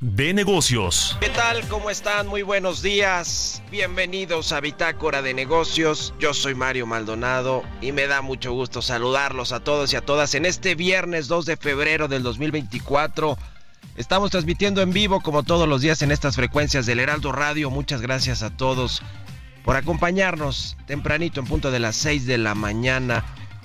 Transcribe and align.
de 0.00 0.34
negocios. 0.34 1.16
¿Qué 1.20 1.30
tal? 1.30 1.66
¿Cómo 1.68 1.88
están? 1.88 2.26
Muy 2.26 2.42
buenos 2.42 2.82
días. 2.82 3.62
Bienvenidos 3.70 4.52
a 4.52 4.60
Bitácora 4.60 5.22
de 5.22 5.32
negocios. 5.32 6.12
Yo 6.18 6.34
soy 6.34 6.54
Mario 6.54 6.86
Maldonado 6.86 7.62
y 7.80 7.92
me 7.92 8.06
da 8.06 8.20
mucho 8.20 8.52
gusto 8.52 8.82
saludarlos 8.82 9.52
a 9.52 9.60
todos 9.60 9.92
y 9.92 9.96
a 9.96 10.02
todas 10.02 10.34
en 10.34 10.44
este 10.44 10.74
viernes 10.74 11.28
2 11.28 11.46
de 11.46 11.56
febrero 11.56 12.08
del 12.08 12.22
2024. 12.22 13.38
Estamos 13.96 14.30
transmitiendo 14.30 14.82
en 14.82 14.92
vivo 14.92 15.22
como 15.22 15.42
todos 15.42 15.66
los 15.66 15.80
días 15.80 16.02
en 16.02 16.12
estas 16.12 16.36
frecuencias 16.36 16.84
del 16.84 17.00
Heraldo 17.00 17.32
Radio. 17.32 17.70
Muchas 17.70 18.02
gracias 18.02 18.42
a 18.42 18.54
todos 18.54 19.02
por 19.64 19.76
acompañarnos 19.76 20.76
tempranito 20.86 21.40
en 21.40 21.46
punto 21.46 21.70
de 21.70 21.80
las 21.80 21.96
6 21.96 22.26
de 22.26 22.36
la 22.36 22.54
mañana 22.54 23.24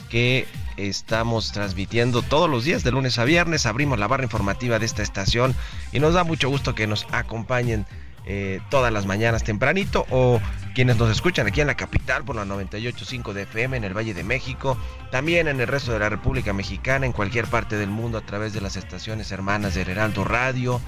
que 0.09 0.47
estamos 0.77 1.51
transmitiendo 1.51 2.21
todos 2.21 2.49
los 2.49 2.63
días 2.63 2.83
de 2.83 2.91
lunes 2.91 3.19
a 3.19 3.23
viernes. 3.23 3.65
Abrimos 3.65 3.99
la 3.99 4.07
barra 4.07 4.23
informativa 4.23 4.79
de 4.79 4.85
esta 4.85 5.03
estación 5.03 5.55
y 5.91 5.99
nos 5.99 6.13
da 6.13 6.23
mucho 6.23 6.49
gusto 6.49 6.75
que 6.75 6.87
nos 6.87 7.05
acompañen 7.11 7.85
eh, 8.25 8.59
todas 8.69 8.93
las 8.93 9.07
mañanas 9.07 9.43
tempranito 9.43 10.05
o 10.11 10.39
quienes 10.75 10.97
nos 10.97 11.09
escuchan 11.09 11.47
aquí 11.47 11.59
en 11.61 11.67
la 11.67 11.75
capital 11.75 12.23
por 12.23 12.35
la 12.35 12.45
98.5 12.45 13.33
de 13.33 13.43
FM 13.43 13.77
en 13.77 13.83
el 13.83 13.97
Valle 13.97 14.13
de 14.13 14.23
México, 14.23 14.77
también 15.11 15.47
en 15.47 15.59
el 15.59 15.67
resto 15.67 15.91
de 15.91 15.99
la 15.99 16.09
República 16.09 16.53
Mexicana, 16.53 17.05
en 17.05 17.13
cualquier 17.13 17.47
parte 17.47 17.77
del 17.77 17.89
mundo 17.89 18.19
a 18.19 18.21
través 18.21 18.53
de 18.53 18.61
las 18.61 18.75
estaciones 18.75 19.31
hermanas 19.31 19.73
del 19.73 19.89
Heraldo 19.89 20.23
Radio, 20.23 20.79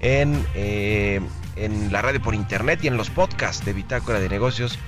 en, 0.00 0.44
eh, 0.54 1.20
en 1.56 1.92
la 1.92 2.02
radio 2.02 2.20
por 2.20 2.34
internet 2.34 2.80
y 2.82 2.88
en 2.88 2.96
los 2.96 3.08
podcasts 3.08 3.64
de 3.64 3.72
Bitácora 3.72 4.18
de 4.18 4.28
Negocios 4.28 4.78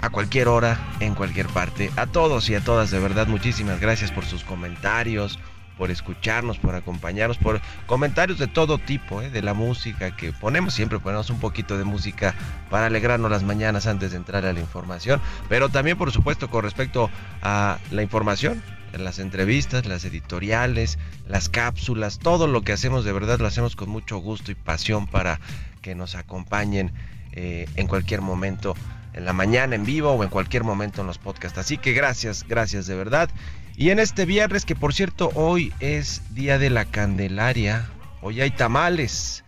a 0.00 0.10
cualquier 0.10 0.48
hora, 0.48 0.78
en 1.00 1.14
cualquier 1.14 1.46
parte. 1.46 1.90
A 1.96 2.06
todos 2.06 2.48
y 2.50 2.54
a 2.54 2.60
todas, 2.60 2.90
de 2.90 2.98
verdad, 2.98 3.26
muchísimas 3.26 3.80
gracias 3.80 4.10
por 4.10 4.24
sus 4.24 4.44
comentarios, 4.44 5.38
por 5.76 5.90
escucharnos, 5.90 6.58
por 6.58 6.74
acompañarnos, 6.74 7.38
por 7.38 7.60
comentarios 7.86 8.38
de 8.38 8.46
todo 8.46 8.78
tipo, 8.78 9.22
¿eh? 9.22 9.30
de 9.30 9.42
la 9.42 9.54
música 9.54 10.16
que 10.16 10.32
ponemos. 10.32 10.74
Siempre 10.74 10.98
ponemos 10.98 11.30
un 11.30 11.40
poquito 11.40 11.78
de 11.78 11.84
música 11.84 12.34
para 12.70 12.86
alegrarnos 12.86 13.30
las 13.30 13.42
mañanas 13.42 13.86
antes 13.86 14.12
de 14.12 14.16
entrar 14.16 14.44
a 14.44 14.52
la 14.52 14.60
información. 14.60 15.20
Pero 15.48 15.68
también, 15.68 15.96
por 15.96 16.12
supuesto, 16.12 16.48
con 16.48 16.62
respecto 16.62 17.10
a 17.42 17.78
la 17.90 18.02
información, 18.02 18.62
las 18.98 19.18
entrevistas, 19.18 19.86
las 19.86 20.04
editoriales, 20.04 20.98
las 21.26 21.48
cápsulas, 21.48 22.18
todo 22.18 22.46
lo 22.46 22.62
que 22.62 22.72
hacemos 22.72 23.04
de 23.04 23.12
verdad 23.12 23.40
lo 23.40 23.46
hacemos 23.46 23.76
con 23.76 23.88
mucho 23.88 24.18
gusto 24.18 24.52
y 24.52 24.54
pasión 24.54 25.06
para 25.06 25.40
que 25.82 25.94
nos 25.94 26.14
acompañen 26.14 26.92
eh, 27.32 27.68
en 27.74 27.88
cualquier 27.88 28.20
momento 28.20 28.76
en 29.14 29.24
la 29.24 29.32
mañana 29.32 29.74
en 29.74 29.84
vivo 29.84 30.12
o 30.12 30.22
en 30.22 30.30
cualquier 30.30 30.64
momento 30.64 31.00
en 31.00 31.06
los 31.06 31.18
podcasts. 31.18 31.58
Así 31.58 31.78
que 31.78 31.92
gracias, 31.92 32.44
gracias 32.46 32.86
de 32.86 32.94
verdad. 32.94 33.30
Y 33.76 33.90
en 33.90 33.98
este 33.98 34.24
viernes, 34.24 34.64
que 34.64 34.76
por 34.76 34.94
cierto 34.94 35.30
hoy 35.34 35.72
es 35.80 36.22
Día 36.34 36.58
de 36.58 36.70
la 36.70 36.84
Candelaria, 36.84 37.88
hoy 38.22 38.40
hay 38.40 38.50
tamales, 38.50 39.44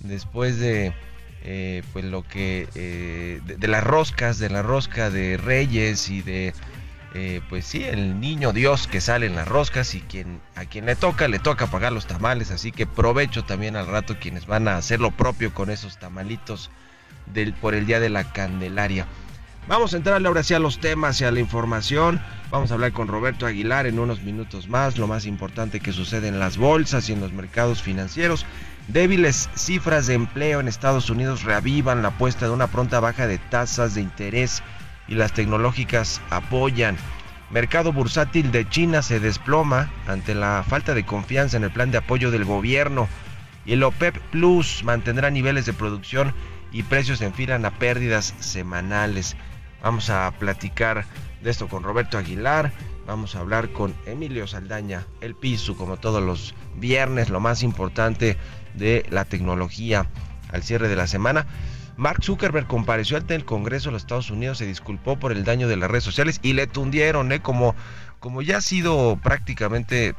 después 0.00 0.58
de 0.58 0.92
eh, 1.44 1.82
pues 1.92 2.04
lo 2.04 2.22
que, 2.22 2.68
eh, 2.74 3.40
de, 3.44 3.68
las 3.68 3.82
roscas, 3.82 4.38
de 4.38 4.50
la 4.50 4.62
rosca 4.62 5.10
de 5.10 5.36
Reyes 5.36 6.08
y 6.08 6.22
de, 6.22 6.54
eh, 7.14 7.40
pues 7.48 7.66
sí, 7.66 7.82
el 7.82 8.20
niño 8.20 8.52
Dios 8.52 8.86
que 8.86 9.00
sale 9.00 9.26
en 9.26 9.34
las 9.34 9.48
roscas 9.48 9.94
y 9.94 10.00
quien, 10.00 10.40
a 10.54 10.66
quien 10.66 10.86
le 10.86 10.94
toca, 10.94 11.26
le 11.26 11.38
toca 11.38 11.66
pagar 11.66 11.92
los 11.92 12.06
tamales, 12.06 12.50
así 12.50 12.72
que 12.72 12.86
provecho 12.86 13.44
también 13.44 13.74
al 13.74 13.86
rato 13.86 14.18
quienes 14.20 14.46
van 14.46 14.68
a 14.68 14.76
hacer 14.76 15.00
lo 15.00 15.10
propio 15.10 15.52
con 15.52 15.70
esos 15.70 15.98
tamalitos 15.98 16.70
por 17.60 17.74
el 17.74 17.86
Día 17.86 18.00
de 18.00 18.10
la 18.10 18.32
Candelaria. 18.32 19.06
Vamos 19.68 19.94
a 19.94 19.96
entrar 19.96 20.24
ahora 20.26 20.42
sí 20.42 20.54
a 20.54 20.58
los 20.58 20.80
temas 20.80 21.20
y 21.20 21.24
a 21.24 21.30
la 21.30 21.38
información. 21.38 22.20
Vamos 22.50 22.70
a 22.70 22.74
hablar 22.74 22.92
con 22.92 23.06
Roberto 23.06 23.46
Aguilar 23.46 23.86
en 23.86 23.98
unos 23.98 24.22
minutos 24.22 24.68
más, 24.68 24.98
lo 24.98 25.06
más 25.06 25.24
importante 25.24 25.80
que 25.80 25.92
sucede 25.92 26.28
en 26.28 26.40
las 26.40 26.56
bolsas 26.56 27.08
y 27.08 27.12
en 27.12 27.20
los 27.20 27.32
mercados 27.32 27.80
financieros. 27.80 28.44
Débiles 28.88 29.48
cifras 29.54 30.08
de 30.08 30.14
empleo 30.14 30.58
en 30.58 30.66
Estados 30.66 31.10
Unidos 31.10 31.44
reavivan 31.44 32.02
la 32.02 32.08
apuesta 32.08 32.46
de 32.46 32.52
una 32.52 32.66
pronta 32.66 32.98
baja 32.98 33.28
de 33.28 33.38
tasas 33.38 33.94
de 33.94 34.00
interés 34.00 34.62
y 35.06 35.14
las 35.14 35.32
tecnológicas 35.32 36.20
apoyan. 36.30 36.96
Mercado 37.50 37.92
bursátil 37.92 38.50
de 38.50 38.68
China 38.68 39.02
se 39.02 39.20
desploma 39.20 39.90
ante 40.08 40.34
la 40.34 40.64
falta 40.68 40.94
de 40.94 41.06
confianza 41.06 41.56
en 41.56 41.64
el 41.64 41.70
plan 41.70 41.92
de 41.92 41.98
apoyo 41.98 42.30
del 42.30 42.44
gobierno 42.44 43.08
y 43.64 43.74
el 43.74 43.82
OPEP 43.84 44.18
Plus 44.30 44.82
mantendrá 44.84 45.30
niveles 45.30 45.66
de 45.66 45.72
producción 45.72 46.34
y 46.72 46.82
precios 46.82 47.18
se 47.18 47.26
enfilan 47.26 47.64
a 47.64 47.78
pérdidas 47.78 48.34
semanales. 48.40 49.36
Vamos 49.82 50.10
a 50.10 50.30
platicar 50.38 51.04
de 51.42 51.50
esto 51.50 51.68
con 51.68 51.82
Roberto 51.82 52.18
Aguilar. 52.18 52.72
Vamos 53.06 53.34
a 53.34 53.40
hablar 53.40 53.70
con 53.72 53.94
Emilio 54.06 54.46
Saldaña, 54.46 55.06
el 55.20 55.34
piso, 55.34 55.76
como 55.76 55.96
todos 55.96 56.22
los 56.22 56.54
viernes, 56.76 57.30
lo 57.30 57.40
más 57.40 57.62
importante 57.62 58.36
de 58.74 59.04
la 59.10 59.24
tecnología 59.24 60.06
al 60.50 60.62
cierre 60.62 60.88
de 60.88 60.96
la 60.96 61.06
semana. 61.06 61.46
Mark 61.96 62.24
Zuckerberg 62.24 62.66
compareció 62.66 63.16
ante 63.16 63.34
el 63.34 63.44
Congreso 63.44 63.88
de 63.88 63.92
los 63.92 64.02
Estados 64.02 64.30
Unidos, 64.30 64.58
se 64.58 64.66
disculpó 64.66 65.18
por 65.18 65.32
el 65.32 65.44
daño 65.44 65.68
de 65.68 65.76
las 65.76 65.90
redes 65.90 66.04
sociales 66.04 66.40
y 66.42 66.54
le 66.54 66.66
tundieron, 66.66 67.32
¿eh? 67.32 67.40
como, 67.40 67.74
como 68.18 68.40
ya 68.40 68.58
ha 68.58 68.60
sido 68.60 69.18
prácticamente 69.22 70.14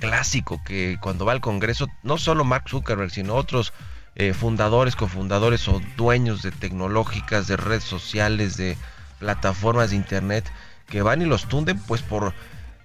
clásico 0.00 0.60
que 0.64 0.96
cuando 1.00 1.24
va 1.26 1.32
al 1.32 1.40
Congreso, 1.40 1.86
no 2.02 2.18
solo 2.18 2.44
Mark 2.44 2.64
Zuckerberg, 2.68 3.10
sino 3.10 3.34
otros 3.34 3.72
eh, 4.16 4.34
fundadores, 4.34 4.96
cofundadores 4.96 5.68
o 5.68 5.80
dueños 5.96 6.42
de 6.42 6.50
tecnológicas, 6.50 7.46
de 7.46 7.56
redes 7.56 7.84
sociales, 7.84 8.56
de 8.56 8.76
plataformas 9.18 9.90
de 9.90 9.96
internet, 9.96 10.50
que 10.88 11.02
van 11.02 11.22
y 11.22 11.26
los 11.26 11.46
tunden 11.46 11.78
pues 11.78 12.02
por 12.02 12.34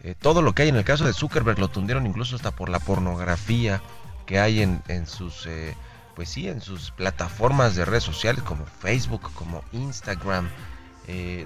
eh, 0.03 0.15
todo 0.19 0.41
lo 0.41 0.53
que 0.53 0.63
hay. 0.63 0.69
En 0.69 0.75
el 0.75 0.83
caso 0.83 1.05
de 1.05 1.13
Zuckerberg 1.13 1.59
lo 1.59 1.67
tundieron 1.67 2.05
incluso 2.05 2.35
hasta 2.35 2.51
por 2.51 2.69
la 2.69 2.79
pornografía 2.79 3.81
que 4.25 4.39
hay 4.39 4.61
en, 4.61 5.07
sus... 5.07 5.45
Eh, 5.45 5.75
pues 6.15 6.29
sí, 6.29 6.47
en 6.47 6.61
sus 6.61 6.91
plataformas 6.91 7.75
de 7.75 7.83
redes 7.83 8.03
sociales 8.03 8.41
como 8.41 8.65
Facebook, 8.65 9.33
como 9.33 9.65
Instagram, 9.73 10.47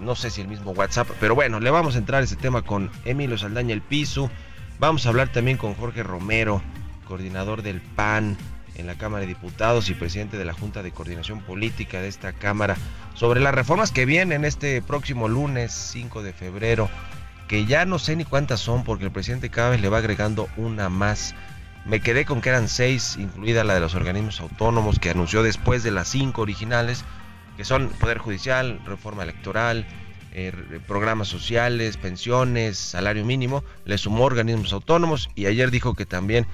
no 0.02 0.16
sé 0.16 0.30
si 0.30 0.42
el 0.42 0.48
mismo 0.48 0.72
WhatsApp, 0.72 1.10
pero 1.20 1.34
bueno, 1.34 1.60
le 1.60 1.72
vamos 1.72 1.96
a 1.96 1.98
entrar 1.98 2.22
a 2.22 2.24
ese 2.24 2.36
tema 2.36 2.62
con 2.62 2.92
Emilio 3.04 3.36
Saldaña 3.36 3.74
El 3.74 3.82
Piso. 3.82 4.30
Vamos 4.78 5.06
a 5.06 5.10
hablar 5.10 5.32
también 5.32 5.58
con 5.58 5.74
Jorge 5.74 6.04
Romero, 6.04 6.62
coordinador 7.08 7.64
del 7.64 7.82
PAN, 7.82 8.38
en 8.80 8.88
la 8.88 8.96
Cámara 8.96 9.22
de 9.22 9.28
Diputados 9.28 9.90
y 9.90 9.94
presidente 9.94 10.38
de 10.38 10.46
la 10.46 10.54
Junta 10.54 10.82
de 10.82 10.92
Coordinación 10.92 11.42
Política 11.42 12.02
de 12.02 12.08
esta 12.08 12.34
Cámara 12.34 12.78
sobre 13.14 13.42
las 13.42 13.54
reformas 13.54 13.92
que 13.92 14.06
vienen 14.06 14.46
este 14.46 14.82
próximo 14.82 15.28
lunes 15.28 15.74
5 15.74 16.24
de 16.24 16.34
febrero, 16.34 16.90
que 17.48 17.66
ya 17.66 17.86
no 17.86 18.00
sé 18.00 18.16
ni 18.16 18.26
cuántas 18.26 18.60
son 18.60 18.84
porque 18.84 19.06
el 19.06 19.12
presidente 19.12 19.50
cada 19.50 19.76
le 19.76 19.90
va 19.90 19.98
agregando 19.98 20.48
una 20.58 20.90
más. 20.90 21.36
Me 21.86 22.00
quedé 22.02 22.26
con 22.26 22.42
que 22.42 22.50
eran 22.50 22.68
seis, 22.68 23.18
incluida 23.20 23.64
la 23.64 23.74
de 23.74 23.80
los 23.80 23.96
organismos 23.96 24.40
autónomos 24.42 25.00
que 25.00 25.10
anunció 25.10 25.44
después 25.44 25.84
de 25.84 25.92
las 25.92 26.08
cinco 26.08 26.42
originales, 26.42 27.04
que 27.58 27.66
son 27.66 27.90
Poder 27.90 28.20
Judicial, 28.20 28.80
Reforma 28.86 29.24
Electoral, 29.24 29.86
eh, 30.32 30.54
programas 30.88 31.28
sociales, 31.28 31.98
pensiones, 31.98 32.78
salario 32.78 33.26
mínimo, 33.26 33.64
le 33.86 33.98
sumó 33.98 34.26
organismos 34.26 34.74
autónomos 34.74 35.30
y 35.34 35.48
ayer 35.48 35.72
dijo 35.72 35.96
que 35.96 36.06
también 36.06 36.46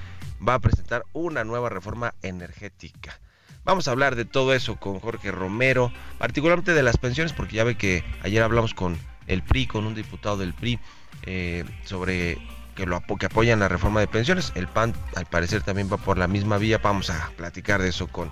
va 0.46 0.56
a 0.56 0.60
presentar 0.60 1.04
una 1.14 1.44
nueva 1.44 1.70
reforma 1.70 2.14
energética. 2.22 3.20
Vamos 3.64 3.88
a 3.88 3.92
hablar 3.92 4.16
de 4.16 4.26
todo 4.26 4.54
eso 4.54 4.76
con 4.76 5.00
Jorge 5.00 5.32
Romero, 5.32 5.92
particularmente 6.20 6.74
de 6.74 6.84
las 6.84 6.98
pensiones, 6.98 7.34
porque 7.34 7.56
ya 7.56 7.64
ve 7.64 7.76
que 7.76 8.04
ayer 8.22 8.44
hablamos 8.44 8.74
con 8.74 8.98
el 9.28 9.42
PRI, 9.42 9.66
con 9.66 9.86
un 9.86 9.96
diputado 9.96 10.38
del 10.38 10.54
PRI, 10.54 10.80
eh, 11.24 11.66
sobre 11.84 12.38
que, 12.76 12.86
lo, 12.86 12.98
apoyan 12.98 13.60
la 13.60 13.68
reforma 13.68 14.02
de 14.02 14.08
pensiones. 14.08 14.52
El 14.56 14.68
PAN 14.68 14.94
al 15.16 15.26
parecer 15.26 15.64
también 15.64 15.92
va 15.92 15.98
por 15.98 16.18
la 16.18 16.28
misma 16.28 16.58
vía. 16.58 16.78
Vamos 16.78 17.10
a 17.10 17.32
platicar 17.38 17.82
de 17.82 17.90
eso 17.90 18.08
con 18.08 18.32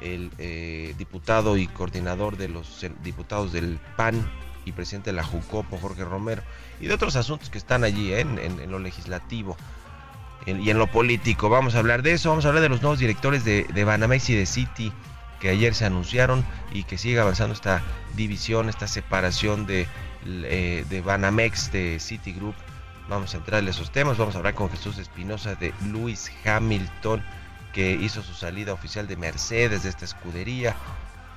el 0.00 0.30
eh, 0.38 0.94
diputado 0.98 1.56
y 1.56 1.68
coordinador 1.68 2.36
de 2.36 2.48
los 2.48 2.84
diputados 3.02 3.52
del 3.52 3.78
PAN 3.96 4.28
y 4.64 4.72
presidente 4.72 5.10
de 5.10 5.16
la 5.16 5.24
Jucopo, 5.24 5.78
Jorge 5.78 6.04
Romero, 6.04 6.42
y 6.80 6.86
de 6.86 6.94
otros 6.94 7.16
asuntos 7.16 7.50
que 7.50 7.58
están 7.58 7.84
allí 7.84 8.12
¿eh? 8.12 8.20
en, 8.20 8.70
lo 8.70 8.78
legislativo 8.80 9.56
y 10.46 10.70
en 10.70 10.78
lo 10.78 10.86
político. 10.86 11.48
Vamos 11.48 11.74
a 11.74 11.80
hablar 11.80 12.02
de 12.02 12.12
eso, 12.12 12.30
vamos 12.30 12.44
a 12.44 12.48
hablar 12.48 12.62
de 12.62 12.68
los 12.68 12.80
nuevos 12.80 12.98
directores 12.98 13.44
de, 13.44 13.64
de 13.64 13.84
Banamex 13.84 14.30
y 14.30 14.36
de 14.36 14.46
City 14.46 14.92
que 15.40 15.50
ayer 15.50 15.74
se 15.74 15.84
anunciaron 15.84 16.44
y 16.72 16.84
que 16.84 16.98
sigue 16.98 17.20
avanzando 17.20 17.54
esta 17.54 17.82
división, 18.14 18.68
esta 18.68 18.86
separación 18.86 19.66
de, 19.66 19.86
eh, 20.24 20.84
de 20.88 21.00
Banamex, 21.00 21.72
de 21.72 21.98
Citigroup. 22.00 22.54
Vamos 23.08 23.34
a 23.34 23.38
entrarle 23.38 23.70
a 23.70 23.72
esos 23.72 23.92
temas, 23.92 24.18
vamos 24.18 24.34
a 24.34 24.38
hablar 24.38 24.54
con 24.54 24.70
Jesús 24.70 24.98
Espinosa 24.98 25.54
de 25.54 25.72
Luis 25.84 26.32
Hamilton, 26.44 27.22
que 27.72 27.92
hizo 27.92 28.22
su 28.22 28.34
salida 28.34 28.72
oficial 28.72 29.06
de 29.06 29.16
Mercedes, 29.16 29.82
de 29.82 29.90
esta 29.90 30.04
escudería. 30.04 30.74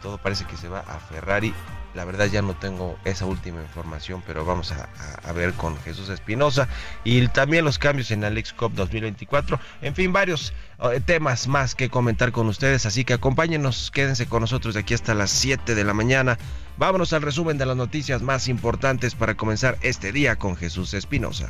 Todo 0.01 0.17
parece 0.17 0.45
que 0.45 0.57
se 0.57 0.69
va 0.69 0.79
a 0.79 0.99
Ferrari 0.99 1.53
la 1.93 2.05
verdad 2.05 2.27
ya 2.27 2.41
no 2.41 2.55
tengo 2.55 2.97
esa 3.05 3.25
última 3.25 3.61
información, 3.61 4.23
pero 4.25 4.45
vamos 4.45 4.71
a, 4.71 5.33
ver 5.33 5.53
con 5.53 5.77
Jesús 5.81 6.09
Espinosa 6.09 6.67
y 7.03 7.27
también 7.27 7.63
los 7.63 7.77
cambios 7.77 8.11
en 8.11 8.23
Alex 8.23 8.53
Cup 8.53 8.73
2024. 8.73 9.59
En 9.81 9.95
fin, 9.95 10.11
varios 10.11 10.53
eh, 10.79 11.01
temas 11.05 11.47
más 11.47 11.75
que 11.75 11.89
comentar 11.89 12.31
con 12.31 12.47
ustedes, 12.47 12.85
así 12.85 13.05
que 13.05 13.13
acompáñenos, 13.13 13.91
quédense 13.91 14.25
con 14.27 14.41
nosotros 14.41 14.73
de 14.73 14.81
aquí 14.81 14.93
hasta 14.93 15.13
las 15.13 15.29
7 15.31 15.75
de 15.75 15.83
la 15.83 15.93
mañana. 15.93 16.37
Vámonos 16.77 17.13
al 17.13 17.21
resumen 17.21 17.57
de 17.57 17.65
las 17.65 17.77
noticias 17.77 18.21
más 18.21 18.47
importantes 18.47 19.15
para 19.15 19.35
comenzar 19.35 19.77
este 19.81 20.11
día 20.11 20.37
con 20.37 20.55
Jesús 20.55 20.93
Espinosa. 20.93 21.49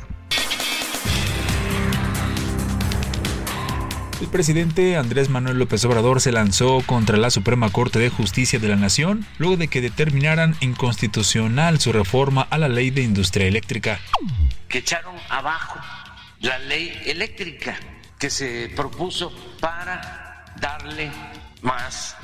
El 4.20 4.28
presidente 4.28 4.98
Andrés 4.98 5.30
Manuel 5.30 5.58
López 5.58 5.82
Obrador 5.86 6.20
se 6.20 6.30
lanzó 6.30 6.82
contra 6.84 7.16
la 7.16 7.30
Suprema 7.30 7.70
Corte 7.70 7.98
de 7.98 8.10
Justicia 8.10 8.58
de 8.58 8.68
la 8.68 8.76
Nación 8.76 9.24
luego 9.38 9.56
de 9.56 9.68
que 9.68 9.80
determinaran 9.80 10.54
inconstitucional 10.60 11.80
su 11.80 11.90
reforma 11.90 12.46
a 12.50 12.58
la 12.58 12.68
ley 12.68 12.90
de 12.90 13.00
industria 13.00 13.46
eléctrica. 13.46 13.98
Que 14.68 14.78
echaron 14.78 15.14
abajo 15.30 15.80
la 16.40 16.58
ley 16.58 17.00
eléctrica 17.06 17.76
que 18.18 18.28
se 18.28 18.70
propuso 18.76 19.32
para 19.58 20.44
darle 20.60 21.10
más 21.62 22.14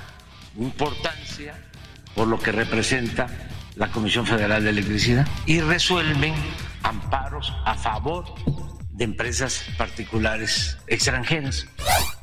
importancia 0.58 1.54
por 2.14 2.28
lo 2.28 2.38
que 2.38 2.52
representa 2.52 3.26
la 3.74 3.90
Comisión 3.90 4.26
Federal 4.26 4.62
de 4.62 4.70
Electricidad 4.70 5.26
y 5.46 5.60
resuelven 5.60 6.34
amparos 6.82 7.54
a 7.64 7.74
favor 7.74 8.34
de 8.96 9.04
empresas 9.04 9.64
particulares 9.76 10.78
extranjeras. 10.86 11.66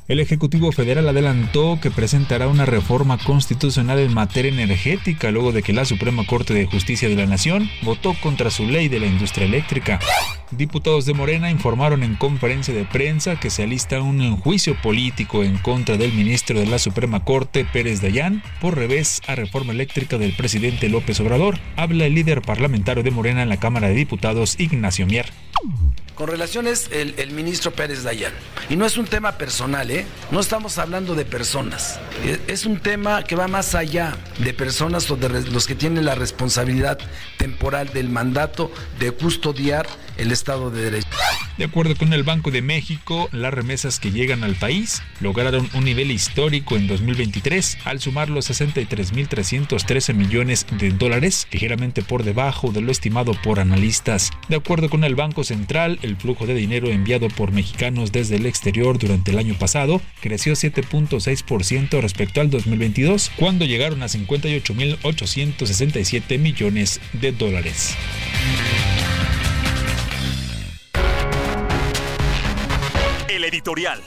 El 0.06 0.20
Ejecutivo 0.20 0.70
Federal 0.70 1.08
adelantó 1.08 1.78
que 1.80 1.90
presentará 1.90 2.46
una 2.48 2.66
reforma 2.66 3.16
constitucional 3.16 3.98
en 4.00 4.12
materia 4.12 4.52
energética 4.52 5.30
luego 5.30 5.52
de 5.52 5.62
que 5.62 5.72
la 5.72 5.86
Suprema 5.86 6.26
Corte 6.26 6.52
de 6.52 6.66
Justicia 6.66 7.08
de 7.08 7.14
la 7.16 7.24
Nación 7.24 7.70
votó 7.82 8.14
contra 8.20 8.50
su 8.50 8.66
ley 8.66 8.88
de 8.88 9.00
la 9.00 9.06
industria 9.06 9.46
eléctrica. 9.46 10.00
Diputados 10.50 11.06
de 11.06 11.14
Morena 11.14 11.50
informaron 11.50 12.02
en 12.02 12.16
conferencia 12.16 12.74
de 12.74 12.84
prensa 12.84 13.40
que 13.40 13.48
se 13.48 13.62
alista 13.62 14.02
un 14.02 14.36
juicio 14.36 14.76
político 14.82 15.42
en 15.42 15.56
contra 15.56 15.96
del 15.96 16.12
ministro 16.12 16.60
de 16.60 16.66
la 16.66 16.78
Suprema 16.78 17.24
Corte, 17.24 17.64
Pérez 17.64 18.02
Dayán, 18.02 18.42
por 18.60 18.76
revés 18.76 19.22
a 19.26 19.36
reforma 19.36 19.72
eléctrica 19.72 20.18
del 20.18 20.34
presidente 20.34 20.90
López 20.90 21.18
Obrador. 21.20 21.58
Habla 21.76 22.04
el 22.04 22.14
líder 22.14 22.42
parlamentario 22.42 23.02
de 23.02 23.10
Morena 23.10 23.42
en 23.42 23.48
la 23.48 23.58
Cámara 23.58 23.88
de 23.88 23.94
Diputados, 23.94 24.60
Ignacio 24.60 25.06
Mier. 25.06 25.32
Con 26.14 26.28
relaciones 26.28 26.88
el, 26.92 27.14
el 27.18 27.30
ministro 27.32 27.72
Pérez 27.72 28.04
Dayán. 28.04 28.32
Y 28.68 28.76
no 28.76 28.86
es 28.86 28.96
un 28.96 29.06
tema 29.06 29.36
personal, 29.36 29.90
¿eh? 29.90 30.06
No 30.30 30.38
estamos 30.38 30.78
hablando 30.78 31.14
de 31.16 31.24
personas. 31.24 31.98
Es 32.46 32.66
un 32.66 32.78
tema 32.78 33.24
que 33.24 33.34
va 33.34 33.48
más 33.48 33.74
allá 33.74 34.16
de 34.38 34.54
personas 34.54 35.10
o 35.10 35.16
de 35.16 35.28
los 35.50 35.66
que 35.66 35.74
tienen 35.74 36.04
la 36.04 36.14
responsabilidad 36.14 36.98
temporal 37.36 37.92
del 37.92 38.08
mandato 38.08 38.70
de 39.00 39.10
custodiar 39.10 39.86
el 40.16 40.30
Estado 40.30 40.70
de 40.70 40.82
Derecho. 40.82 41.08
De 41.56 41.64
acuerdo 41.64 41.94
con 41.94 42.12
el 42.12 42.24
Banco 42.24 42.50
de 42.50 42.62
México, 42.62 43.28
las 43.30 43.54
remesas 43.54 44.00
que 44.00 44.10
llegan 44.10 44.42
al 44.42 44.56
país 44.56 45.02
lograron 45.20 45.70
un 45.74 45.84
nivel 45.84 46.10
histórico 46.10 46.74
en 46.76 46.88
2023 46.88 47.78
al 47.84 48.00
sumar 48.00 48.28
los 48.28 48.50
63.313 48.50 50.14
millones 50.14 50.66
de 50.80 50.90
dólares, 50.90 51.46
ligeramente 51.52 52.02
por 52.02 52.24
debajo 52.24 52.72
de 52.72 52.80
lo 52.80 52.90
estimado 52.90 53.40
por 53.40 53.60
analistas. 53.60 54.32
De 54.48 54.56
acuerdo 54.56 54.90
con 54.90 55.04
el 55.04 55.14
Banco 55.14 55.44
Central, 55.44 56.00
el 56.02 56.16
flujo 56.16 56.44
de 56.46 56.54
dinero 56.54 56.88
enviado 56.88 57.28
por 57.28 57.52
mexicanos 57.52 58.10
desde 58.10 58.34
el 58.34 58.46
exterior 58.46 58.98
durante 58.98 59.30
el 59.30 59.38
año 59.38 59.54
pasado 59.54 60.02
creció 60.20 60.54
7.6% 60.54 62.00
respecto 62.00 62.40
al 62.40 62.50
2022, 62.50 63.30
cuando 63.36 63.64
llegaron 63.64 64.02
a 64.02 64.06
58.867 64.06 66.36
millones 66.40 67.00
de 67.12 67.30
dólares. 67.30 67.94
El 73.34 73.42
editorial. 73.42 74.00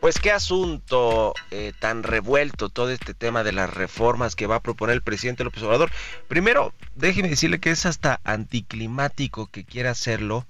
Pues 0.00 0.18
qué 0.18 0.32
asunto 0.32 1.32
eh, 1.52 1.72
tan 1.78 2.02
revuelto 2.02 2.70
todo 2.70 2.90
este 2.90 3.14
tema 3.14 3.44
de 3.44 3.52
las 3.52 3.72
reformas 3.72 4.34
que 4.34 4.48
va 4.48 4.56
a 4.56 4.62
proponer 4.64 4.94
el 4.96 5.02
presidente 5.02 5.44
López 5.44 5.62
Obrador. 5.62 5.92
Primero, 6.26 6.74
déjeme 6.96 7.28
decirle 7.28 7.60
que 7.60 7.70
es 7.70 7.86
hasta 7.86 8.20
anticlimático 8.24 9.46
que 9.46 9.64
quiera 9.64 9.90
hacerlo 9.90 10.44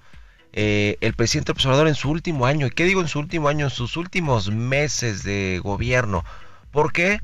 eh, 0.55 0.96
el 1.02 1.12
presidente 1.12 1.50
López 1.50 1.67
Obrador 1.67 1.88
en 1.88 1.94
su 1.94 2.11
último 2.11 2.46
año. 2.46 2.67
¿Y 2.67 2.70
qué 2.70 2.87
digo 2.87 3.02
en 3.02 3.08
su 3.08 3.19
último 3.19 3.49
año? 3.49 3.67
En 3.67 3.70
sus 3.70 3.99
últimos 3.99 4.50
meses 4.50 5.23
de 5.23 5.61
gobierno. 5.62 6.25
¿Por 6.70 6.94
qué? 6.94 7.20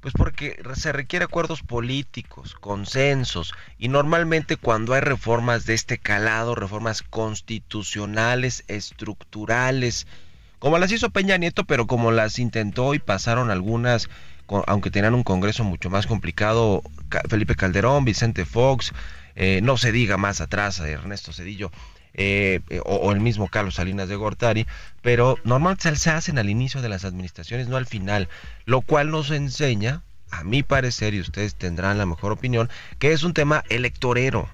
Pues 0.00 0.14
porque 0.16 0.58
se 0.74 0.92
requiere 0.92 1.26
acuerdos 1.26 1.62
políticos, 1.62 2.56
consensos, 2.58 3.52
y 3.78 3.88
normalmente 3.88 4.56
cuando 4.56 4.94
hay 4.94 5.02
reformas 5.02 5.66
de 5.66 5.74
este 5.74 5.98
calado, 5.98 6.54
reformas 6.54 7.02
constitucionales, 7.02 8.64
estructurales, 8.66 10.06
como 10.58 10.78
las 10.78 10.92
hizo 10.92 11.10
Peña 11.10 11.36
Nieto, 11.36 11.64
pero 11.64 11.86
como 11.86 12.12
las 12.12 12.38
intentó 12.38 12.94
y 12.94 12.98
pasaron 12.98 13.50
algunas, 13.50 14.08
aunque 14.66 14.90
tenían 14.90 15.14
un 15.14 15.22
Congreso 15.22 15.64
mucho 15.64 15.90
más 15.90 16.06
complicado, 16.06 16.82
Felipe 17.28 17.54
Calderón, 17.54 18.04
Vicente 18.04 18.46
Fox, 18.46 18.92
eh, 19.36 19.60
no 19.62 19.76
se 19.76 19.92
diga 19.92 20.16
más 20.16 20.40
atrás, 20.40 20.80
Ernesto 20.80 21.32
Cedillo. 21.32 21.70
Eh, 22.14 22.60
eh, 22.70 22.80
o, 22.84 23.12
el 23.12 23.20
mismo 23.20 23.48
Carlos 23.48 23.76
Salinas 23.76 24.08
de 24.08 24.16
Gortari, 24.16 24.66
pero 25.00 25.38
normalmente 25.44 25.94
se 25.94 26.10
hacen 26.10 26.38
al 26.38 26.50
inicio 26.50 26.82
de 26.82 26.88
las 26.88 27.04
administraciones, 27.04 27.68
no 27.68 27.76
al 27.76 27.86
final, 27.86 28.28
lo 28.64 28.80
cual 28.80 29.10
nos 29.10 29.30
enseña, 29.30 30.02
a 30.30 30.44
mi 30.44 30.62
parecer, 30.62 31.14
y 31.14 31.20
ustedes 31.20 31.54
tendrán 31.54 31.98
la 31.98 32.06
mejor 32.06 32.32
opinión, 32.32 32.68
que 32.98 33.12
es 33.12 33.22
un 33.22 33.32
tema 33.32 33.64
electorero 33.68 34.48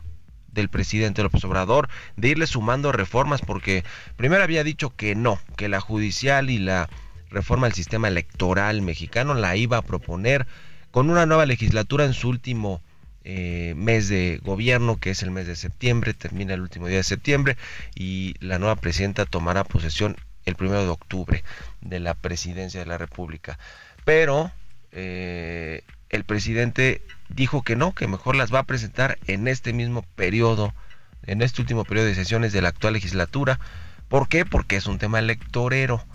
del 0.57 0.69
presidente 0.69 1.23
López 1.23 1.45
Obrador 1.45 1.89
de 2.17 2.29
irle 2.29 2.47
sumando 2.47 2.91
reformas 2.91 3.43
porque 3.43 3.85
primero 4.17 4.43
había 4.43 4.65
dicho 4.65 4.95
que 4.97 5.15
no, 5.15 5.39
que 5.57 5.69
la 5.69 5.81
judicial 5.81 6.51
y 6.51 6.59
la 6.59 6.89
reforma 7.31 7.67
del 7.67 7.75
sistema 7.75 8.09
electoral 8.09 8.83
mexicano 8.83 9.35
la 9.35 9.57
iba 9.57 9.77
a 9.77 9.83
proponer 9.83 10.47
con 10.91 11.11
una 11.11 11.27
nueva 11.27 11.47
legislatura 11.47 12.07
en 12.07 12.15
su 12.15 12.31
último 12.31 12.81
eh, 13.29 13.75
mes 13.77 14.09
de 14.09 14.41
gobierno, 14.45 15.01
que 15.01 15.11
es 15.11 15.21
el 15.25 15.33
mes 15.33 15.49
de 15.49 15.57
septiembre, 15.57 16.15
termina 16.15 16.55
el 16.55 16.61
último 16.61 16.87
día 16.87 16.99
de 16.99 17.03
septiembre 17.03 17.57
y 17.97 18.37
la 18.39 18.61
nueva 18.61 18.77
presidenta 18.77 19.27
tomará 19.27 19.65
posesión 19.65 20.17
el 20.45 20.55
primero 20.55 20.85
de 20.85 20.91
octubre 20.91 21.43
de 21.81 21.99
la 21.99 22.15
presidencia 22.15 22.79
de 22.79 22.87
la 22.87 22.99
República. 22.99 23.59
Pero 24.05 24.53
eh, 24.93 25.83
el 26.09 26.23
presidente 26.23 27.03
dijo 27.29 27.63
que 27.63 27.75
no, 27.75 27.93
que 27.97 28.07
mejor 28.07 28.37
las 28.37 28.55
va 28.55 28.61
a 28.61 28.67
presentar 28.67 29.19
en 29.27 29.49
este 29.49 29.73
mismo 29.73 30.03
periodo, 30.15 30.73
en 31.25 31.43
este 31.43 31.61
último 31.61 31.85
periodo 31.85 32.07
de 32.07 32.15
sesiones 32.15 32.53
de 32.53 32.63
la 32.63 32.69
actual 32.69 32.93
legislatura. 32.93 33.59
¿Por 34.09 34.29
qué? 34.29 34.45
Porque 34.45 34.77
es 34.77 34.87
un 34.87 34.99
tema 34.99 35.19
electorero, 35.19 36.07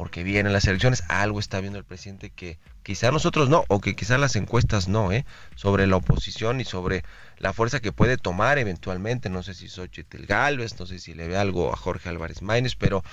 porque 0.00 0.24
vienen 0.24 0.54
las 0.54 0.64
elecciones, 0.64 1.04
algo 1.08 1.38
está 1.38 1.60
viendo 1.60 1.78
el 1.78 1.84
presidente 1.84 2.30
que 2.30 2.58
quizá 2.82 3.10
nosotros 3.10 3.50
no, 3.50 3.66
o 3.68 3.82
que 3.82 3.94
quizá 3.94 4.16
las 4.16 4.34
encuestas 4.34 4.88
no, 4.88 5.12
¿eh? 5.12 5.26
sobre 5.56 5.86
la 5.86 5.96
oposición 5.96 6.58
y 6.58 6.64
sobre 6.64 7.04
la 7.36 7.52
fuerza 7.52 7.80
que 7.80 7.92
puede 7.92 8.16
tomar 8.16 8.56
eventualmente, 8.56 9.28
no 9.28 9.42
sé 9.42 9.52
si 9.52 9.68
Xochitl 9.68 10.24
Galvez, 10.24 10.80
no 10.80 10.86
sé 10.86 11.00
si 11.00 11.12
le 11.12 11.28
ve 11.28 11.36
algo 11.36 11.70
a 11.70 11.76
Jorge 11.76 12.08
Álvarez 12.08 12.40
Maínez, 12.40 12.76
pero 12.76 13.04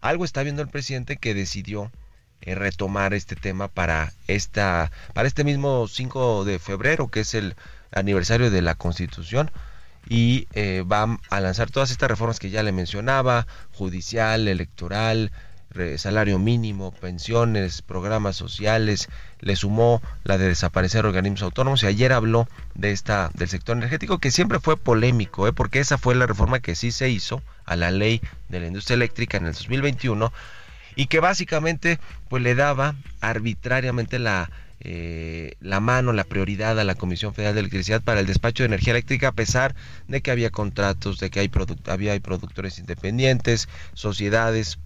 algo 0.00 0.24
está 0.24 0.42
viendo 0.42 0.62
el 0.62 0.68
presidente 0.68 1.16
que 1.16 1.32
decidió 1.32 1.92
eh, 2.40 2.56
retomar 2.56 3.14
este 3.14 3.36
tema 3.36 3.68
para 3.68 4.12
esta 4.26 4.90
para 5.14 5.28
este 5.28 5.44
mismo 5.44 5.86
5 5.86 6.44
de 6.44 6.58
febrero 6.58 7.06
que 7.06 7.20
es 7.20 7.34
el 7.34 7.54
aniversario 7.92 8.50
de 8.50 8.62
la 8.62 8.74
Constitución 8.74 9.52
y 10.08 10.48
eh, 10.54 10.82
va 10.82 11.20
a 11.30 11.40
lanzar 11.40 11.70
todas 11.70 11.92
estas 11.92 12.10
reformas 12.10 12.40
que 12.40 12.50
ya 12.50 12.64
le 12.64 12.72
mencionaba 12.72 13.46
judicial 13.70 14.48
electoral 14.48 15.30
salario 15.96 16.38
mínimo 16.38 16.92
pensiones 16.92 17.82
programas 17.82 18.36
sociales 18.36 19.08
le 19.40 19.56
sumó 19.56 20.02
la 20.24 20.38
de 20.38 20.48
desaparecer 20.48 21.06
organismos 21.06 21.42
autónomos 21.42 21.82
y 21.82 21.86
ayer 21.86 22.12
habló 22.12 22.48
de 22.74 22.92
esta 22.92 23.30
del 23.34 23.48
sector 23.48 23.76
energético 23.76 24.18
que 24.18 24.30
siempre 24.30 24.60
fue 24.60 24.76
polémico 24.76 25.48
¿eh? 25.48 25.52
porque 25.52 25.80
esa 25.80 25.98
fue 25.98 26.14
la 26.14 26.26
reforma 26.26 26.60
que 26.60 26.74
sí 26.74 26.92
se 26.92 27.10
hizo 27.10 27.42
a 27.64 27.76
la 27.76 27.90
ley 27.90 28.20
de 28.48 28.60
la 28.60 28.66
industria 28.66 28.94
eléctrica 28.94 29.36
en 29.38 29.46
el 29.46 29.52
2021 29.52 30.32
y 30.94 31.06
que 31.06 31.20
básicamente 31.20 31.98
pues 32.28 32.42
le 32.42 32.54
daba 32.54 32.94
arbitrariamente 33.20 34.18
la 34.18 34.50
eh, 34.84 35.54
la 35.60 35.78
mano, 35.78 36.12
la 36.12 36.24
prioridad 36.24 36.80
a 36.80 36.82
la 36.82 36.96
Comisión 36.96 37.34
Federal 37.34 37.54
de 37.54 37.60
Electricidad 37.60 38.02
para 38.02 38.18
el 38.18 38.26
despacho 38.26 38.64
de 38.64 38.66
energía 38.66 38.90
eléctrica, 38.90 39.28
a 39.28 39.32
pesar 39.32 39.76
de 40.08 40.22
que 40.22 40.32
había 40.32 40.50
contratos, 40.50 41.20
de 41.20 41.30
que 41.30 41.38
hay 41.38 41.50
había 41.86 42.12
hay 42.12 42.18
productores 42.18 42.80
independientes, 42.80 43.68
sociedades 43.94 44.80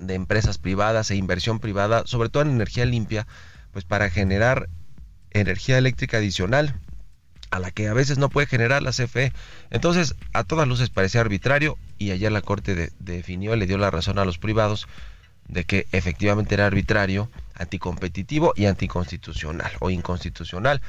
de 0.00 0.14
empresas 0.14 0.58
privadas 0.58 1.10
e 1.10 1.16
inversión 1.16 1.60
privada, 1.60 2.02
sobre 2.06 2.28
todo 2.28 2.42
en 2.42 2.50
energía 2.50 2.84
limpia, 2.84 3.26
pues 3.72 3.84
para 3.84 4.10
generar 4.10 4.68
energía 5.30 5.78
eléctrica 5.78 6.16
adicional 6.16 6.74
a 7.50 7.58
la 7.58 7.70
que 7.70 7.88
a 7.88 7.94
veces 7.94 8.18
no 8.18 8.30
puede 8.30 8.46
generar 8.46 8.82
la 8.82 8.92
CFE. 8.92 9.32
Entonces, 9.70 10.14
a 10.32 10.44
todas 10.44 10.68
luces 10.68 10.90
parecía 10.90 11.20
arbitrario 11.20 11.78
y 11.98 12.12
ayer 12.12 12.30
la 12.32 12.42
Corte 12.42 12.92
definió, 12.98 13.56
le 13.56 13.66
dio 13.66 13.78
la 13.78 13.90
razón 13.90 14.18
a 14.18 14.24
los 14.24 14.38
privados 14.38 14.86
de 15.48 15.64
que 15.64 15.86
efectivamente 15.90 16.54
era 16.54 16.66
arbitrario, 16.66 17.28
anticompetitivo 17.54 18.52
y 18.56 18.66
anticonstitucional 18.66 19.72
o 19.80 19.90
inconstitucional. 19.90 20.80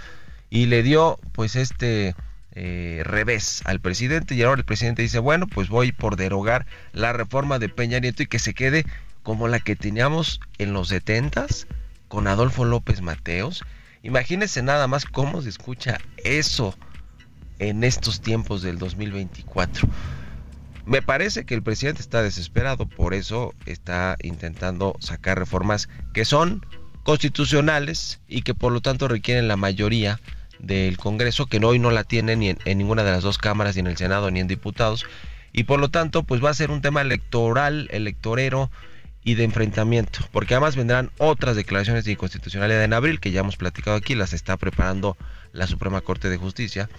Y 0.50 0.68
le 0.68 0.84
dio 0.84 1.18
pues 1.32 1.56
este 1.56 2.16
eh, 2.54 3.02
revés 3.06 3.62
al 3.66 3.80
presidente 3.80 4.36
y 4.36 4.44
ahora 4.44 4.60
el 4.60 4.66
presidente 4.66 5.02
dice, 5.02 5.20
bueno, 5.20 5.48
pues 5.48 5.70
voy 5.70 5.92
por 5.92 6.16
derogar 6.18 6.66
la 6.92 7.14
reforma 7.14 7.60
de 7.60 7.70
Peña 7.70 8.00
Nieto 8.00 8.24
y 8.24 8.28
que 8.28 8.40
se 8.40 8.54
quede 8.54 8.86
como 9.24 9.48
la 9.48 9.60
que 9.60 9.76
teníamos 9.76 10.40
en 10.58 10.74
los 10.74 10.90
setentas 10.90 11.68
con 12.08 12.28
Adolfo 12.28 12.66
López 12.66 13.02
Mateos. 13.02 13.64
Imagínense 14.04 14.62
nada 14.64 14.88
más 14.88 15.06
cómo 15.06 15.42
se 15.42 15.50
escucha 15.50 16.00
eso 16.24 16.76
en 17.60 17.84
estos 17.84 18.22
tiempos 18.22 18.62
del 18.62 18.78
2024. 18.80 19.88
Me 20.86 21.02
parece 21.02 21.46
que 21.46 21.54
el 21.54 21.62
presidente 21.62 22.02
está 22.02 22.24
desesperado, 22.24 22.88
por 22.88 23.14
eso 23.14 23.54
está 23.66 24.18
intentando 24.24 24.96
sacar 25.00 25.38
reformas 25.38 25.88
que 26.14 26.26
son 26.26 26.66
constitucionales 27.04 28.20
y 28.28 28.42
que 28.42 28.56
por 28.56 28.74
lo 28.74 28.82
tanto 28.82 29.08
requieren 29.08 29.48
la 29.48 29.58
mayoría 29.58 30.20
del 30.62 30.98
Congreso, 30.98 31.48
que 31.48 31.58
hoy 31.64 31.80
no 31.80 31.92
la 31.92 32.04
tiene 32.04 32.36
ni 32.36 32.50
en, 32.50 32.78
ninguna 32.78 33.04
de 33.04 33.12
las 33.12 33.24
dos 33.24 33.38
cámaras, 33.38 33.76
ni 33.76 33.82
en 33.82 33.88
el 33.88 33.98
Senado, 33.98 34.32
ni 34.32 34.40
en 34.40 34.48
diputados, 34.48 35.06
y 35.52 35.64
por 35.64 35.80
lo 35.80 35.90
tanto 35.90 36.24
pues 36.24 36.44
va 36.44 36.50
a 36.50 36.54
ser 36.54 36.72
un 36.72 36.82
tema 36.82 37.02
electoral, 37.02 37.88
electorero 37.92 38.70
y 39.24 39.36
de 39.36 39.44
enfrentamiento, 39.44 40.20
porque 40.32 40.54
además 40.54 40.76
vendrán 40.76 41.12
otras 41.18 41.56
declaraciones 41.56 42.06
de 42.06 42.14
inconstitucionalidad 42.14 42.84
en 42.84 42.94
abril, 42.94 43.20
que 43.20 43.32
ya 43.32 43.42
hemos 43.42 43.58
platicado 43.58 43.98
aquí, 43.98 44.16
las 44.16 44.34
está 44.34 44.58
preparando 44.58 45.18
la 45.52 45.68
Suprema 45.68 46.02
Corte 46.02 46.30
de 46.30 46.38
Justicia, 46.38 46.90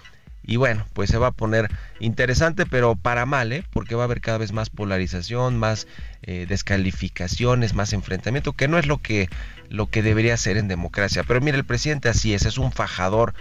y 0.44 0.56
bueno, 0.56 0.86
pues 0.92 1.10
se 1.10 1.18
va 1.18 1.28
a 1.28 1.32
poner 1.32 1.68
interesante, 2.00 2.66
pero 2.66 2.96
para 2.96 3.26
mal, 3.26 3.52
¿eh? 3.52 3.64
porque 3.70 3.94
va 3.94 4.02
a 4.02 4.04
haber 4.06 4.20
cada 4.20 4.38
vez 4.38 4.52
más 4.52 4.70
polarización, 4.70 5.56
más 5.58 5.86
eh, 6.22 6.46
descalificaciones, 6.48 7.74
más 7.74 7.92
enfrentamiento, 7.92 8.52
que 8.52 8.68
no 8.68 8.78
es 8.78 8.86
lo 8.86 8.98
que, 8.98 9.28
lo 9.68 9.86
que 9.86 10.02
debería 10.02 10.36
ser 10.36 10.56
en 10.56 10.68
democracia. 10.68 11.22
Pero 11.22 11.40
mire, 11.40 11.56
el 11.56 11.64
presidente 11.64 12.08
así 12.08 12.34
es, 12.34 12.44
es 12.44 12.58
un 12.58 12.72
fajador 12.72 13.34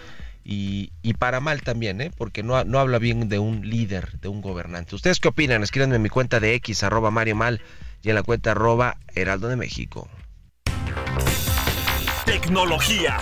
y, 0.43 0.91
y 1.01 1.13
para 1.15 1.39
mal 1.39 1.61
también, 1.63 2.01
¿eh? 2.01 2.11
porque 2.15 2.43
no, 2.43 2.63
no 2.63 2.79
habla 2.79 2.99
bien 2.99 3.29
de 3.29 3.39
un 3.39 3.67
líder, 3.67 4.19
de 4.19 4.27
un 4.27 4.41
gobernante. 4.41 4.95
¿Ustedes 4.95 5.19
qué 5.19 5.29
opinan? 5.29 5.63
Escríbanme 5.63 5.95
en 5.95 6.01
mi 6.03 6.09
cuenta 6.09 6.39
de 6.39 6.53
X, 6.55 6.83
arroba 6.83 7.09
Mario 7.09 7.35
Mal, 7.35 7.61
y 8.03 8.09
en 8.09 8.15
la 8.15 8.23
cuenta 8.23 8.51
arroba 8.51 8.97
Heraldo 9.15 9.47
de 9.47 9.55
México. 9.55 10.07
Tecnología. 12.25 13.17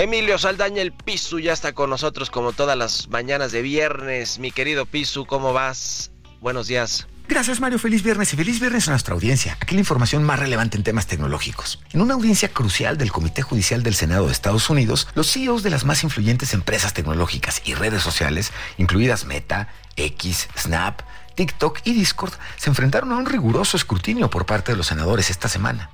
Emilio 0.00 0.38
Saldaña, 0.38 0.80
el 0.80 0.92
Pisu, 0.92 1.40
ya 1.40 1.52
está 1.52 1.74
con 1.74 1.90
nosotros 1.90 2.30
como 2.30 2.52
todas 2.52 2.74
las 2.74 3.08
mañanas 3.10 3.52
de 3.52 3.60
viernes. 3.60 4.38
Mi 4.38 4.50
querido 4.50 4.86
Pisu, 4.86 5.26
¿cómo 5.26 5.52
vas? 5.52 6.10
Buenos 6.40 6.68
días. 6.68 7.06
Gracias 7.28 7.60
Mario, 7.60 7.78
feliz 7.78 8.02
viernes 8.02 8.32
y 8.32 8.36
feliz 8.38 8.60
viernes 8.60 8.88
a 8.88 8.92
nuestra 8.92 9.12
audiencia. 9.12 9.58
Aquí 9.60 9.74
la 9.74 9.80
información 9.80 10.24
más 10.24 10.40
relevante 10.40 10.78
en 10.78 10.84
temas 10.84 11.06
tecnológicos. 11.06 11.80
En 11.92 12.00
una 12.00 12.14
audiencia 12.14 12.48
crucial 12.48 12.96
del 12.96 13.12
Comité 13.12 13.42
Judicial 13.42 13.82
del 13.82 13.94
Senado 13.94 14.24
de 14.24 14.32
Estados 14.32 14.70
Unidos, 14.70 15.06
los 15.14 15.30
CEOs 15.30 15.62
de 15.62 15.68
las 15.68 15.84
más 15.84 16.02
influyentes 16.02 16.54
empresas 16.54 16.94
tecnológicas 16.94 17.60
y 17.66 17.74
redes 17.74 18.02
sociales, 18.02 18.52
incluidas 18.78 19.26
Meta, 19.26 19.68
X, 19.96 20.48
Snap, 20.56 21.02
TikTok 21.34 21.80
y 21.84 21.92
Discord, 21.92 22.32
se 22.56 22.70
enfrentaron 22.70 23.12
a 23.12 23.16
un 23.16 23.26
riguroso 23.26 23.76
escrutinio 23.76 24.30
por 24.30 24.46
parte 24.46 24.72
de 24.72 24.78
los 24.78 24.86
senadores 24.86 25.28
esta 25.28 25.50
semana. 25.50 25.90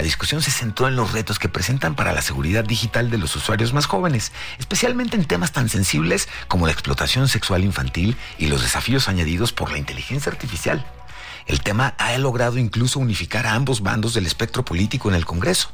La 0.00 0.04
discusión 0.04 0.40
se 0.40 0.50
centró 0.50 0.88
en 0.88 0.96
los 0.96 1.12
retos 1.12 1.38
que 1.38 1.50
presentan 1.50 1.94
para 1.94 2.14
la 2.14 2.22
seguridad 2.22 2.64
digital 2.64 3.10
de 3.10 3.18
los 3.18 3.36
usuarios 3.36 3.74
más 3.74 3.84
jóvenes, 3.84 4.32
especialmente 4.58 5.14
en 5.14 5.26
temas 5.26 5.52
tan 5.52 5.68
sensibles 5.68 6.26
como 6.48 6.64
la 6.64 6.72
explotación 6.72 7.28
sexual 7.28 7.64
infantil 7.64 8.16
y 8.38 8.46
los 8.46 8.62
desafíos 8.62 9.10
añadidos 9.10 9.52
por 9.52 9.70
la 9.70 9.76
inteligencia 9.76 10.32
artificial. 10.32 10.86
El 11.46 11.60
tema 11.60 11.92
ha 11.98 12.16
logrado 12.16 12.56
incluso 12.56 12.98
unificar 12.98 13.46
a 13.46 13.52
ambos 13.52 13.82
bandos 13.82 14.14
del 14.14 14.24
espectro 14.24 14.64
político 14.64 15.10
en 15.10 15.16
el 15.16 15.26
Congreso. 15.26 15.70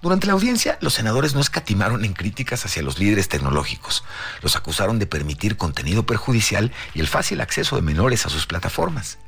Durante 0.00 0.28
la 0.28 0.34
audiencia, 0.34 0.78
los 0.80 0.94
senadores 0.94 1.34
no 1.34 1.40
escatimaron 1.40 2.04
en 2.04 2.12
críticas 2.12 2.64
hacia 2.64 2.84
los 2.84 3.00
líderes 3.00 3.28
tecnológicos. 3.28 4.04
Los 4.40 4.54
acusaron 4.54 5.00
de 5.00 5.08
permitir 5.08 5.56
contenido 5.56 6.06
perjudicial 6.06 6.70
y 6.94 7.00
el 7.00 7.08
fácil 7.08 7.40
acceso 7.40 7.74
de 7.74 7.82
menores 7.82 8.24
a 8.24 8.30
sus 8.30 8.46
plataformas. 8.46 9.18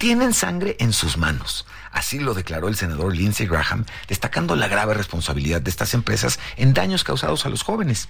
Tienen 0.00 0.32
sangre 0.32 0.76
en 0.78 0.94
sus 0.94 1.18
manos. 1.18 1.66
Así 1.92 2.20
lo 2.20 2.32
declaró 2.32 2.68
el 2.68 2.74
senador 2.74 3.14
Lindsey 3.14 3.46
Graham, 3.46 3.84
destacando 4.08 4.56
la 4.56 4.66
grave 4.66 4.94
responsabilidad 4.94 5.60
de 5.60 5.68
estas 5.68 5.92
empresas 5.92 6.38
en 6.56 6.72
daños 6.72 7.04
causados 7.04 7.44
a 7.44 7.50
los 7.50 7.62
jóvenes. 7.62 8.08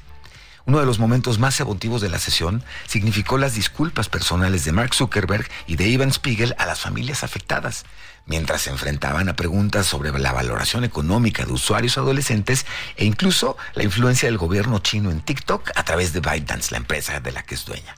Uno 0.67 0.79
de 0.79 0.87
los 0.87 1.01
momentos 1.01 1.41
más 1.41 1.59
emotivos 1.59 2.01
de 2.01 2.09
la 2.09 2.21
sesión 2.21 2.63
significó 2.87 3.39
las 3.39 3.57
disculpas 3.57 4.09
personales 4.09 4.65
de 4.65 4.71
Mark 4.71 4.95
Zuckerberg 4.95 5.49
y 5.67 5.75
de 5.75 5.89
Ivan 5.89 6.13
Spiegel 6.13 6.55
a 6.59 6.67
las 6.67 6.79
familias 6.79 7.25
afectadas, 7.25 7.85
mientras 8.25 8.63
se 8.63 8.71
enfrentaban 8.71 9.29
a 9.29 9.35
preguntas 9.35 9.89
sobre 9.89 10.17
la 10.17 10.33
valoración 10.33 10.85
económica 10.85 11.45
de 11.45 11.55
usuarios 11.55 11.99
adolescentes 11.99 12.67
e 12.95 13.05
incluso 13.05 13.57
la 13.75 13.83
influencia 13.83 14.29
del 14.29 14.39
gobierno 14.39 14.79
chino 14.79 15.11
en 15.11 15.23
TikTok 15.23 15.73
a 15.75 15.83
través 15.83 16.13
de 16.13 16.21
ByteDance, 16.21 16.71
la 16.71 16.77
empresa 16.77 17.19
de 17.19 17.33
la 17.33 17.43
que 17.43 17.57
es 17.57 17.65
dueña. 17.65 17.97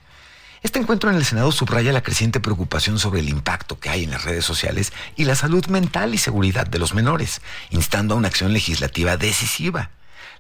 Este 0.63 0.79
encuentro 0.79 1.11
en 1.11 1.17
el 1.17 1.25
Senado 1.25 1.51
subraya 1.51 1.93
la 1.93 2.05
creciente 2.05 2.39
preocupación 2.39 3.01
sobre 3.01 3.19
el 3.19 3.29
impacto 3.29 3.81
que 3.81 3.91
hay 3.91 4.05
en 4.05 4.13
las 4.13 4.25
redes 4.25 4.45
sociales 4.45 4.93
y 5.17 5.25
la 5.25 5.35
salud 5.35 5.67
mental 5.67 6.15
y 6.15 6.19
seguridad 6.19 6.69
de 6.69 6.79
los 6.79 6.95
menores, 6.95 7.43
instando 7.71 8.15
a 8.15 8.17
una 8.17 8.29
acción 8.29 8.53
legislativa 8.53 9.17
decisiva. 9.17 9.91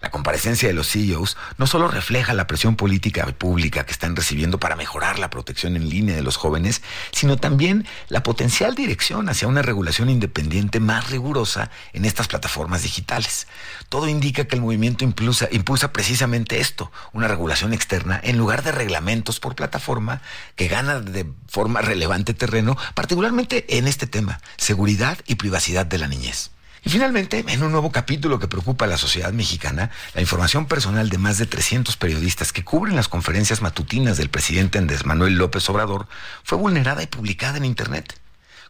La 0.03 0.11
comparecencia 0.11 0.67
de 0.67 0.75
los 0.75 0.89
CEOs 0.89 1.37
no 1.59 1.69
solo 1.69 1.87
refleja 1.87 2.35
la 2.35 2.49
presión 2.49 2.75
política 2.75 3.25
pública 3.39 3.87
que 3.87 3.93
están 3.93 4.17
recibiendo 4.17 4.59
para 4.59 4.75
mejorar 4.75 5.21
la 5.21 5.31
protección 5.31 5.77
en 5.77 5.89
línea 5.89 6.17
de 6.17 6.23
los 6.23 6.37
jóvenes, 6.37 6.83
sino 7.13 7.37
también 7.37 7.87
la 8.09 8.25
potencial 8.25 8.75
dirección 8.75 9.29
hacia 9.29 9.47
una 9.47 9.63
regulación 9.63 10.11
independiente 10.11 10.81
más 10.81 11.09
rigurosa 11.09 11.71
en 11.93 12.05
estas 12.05 12.27
plataformas 12.27 12.83
digitales. 12.83 13.47
Todo 13.89 14.09
indica 14.09 14.45
que 14.47 14.57
el 14.57 14.63
movimiento 14.63 15.05
impulsa, 15.05 15.47
impulsa 15.53 15.93
precisamente 15.93 16.59
esto, 16.59 16.91
una 17.13 17.29
regulación 17.29 17.73
externa 17.73 18.21
en 18.25 18.39
lugar 18.39 18.65
de 18.65 18.73
reglamentos 18.73 19.39
por 19.39 19.55
plataforma 19.55 20.21
que 20.57 20.67
gana 20.67 20.99
de 20.99 21.31
forma 21.47 21.81
relevante 21.81 22.35
terreno, 22.35 22.77
particularmente 22.95 23.79
en 23.79 23.87
este 23.87 24.09
tema, 24.09 24.41
seguridad 24.57 25.19
y 25.29 25.37
privacidad 25.37 25.87
de 25.87 25.99
la 25.99 26.09
niñez. 26.09 26.51
Y 26.85 26.91
finalmente, 26.91 27.45
en 27.47 27.63
un 27.63 27.71
nuevo 27.71 27.93
capítulo 27.93 28.41
que 28.41 28.49
preocupa 28.49 28.87
a 28.87 28.89
la 28.89 28.99
sociedad 28.99 29.33
mexicana, 29.33 29.91
la 30.15 30.21
información 30.21 30.67
personal 30.67 31.09
de 31.11 31.19
más 31.19 31.39
de 31.39 31.47
300 31.47 31.97
periodistas 31.97 32.53
que 32.53 32.65
cubren 32.65 32.97
las 32.97 33.07
conferencias 33.07 33.63
matutinas 33.63 34.17
del 34.17 34.31
presidente 34.31 34.79
Andrés 34.79 35.07
Manuel 35.07 35.37
López 35.37 35.69
Obrador 35.71 36.09
fue 36.43 36.59
vulnerada 36.59 37.03
y 37.03 37.07
publicada 37.07 37.57
en 37.57 37.67
Internet. 37.67 38.19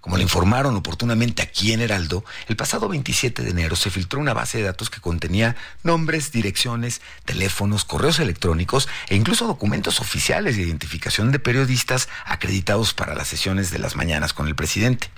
Como 0.02 0.16
le 0.16 0.25
informaron 0.25 0.75
oportunamente 0.76 1.42
aquí 1.42 1.73
en 1.73 1.81
Heraldo, 1.81 2.25
el 2.49 2.57
pasado 2.57 2.88
27 2.88 3.40
de 3.40 3.50
enero 3.50 3.76
se 3.76 3.88
filtró 3.88 4.19
una 4.19 4.35
base 4.35 4.59
de 4.59 4.64
datos 4.64 4.90
que 4.90 5.00
contenía 5.00 5.57
nombres, 5.83 6.33
direcciones, 6.33 7.00
teléfonos, 7.25 7.85
correos 7.85 8.19
electrónicos 8.19 8.88
e 9.09 9.14
incluso 9.14 9.47
documentos 9.47 10.00
oficiales 10.00 10.57
de 10.57 10.64
identificación 10.64 11.31
de 11.31 11.38
periodistas 11.38 12.09
acreditados 12.26 12.95
para 12.95 13.14
las 13.14 13.28
sesiones 13.28 13.71
de 13.71 13.78
las 13.78 13.95
mañanas 13.95 14.35
con 14.35 14.49
el 14.49 14.57
presidente. 14.57 15.09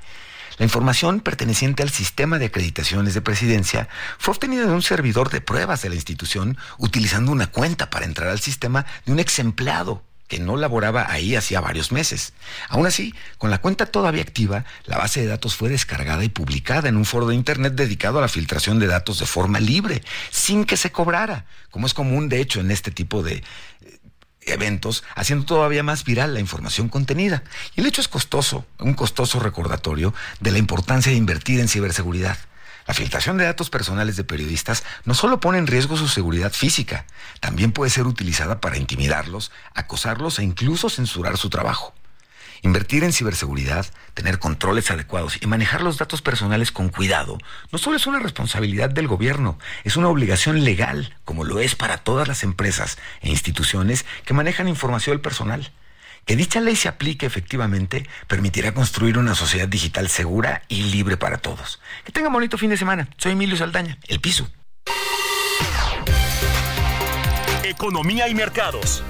La 0.56 0.64
información 0.64 1.20
perteneciente 1.20 1.82
al 1.82 1.90
sistema 1.90 2.38
de 2.38 2.46
acreditaciones 2.46 3.14
de 3.14 3.20
presidencia 3.20 3.88
fue 4.18 4.34
obtenida 4.34 4.66
de 4.66 4.72
un 4.72 4.82
servidor 4.82 5.30
de 5.30 5.40
pruebas 5.40 5.82
de 5.82 5.88
la 5.88 5.96
institución 5.96 6.56
utilizando 6.78 7.32
una 7.32 7.48
cuenta 7.48 7.90
para 7.90 8.04
entrar 8.04 8.28
al 8.28 8.40
sistema 8.40 8.86
de 9.04 9.12
un 9.12 9.18
ex 9.18 9.40
empleado 9.40 10.04
que 10.28 10.38
no 10.38 10.56
laboraba 10.56 11.10
ahí 11.10 11.36
hacía 11.36 11.60
varios 11.60 11.92
meses. 11.92 12.32
Aún 12.68 12.86
así, 12.86 13.14
con 13.36 13.50
la 13.50 13.60
cuenta 13.60 13.86
todavía 13.86 14.22
activa, 14.22 14.64
la 14.84 14.96
base 14.96 15.20
de 15.20 15.26
datos 15.26 15.54
fue 15.54 15.68
descargada 15.68 16.24
y 16.24 16.28
publicada 16.28 16.88
en 16.88 16.96
un 16.96 17.04
foro 17.04 17.26
de 17.26 17.34
Internet 17.34 17.74
dedicado 17.74 18.18
a 18.18 18.22
la 18.22 18.28
filtración 18.28 18.78
de 18.78 18.86
datos 18.86 19.18
de 19.18 19.26
forma 19.26 19.60
libre, 19.60 20.02
sin 20.30 20.64
que 20.64 20.76
se 20.76 20.92
cobrara, 20.92 21.46
como 21.70 21.86
es 21.86 21.94
común 21.94 22.28
de 22.28 22.40
hecho 22.40 22.60
en 22.60 22.70
este 22.70 22.90
tipo 22.90 23.22
de 23.22 23.42
eventos, 24.46 25.04
haciendo 25.14 25.46
todavía 25.46 25.82
más 25.82 26.04
viral 26.04 26.34
la 26.34 26.40
información 26.40 26.88
contenida. 26.88 27.42
Y 27.74 27.80
el 27.80 27.86
hecho 27.86 28.00
es 28.00 28.08
costoso, 28.08 28.66
un 28.78 28.94
costoso 28.94 29.40
recordatorio 29.40 30.14
de 30.40 30.52
la 30.52 30.58
importancia 30.58 31.10
de 31.10 31.18
invertir 31.18 31.60
en 31.60 31.68
ciberseguridad. 31.68 32.38
La 32.86 32.94
filtración 32.94 33.38
de 33.38 33.44
datos 33.44 33.70
personales 33.70 34.16
de 34.16 34.24
periodistas 34.24 34.84
no 35.04 35.14
solo 35.14 35.40
pone 35.40 35.58
en 35.58 35.66
riesgo 35.66 35.96
su 35.96 36.06
seguridad 36.06 36.52
física, 36.52 37.06
también 37.40 37.72
puede 37.72 37.90
ser 37.90 38.06
utilizada 38.06 38.60
para 38.60 38.76
intimidarlos, 38.76 39.52
acosarlos 39.74 40.38
e 40.38 40.44
incluso 40.44 40.90
censurar 40.90 41.38
su 41.38 41.48
trabajo. 41.48 41.94
Invertir 42.64 43.04
en 43.04 43.12
ciberseguridad, 43.12 43.84
tener 44.14 44.38
controles 44.38 44.90
adecuados 44.90 45.36
y 45.38 45.46
manejar 45.46 45.82
los 45.82 45.98
datos 45.98 46.22
personales 46.22 46.72
con 46.72 46.88
cuidado 46.88 47.36
no 47.70 47.76
solo 47.78 47.98
es 47.98 48.06
una 48.06 48.20
responsabilidad 48.20 48.88
del 48.88 49.06
gobierno, 49.06 49.58
es 49.84 49.98
una 49.98 50.08
obligación 50.08 50.64
legal, 50.64 51.14
como 51.26 51.44
lo 51.44 51.60
es 51.60 51.74
para 51.74 51.98
todas 51.98 52.26
las 52.26 52.42
empresas 52.42 52.96
e 53.20 53.28
instituciones 53.28 54.06
que 54.24 54.32
manejan 54.32 54.66
información 54.66 55.12
del 55.12 55.20
personal. 55.20 55.72
Que 56.24 56.36
dicha 56.36 56.58
ley 56.60 56.74
se 56.74 56.88
aplique 56.88 57.26
efectivamente 57.26 58.08
permitirá 58.28 58.72
construir 58.72 59.18
una 59.18 59.34
sociedad 59.34 59.68
digital 59.68 60.08
segura 60.08 60.62
y 60.68 60.84
libre 60.84 61.18
para 61.18 61.36
todos. 61.36 61.82
Que 62.06 62.12
tenga 62.12 62.30
bonito 62.30 62.56
fin 62.56 62.70
de 62.70 62.78
semana. 62.78 63.10
Soy 63.18 63.32
Emilio 63.32 63.58
Saldaña, 63.58 63.98
El 64.08 64.20
Piso. 64.20 64.48
Economía 67.62 68.26
y 68.26 68.34
mercados. 68.34 69.02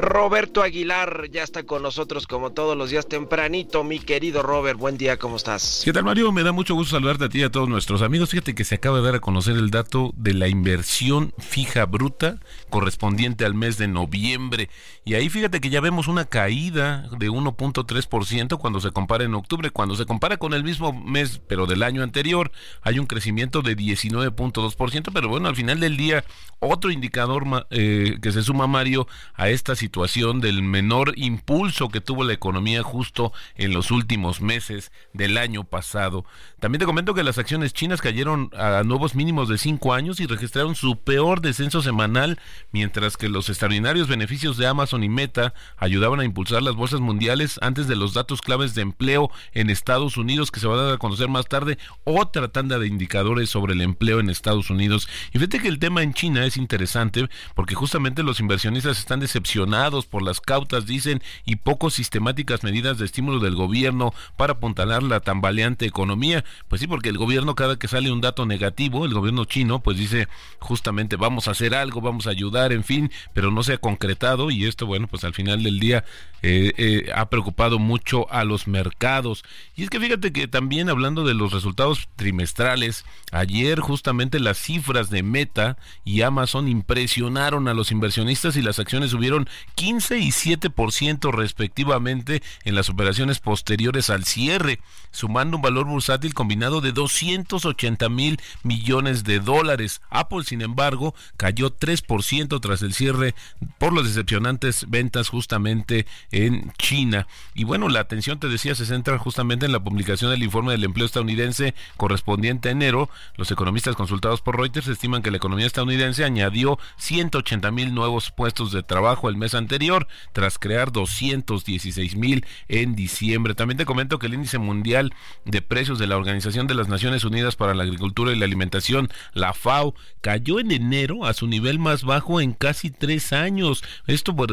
Roberto 0.00 0.62
Aguilar 0.62 1.28
ya 1.30 1.42
está 1.42 1.64
con 1.64 1.82
nosotros 1.82 2.26
como 2.26 2.52
todos 2.52 2.74
los 2.74 2.88
días 2.88 3.06
tempranito. 3.06 3.84
Mi 3.84 3.98
querido 3.98 4.42
Robert, 4.42 4.78
buen 4.78 4.96
día, 4.96 5.18
¿cómo 5.18 5.36
estás? 5.36 5.82
¿Qué 5.84 5.92
tal 5.92 6.04
Mario? 6.04 6.32
Me 6.32 6.42
da 6.42 6.52
mucho 6.52 6.74
gusto 6.74 6.96
saludarte 6.96 7.26
a 7.26 7.28
ti 7.28 7.40
y 7.40 7.42
a 7.42 7.50
todos 7.50 7.68
nuestros 7.68 8.00
amigos. 8.00 8.30
Fíjate 8.30 8.54
que 8.54 8.64
se 8.64 8.76
acaba 8.76 8.98
de 8.98 9.04
dar 9.04 9.16
a 9.16 9.20
conocer 9.20 9.56
el 9.56 9.70
dato 9.70 10.12
de 10.16 10.32
la 10.32 10.48
inversión 10.48 11.34
fija 11.36 11.84
bruta 11.84 12.38
correspondiente 12.70 13.44
al 13.44 13.52
mes 13.52 13.76
de 13.76 13.88
noviembre. 13.88 14.70
Y 15.04 15.14
ahí 15.14 15.28
fíjate 15.28 15.60
que 15.60 15.68
ya 15.68 15.82
vemos 15.82 16.08
una 16.08 16.24
caída 16.24 17.06
de 17.18 17.28
1.3% 17.28 18.58
cuando 18.58 18.80
se 18.80 18.92
compara 18.92 19.24
en 19.24 19.34
octubre. 19.34 19.70
Cuando 19.70 19.96
se 19.96 20.06
compara 20.06 20.38
con 20.38 20.54
el 20.54 20.64
mismo 20.64 20.94
mes, 20.94 21.42
pero 21.46 21.66
del 21.66 21.82
año 21.82 22.02
anterior, 22.02 22.52
hay 22.80 22.98
un 22.98 23.06
crecimiento 23.06 23.60
de 23.60 23.76
19.2%. 23.76 25.10
Pero 25.12 25.28
bueno, 25.28 25.48
al 25.48 25.56
final 25.56 25.78
del 25.78 25.98
día, 25.98 26.24
otro 26.58 26.90
indicador 26.90 27.66
eh, 27.68 28.16
que 28.22 28.32
se 28.32 28.42
suma, 28.42 28.66
Mario, 28.66 29.06
a 29.34 29.50
esta 29.50 29.76
situación 29.76 29.89
situación 29.90 30.40
del 30.40 30.62
menor 30.62 31.14
impulso 31.16 31.88
que 31.88 32.00
tuvo 32.00 32.22
la 32.22 32.32
economía 32.32 32.84
justo 32.84 33.32
en 33.56 33.72
los 33.72 33.90
últimos 33.90 34.40
meses 34.40 34.92
del 35.14 35.36
año 35.36 35.64
pasado. 35.64 36.24
También 36.60 36.78
te 36.78 36.86
comento 36.86 37.12
que 37.12 37.24
las 37.24 37.38
acciones 37.38 37.72
chinas 37.72 38.00
cayeron 38.00 38.50
a 38.56 38.84
nuevos 38.84 39.16
mínimos 39.16 39.48
de 39.48 39.58
cinco 39.58 39.92
años 39.92 40.20
y 40.20 40.26
registraron 40.26 40.76
su 40.76 41.00
peor 41.00 41.40
descenso 41.40 41.82
semanal, 41.82 42.38
mientras 42.70 43.16
que 43.16 43.28
los 43.28 43.48
extraordinarios 43.48 44.06
beneficios 44.06 44.56
de 44.56 44.68
Amazon 44.68 45.02
y 45.02 45.08
Meta 45.08 45.54
ayudaban 45.76 46.20
a 46.20 46.24
impulsar 46.24 46.62
las 46.62 46.76
bolsas 46.76 47.00
mundiales 47.00 47.58
antes 47.60 47.88
de 47.88 47.96
los 47.96 48.14
datos 48.14 48.42
claves 48.42 48.76
de 48.76 48.82
empleo 48.82 49.28
en 49.54 49.70
Estados 49.70 50.16
Unidos 50.16 50.52
que 50.52 50.60
se 50.60 50.68
van 50.68 50.78
a 50.78 50.82
dar 50.82 50.94
a 50.94 50.98
conocer 50.98 51.26
más 51.26 51.48
tarde, 51.48 51.78
otra 52.04 52.46
tanda 52.46 52.78
de 52.78 52.86
indicadores 52.86 53.50
sobre 53.50 53.72
el 53.72 53.80
empleo 53.80 54.20
en 54.20 54.30
Estados 54.30 54.70
Unidos. 54.70 55.08
Y 55.32 55.40
fíjate 55.40 55.58
que 55.58 55.68
el 55.68 55.80
tema 55.80 56.04
en 56.04 56.14
China 56.14 56.44
es 56.44 56.56
interesante 56.56 57.28
porque 57.56 57.74
justamente 57.74 58.22
los 58.22 58.38
inversionistas 58.38 58.96
están 58.96 59.18
decepcionados 59.18 59.79
por 60.06 60.22
las 60.22 60.40
cautas, 60.40 60.86
dicen, 60.86 61.22
y 61.46 61.56
poco 61.56 61.90
sistemáticas 61.90 62.62
medidas 62.62 62.98
de 62.98 63.06
estímulo 63.06 63.38
del 63.38 63.54
gobierno 63.54 64.12
para 64.36 64.54
apuntalar 64.54 65.02
la 65.02 65.20
tambaleante 65.20 65.86
economía. 65.86 66.44
Pues 66.68 66.80
sí, 66.80 66.86
porque 66.86 67.08
el 67.08 67.18
gobierno 67.18 67.54
cada 67.54 67.78
que 67.78 67.88
sale 67.88 68.12
un 68.12 68.20
dato 68.20 68.44
negativo, 68.44 69.04
el 69.04 69.14
gobierno 69.14 69.44
chino, 69.46 69.80
pues 69.80 69.96
dice 69.96 70.28
justamente 70.58 71.16
vamos 71.16 71.48
a 71.48 71.52
hacer 71.52 71.74
algo, 71.74 72.00
vamos 72.00 72.26
a 72.26 72.30
ayudar, 72.30 72.72
en 72.72 72.84
fin, 72.84 73.10
pero 73.32 73.50
no 73.50 73.62
se 73.62 73.74
ha 73.74 73.78
concretado 73.78 74.50
y 74.50 74.66
esto, 74.66 74.86
bueno, 74.86 75.06
pues 75.06 75.24
al 75.24 75.34
final 75.34 75.62
del 75.62 75.80
día 75.80 76.04
eh, 76.42 76.72
eh, 76.76 77.10
ha 77.14 77.28
preocupado 77.28 77.78
mucho 77.78 78.30
a 78.32 78.44
los 78.44 78.66
mercados. 78.66 79.44
Y 79.76 79.84
es 79.84 79.90
que 79.90 80.00
fíjate 80.00 80.32
que 80.32 80.48
también 80.48 80.88
hablando 80.88 81.24
de 81.24 81.34
los 81.34 81.52
resultados 81.52 82.08
trimestrales, 82.16 83.04
ayer 83.32 83.80
justamente 83.80 84.40
las 84.40 84.58
cifras 84.58 85.10
de 85.10 85.22
Meta 85.22 85.76
y 86.04 86.22
Amazon 86.22 86.68
impresionaron 86.68 87.68
a 87.68 87.74
los 87.74 87.92
inversionistas 87.92 88.56
y 88.56 88.62
las 88.62 88.78
acciones 88.78 89.10
subieron 89.10 89.48
15 89.74 90.18
y 90.18 90.28
7% 90.28 91.32
respectivamente 91.32 92.42
en 92.64 92.74
las 92.74 92.88
operaciones 92.88 93.40
posteriores 93.40 94.10
al 94.10 94.24
cierre, 94.24 94.80
sumando 95.10 95.56
un 95.56 95.62
valor 95.62 95.86
bursátil 95.86 96.34
combinado 96.34 96.80
de 96.80 96.92
280 96.92 98.08
mil 98.08 98.40
millones 98.62 99.24
de 99.24 99.40
dólares. 99.40 100.00
Apple, 100.10 100.44
sin 100.44 100.62
embargo, 100.62 101.14
cayó 101.36 101.70
3% 101.70 102.60
tras 102.60 102.82
el 102.82 102.94
cierre 102.94 103.34
por 103.78 103.94
las 103.94 104.04
decepcionantes 104.04 104.88
ventas 104.88 105.28
justamente 105.28 106.06
en 106.30 106.72
China. 106.78 107.26
Y 107.54 107.64
bueno, 107.64 107.88
la 107.88 108.00
atención, 108.00 108.38
te 108.38 108.48
decía, 108.48 108.74
se 108.74 108.86
centra 108.86 109.18
justamente 109.18 109.66
en 109.66 109.72
la 109.72 109.82
publicación 109.82 110.30
del 110.30 110.42
informe 110.42 110.72
del 110.72 110.84
empleo 110.84 111.06
estadounidense 111.06 111.74
correspondiente 111.96 112.68
a 112.68 112.72
enero. 112.72 113.10
Los 113.36 113.50
economistas 113.50 113.96
consultados 113.96 114.40
por 114.40 114.56
Reuters 114.56 114.88
estiman 114.88 115.22
que 115.22 115.30
la 115.30 115.36
economía 115.38 115.66
estadounidense 115.66 116.24
añadió 116.24 116.78
180 116.96 117.70
mil 117.70 117.94
nuevos 117.94 118.30
puestos 118.30 118.72
de 118.72 118.82
trabajo 118.82 119.28
el 119.28 119.36
mes 119.36 119.49
anterior, 119.54 120.06
tras 120.32 120.58
crear 120.58 120.92
216 120.92 122.16
mil 122.16 122.44
en 122.68 122.94
diciembre. 122.94 123.54
También 123.54 123.78
te 123.78 123.84
comento 123.84 124.18
que 124.18 124.26
el 124.26 124.34
índice 124.34 124.58
mundial 124.58 125.12
de 125.44 125.62
precios 125.62 125.98
de 125.98 126.06
la 126.06 126.16
Organización 126.16 126.66
de 126.66 126.74
las 126.74 126.88
Naciones 126.88 127.24
Unidas 127.24 127.56
para 127.56 127.74
la 127.74 127.84
Agricultura 127.84 128.32
y 128.32 128.38
la 128.38 128.44
Alimentación, 128.44 129.08
la 129.32 129.52
FAO, 129.52 129.94
cayó 130.20 130.60
en 130.60 130.70
enero 130.70 131.24
a 131.24 131.32
su 131.32 131.46
nivel 131.46 131.78
más 131.78 132.04
bajo 132.04 132.40
en 132.40 132.52
casi 132.52 132.90
tres 132.90 133.32
años. 133.32 133.82
Esto 134.06 134.34
por, 134.34 134.50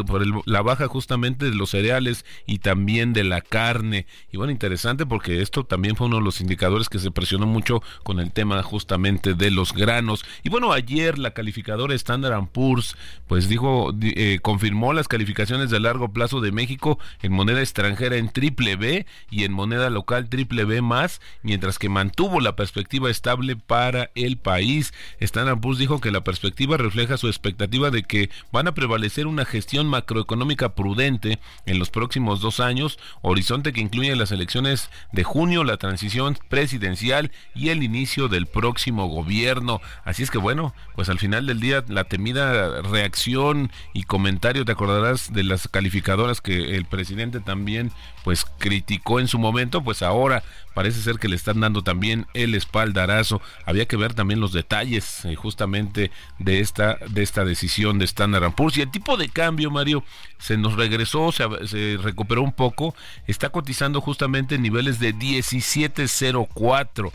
la 0.47 0.61
baja 0.61 0.87
justamente 0.87 1.45
de 1.45 1.55
los 1.55 1.71
cereales 1.71 2.25
y 2.45 2.59
también 2.59 3.13
de 3.13 3.23
la 3.23 3.41
carne. 3.41 4.05
Y 4.31 4.37
bueno, 4.37 4.51
interesante 4.51 5.05
porque 5.05 5.41
esto 5.41 5.65
también 5.65 5.95
fue 5.95 6.07
uno 6.07 6.17
de 6.17 6.23
los 6.23 6.41
indicadores 6.41 6.89
que 6.89 6.99
se 6.99 7.11
presionó 7.11 7.45
mucho 7.45 7.81
con 8.03 8.19
el 8.19 8.31
tema 8.31 8.61
justamente 8.63 9.33
de 9.33 9.51
los 9.51 9.73
granos. 9.73 10.25
Y 10.43 10.49
bueno, 10.49 10.71
ayer 10.71 11.17
la 11.17 11.31
calificadora 11.31 11.93
Standard 11.95 12.47
Poor's 12.47 12.95
pues 13.27 13.49
dijo, 13.49 13.93
eh, 14.01 14.39
confirmó 14.41 14.86
las 14.93 15.07
calificaciones 15.07 15.69
de 15.69 15.79
largo 15.79 16.11
plazo 16.11 16.41
de 16.41 16.51
México 16.51 16.99
en 17.21 17.31
moneda 17.31 17.61
extranjera 17.61 18.17
en 18.17 18.29
triple 18.29 18.75
B 18.75 19.05
y 19.29 19.43
en 19.43 19.53
moneda 19.53 19.89
local 19.89 20.29
triple 20.29 20.65
B 20.65 20.81
más, 20.81 21.21
mientras 21.43 21.79
que 21.79 21.89
mantuvo 21.89 22.39
la 22.39 22.55
perspectiva 22.55 23.09
estable 23.09 23.55
para 23.55 24.11
el 24.15 24.37
país. 24.37 24.93
Standard 25.19 25.59
Poor's 25.59 25.77
dijo 25.77 26.01
que 26.01 26.11
la 26.11 26.23
perspectiva 26.23 26.77
refleja 26.77 27.17
su 27.17 27.27
expectativa 27.27 27.91
de 27.91 28.03
que 28.03 28.29
van 28.51 28.67
a 28.67 28.73
prevalecer 28.73 29.27
una 29.27 29.45
gestión 29.45 29.87
macroeconómica 29.87 30.75
prudente 30.75 31.39
en 31.65 31.79
los 31.79 31.89
próximos 31.89 32.41
dos 32.41 32.59
años, 32.59 32.99
horizonte 33.21 33.73
que 33.73 33.81
incluye 33.81 34.15
las 34.15 34.31
elecciones 34.31 34.89
de 35.11 35.23
junio, 35.23 35.63
la 35.63 35.77
transición 35.77 36.37
presidencial 36.49 37.31
y 37.55 37.69
el 37.69 37.83
inicio 37.83 38.27
del 38.27 38.45
próximo 38.45 39.07
gobierno. 39.07 39.81
Así 40.03 40.23
es 40.23 40.31
que 40.31 40.37
bueno, 40.37 40.73
pues 40.95 41.09
al 41.09 41.19
final 41.19 41.45
del 41.45 41.59
día 41.59 41.83
la 41.87 42.03
temida 42.03 42.81
reacción 42.81 43.71
y 43.93 44.03
comentario, 44.03 44.65
te 44.65 44.71
acordarás 44.77 45.33
de 45.33 45.43
las 45.43 45.67
calificadoras 45.67 46.39
que 46.39 46.75
el 46.75 46.85
presidente 46.85 47.39
también 47.39 47.91
pues 48.23 48.45
criticó 48.59 49.19
en 49.19 49.27
su 49.27 49.39
momento, 49.39 49.83
pues 49.83 50.03
ahora 50.03 50.43
parece 50.75 51.01
ser 51.01 51.17
que 51.17 51.27
le 51.27 51.35
están 51.35 51.59
dando 51.59 51.81
también 51.81 52.27
el 52.35 52.53
espaldarazo. 52.53 53.41
Había 53.65 53.87
que 53.87 53.97
ver 53.97 54.13
también 54.13 54.39
los 54.39 54.53
detalles 54.53 55.25
eh, 55.25 55.33
justamente 55.35 56.11
de 56.37 56.59
esta 56.59 56.99
de 57.09 57.23
esta 57.23 57.43
decisión 57.43 57.97
de 57.97 58.05
Standard 58.05 58.53
Poor's 58.53 58.77
y 58.77 58.81
el 58.81 58.91
tipo 58.91 59.17
de 59.17 59.29
cambio, 59.29 59.71
Mario, 59.71 60.03
se 60.37 60.57
nos 60.57 60.75
regresó, 60.75 61.31
se, 61.31 61.43
se 61.65 61.97
recuperó 61.97 62.43
un 62.43 62.53
poco, 62.53 62.93
está 63.25 63.49
cotizando 63.49 63.99
justamente 63.99 64.55
en 64.55 64.61
niveles 64.61 64.99
de 64.99 65.11
1704. 65.13 67.11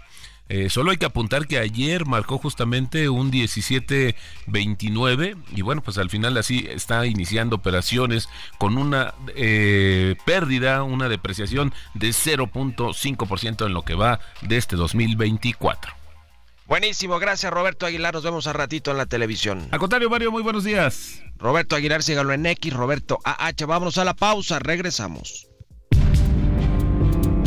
Eh, 0.48 0.70
solo 0.70 0.90
hay 0.90 0.96
que 0.98 1.06
apuntar 1.06 1.46
que 1.46 1.58
ayer 1.58 2.04
marcó 2.04 2.36
justamente 2.36 3.08
un 3.08 3.30
17-29 3.32 5.36
y 5.54 5.62
bueno, 5.62 5.82
pues 5.82 5.98
al 5.98 6.10
final 6.10 6.36
así 6.36 6.66
está 6.68 7.06
iniciando 7.06 7.54
operaciones 7.56 8.28
con 8.58 8.76
una 8.76 9.14
eh, 9.34 10.16
pérdida, 10.26 10.82
una 10.82 11.08
depreciación 11.08 11.72
de 11.94 12.10
0.5% 12.10 13.66
en 13.66 13.72
lo 13.72 13.82
que 13.82 13.94
va 13.94 14.20
de 14.42 14.58
este 14.58 14.76
2024. 14.76 15.94
Buenísimo, 16.66 17.18
gracias 17.18 17.50
Roberto 17.52 17.86
Aguilar, 17.86 18.14
nos 18.14 18.24
vemos 18.24 18.46
a 18.46 18.52
ratito 18.52 18.90
en 18.90 18.98
la 18.98 19.06
televisión. 19.06 19.68
Al 19.70 19.78
contrario, 19.78 20.10
Mario, 20.10 20.30
muy 20.32 20.42
buenos 20.42 20.64
días. 20.64 21.22
Roberto 21.38 21.76
Aguilar, 21.76 22.02
sígalo 22.02 22.32
en 22.32 22.46
X, 22.46 22.72
Roberto 22.72 23.18
AH, 23.24 23.66
vámonos 23.66 23.98
a 23.98 24.04
la 24.04 24.14
pausa, 24.14 24.58
regresamos. 24.58 25.51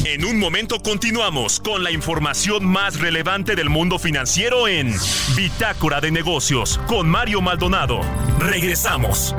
En 0.08 0.24
un 0.24 0.38
momento 0.38 0.84
continuamos 0.84 1.60
con 1.60 1.84
la 1.84 1.89
información 1.89 2.63
más 2.63 3.00
relevante 3.00 3.56
del 3.56 3.72
mundo 3.72 3.98
financiero 3.98 4.68
en 4.68 4.94
Bitácora 5.36 6.00
de 6.00 6.12
Negocios 6.12 6.80
con 6.86 7.10
Mario 7.10 7.41
Maldonado. 7.41 8.02
Regresamos. 8.38 9.34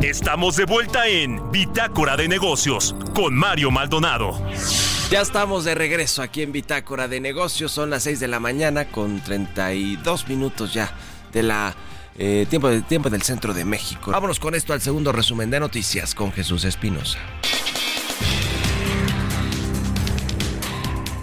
Estamos 0.00 0.56
de 0.56 0.64
vuelta 0.64 1.08
en 1.08 1.52
Bitácora 1.52 2.16
de 2.16 2.26
Negocios 2.26 2.94
con 3.14 3.34
Mario 3.34 3.70
Maldonado. 3.70 4.40
Ya 5.10 5.20
estamos 5.20 5.66
de 5.66 5.74
regreso 5.74 6.22
aquí 6.22 6.40
en 6.40 6.52
Bitácora 6.52 7.06
de 7.06 7.20
Negocios. 7.20 7.70
Son 7.70 7.90
las 7.90 8.04
6 8.04 8.18
de 8.18 8.28
la 8.28 8.40
mañana 8.40 8.86
con 8.86 9.20
32 9.20 10.26
minutos 10.26 10.72
ya 10.72 10.90
de 11.32 11.42
la 11.42 11.74
eh, 12.18 12.46
tiempo, 12.50 12.70
tiempo 12.82 13.10
del 13.10 13.22
centro 13.22 13.54
de 13.54 13.64
México. 13.64 14.10
Vámonos 14.10 14.40
con 14.40 14.54
esto 14.54 14.72
al 14.72 14.80
segundo 14.80 15.12
resumen 15.12 15.50
de 15.50 15.60
noticias 15.60 16.14
con 16.14 16.32
Jesús 16.32 16.64
Espinosa. 16.64 17.18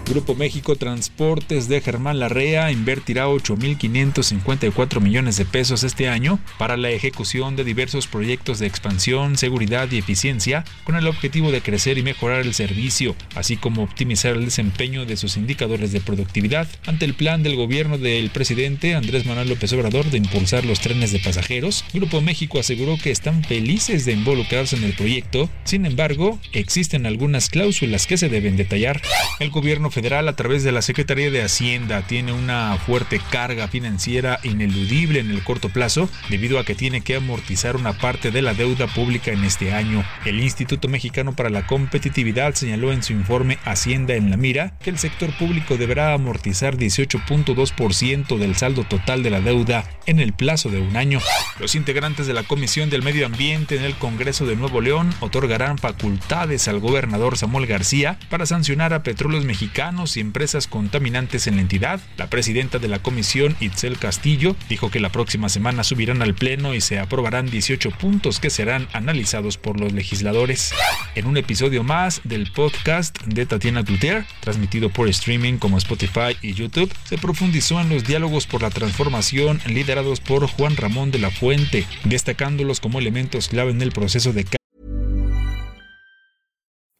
Grupo 0.08 0.36
México 0.36 0.76
Transportes 0.76 1.68
de 1.68 1.80
Germán 1.80 2.20
Larrea 2.20 2.70
invertirá 2.70 3.26
8.554 3.26 5.00
millones 5.00 5.36
de 5.36 5.44
pesos 5.44 5.82
este 5.82 6.08
año 6.08 6.38
para 6.58 6.76
la 6.76 6.90
ejecución 6.90 7.56
de 7.56 7.64
diversos 7.64 8.06
proyectos 8.06 8.60
de 8.60 8.68
expansión, 8.68 9.36
seguridad 9.36 9.90
y 9.90 9.98
eficiencia 9.98 10.64
con 10.84 10.94
el 10.94 11.08
objetivo 11.08 11.50
de 11.50 11.60
crecer 11.60 11.98
y 11.98 12.04
mejorar 12.04 12.42
el 12.42 12.54
servicio, 12.54 13.16
así 13.34 13.56
como 13.56 13.82
optimizar 13.82 14.36
el 14.36 14.44
desempeño 14.44 15.06
de 15.06 15.16
sus 15.16 15.36
indicadores 15.36 15.90
de 15.90 16.00
productividad 16.00 16.68
ante 16.86 17.04
el 17.04 17.14
plan 17.14 17.42
del 17.42 17.56
gobierno 17.56 17.98
del 17.98 18.30
presidente 18.30 18.94
Andrés 18.94 19.26
Manuel 19.26 19.48
López 19.48 19.72
Obrador 19.72 20.08
de 20.10 20.18
impulsar 20.18 20.64
los 20.64 20.80
trenes 20.80 21.10
de 21.10 21.18
pasajeros. 21.18 21.84
Grupo 21.92 22.20
México 22.20 22.60
aseguró 22.60 22.96
que 22.96 23.10
están 23.10 23.42
felices 23.42 24.04
de 24.04 24.12
involucrarse 24.12 24.76
en 24.76 24.84
el 24.84 24.94
proyecto, 24.94 25.50
sin 25.64 25.84
embargo, 25.84 26.38
existen 26.52 27.06
algunas 27.06 27.48
cláusulas 27.48 28.06
que 28.06 28.16
se 28.16 28.28
deben 28.28 28.56
detallar. 28.56 29.02
El 29.40 29.50
gobierno 29.50 29.90
federal 29.96 30.28
a 30.28 30.36
través 30.36 30.62
de 30.62 30.72
la 30.72 30.82
Secretaría 30.82 31.30
de 31.30 31.42
Hacienda 31.42 32.02
tiene 32.02 32.34
una 32.34 32.76
fuerte 32.76 33.18
carga 33.30 33.66
financiera 33.66 34.40
ineludible 34.42 35.20
en 35.20 35.30
el 35.30 35.42
corto 35.42 35.70
plazo 35.70 36.10
debido 36.28 36.58
a 36.58 36.66
que 36.66 36.74
tiene 36.74 37.00
que 37.00 37.16
amortizar 37.16 37.76
una 37.76 37.94
parte 37.94 38.30
de 38.30 38.42
la 38.42 38.52
deuda 38.52 38.88
pública 38.88 39.30
en 39.30 39.42
este 39.42 39.72
año. 39.72 40.04
El 40.26 40.38
Instituto 40.40 40.88
Mexicano 40.88 41.34
para 41.34 41.48
la 41.48 41.66
Competitividad 41.66 42.52
señaló 42.52 42.92
en 42.92 43.02
su 43.02 43.14
informe 43.14 43.56
Hacienda 43.64 44.14
en 44.16 44.28
la 44.28 44.36
mira 44.36 44.74
que 44.82 44.90
el 44.90 44.98
sector 44.98 45.34
público 45.38 45.78
deberá 45.78 46.12
amortizar 46.12 46.76
18.2% 46.76 48.36
del 48.36 48.54
saldo 48.54 48.84
total 48.84 49.22
de 49.22 49.30
la 49.30 49.40
deuda 49.40 49.88
en 50.04 50.20
el 50.20 50.34
plazo 50.34 50.68
de 50.68 50.78
un 50.78 50.94
año. 50.98 51.20
Los 51.58 51.74
integrantes 51.74 52.26
de 52.26 52.34
la 52.34 52.42
Comisión 52.42 52.90
del 52.90 53.02
Medio 53.02 53.24
Ambiente 53.24 53.76
en 53.76 53.84
el 53.84 53.94
Congreso 53.94 54.44
de 54.44 54.56
Nuevo 54.56 54.82
León 54.82 55.08
otorgarán 55.20 55.78
facultades 55.78 56.68
al 56.68 56.80
gobernador 56.80 57.38
Samuel 57.38 57.66
García 57.66 58.18
para 58.28 58.44
sancionar 58.44 58.92
a 58.92 59.02
petróleos 59.02 59.46
mexicanos 59.46 59.85
y 59.86 60.20
empresas 60.20 60.66
contaminantes 60.66 61.46
en 61.46 61.56
la 61.56 61.62
entidad. 61.62 62.00
La 62.16 62.28
presidenta 62.28 62.80
de 62.80 62.88
la 62.88 62.98
comisión, 62.98 63.54
Itzel 63.60 63.98
Castillo, 63.98 64.56
dijo 64.68 64.90
que 64.90 64.98
la 64.98 65.12
próxima 65.12 65.48
semana 65.48 65.84
subirán 65.84 66.22
al 66.22 66.34
Pleno 66.34 66.74
y 66.74 66.80
se 66.80 66.98
aprobarán 66.98 67.48
18 67.48 67.92
puntos 67.92 68.40
que 68.40 68.50
serán 68.50 68.88
analizados 68.92 69.58
por 69.58 69.78
los 69.78 69.92
legisladores. 69.92 70.74
En 71.14 71.26
un 71.26 71.36
episodio 71.36 71.84
más 71.84 72.20
del 72.24 72.50
podcast 72.50 73.16
de 73.26 73.46
Tatiana 73.46 73.84
Cloutier, 73.84 74.24
transmitido 74.40 74.90
por 74.90 75.08
streaming 75.08 75.58
como 75.58 75.78
Spotify 75.78 76.36
y 76.42 76.54
YouTube, 76.54 76.92
se 77.04 77.16
profundizó 77.16 77.80
en 77.80 77.88
los 77.88 78.04
diálogos 78.04 78.48
por 78.48 78.62
la 78.62 78.70
transformación 78.70 79.60
liderados 79.66 80.18
por 80.18 80.48
Juan 80.48 80.76
Ramón 80.76 81.12
de 81.12 81.20
la 81.20 81.30
Fuente, 81.30 81.86
destacándolos 82.02 82.80
como 82.80 82.98
elementos 82.98 83.46
clave 83.48 83.70
en 83.70 83.82
el 83.82 83.92
proceso 83.92 84.32
de 84.32 84.44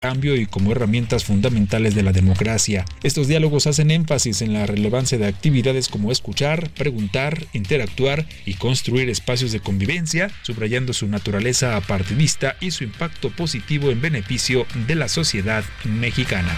cambio 0.00 0.36
y 0.36 0.44
como 0.44 0.72
herramientas 0.72 1.24
fundamentales 1.24 1.94
de 1.94 2.02
la 2.02 2.12
democracia. 2.12 2.84
Estos 3.02 3.28
diálogos 3.28 3.66
hacen 3.66 3.90
énfasis 3.90 4.42
en 4.42 4.52
la 4.52 4.66
relevancia 4.66 5.16
de 5.16 5.26
actividades 5.26 5.88
como 5.88 6.12
escuchar, 6.12 6.68
preguntar, 6.70 7.46
interactuar 7.54 8.26
y 8.44 8.54
construir 8.54 9.08
espacios 9.08 9.52
de 9.52 9.60
convivencia, 9.60 10.30
subrayando 10.42 10.92
su 10.92 11.08
naturaleza 11.08 11.76
apartidista 11.76 12.56
y 12.60 12.72
su 12.72 12.84
impacto 12.84 13.30
positivo 13.30 13.90
en 13.90 14.02
beneficio 14.02 14.66
de 14.86 14.96
la 14.96 15.08
sociedad 15.08 15.64
mexicana. 15.84 16.54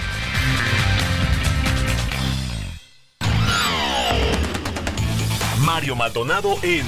Mario 5.61 5.95
Maldonado 5.95 6.57
en 6.63 6.85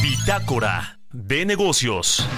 Bitácora 0.00 1.00
de 1.12 1.44
Negocios. 1.44 2.28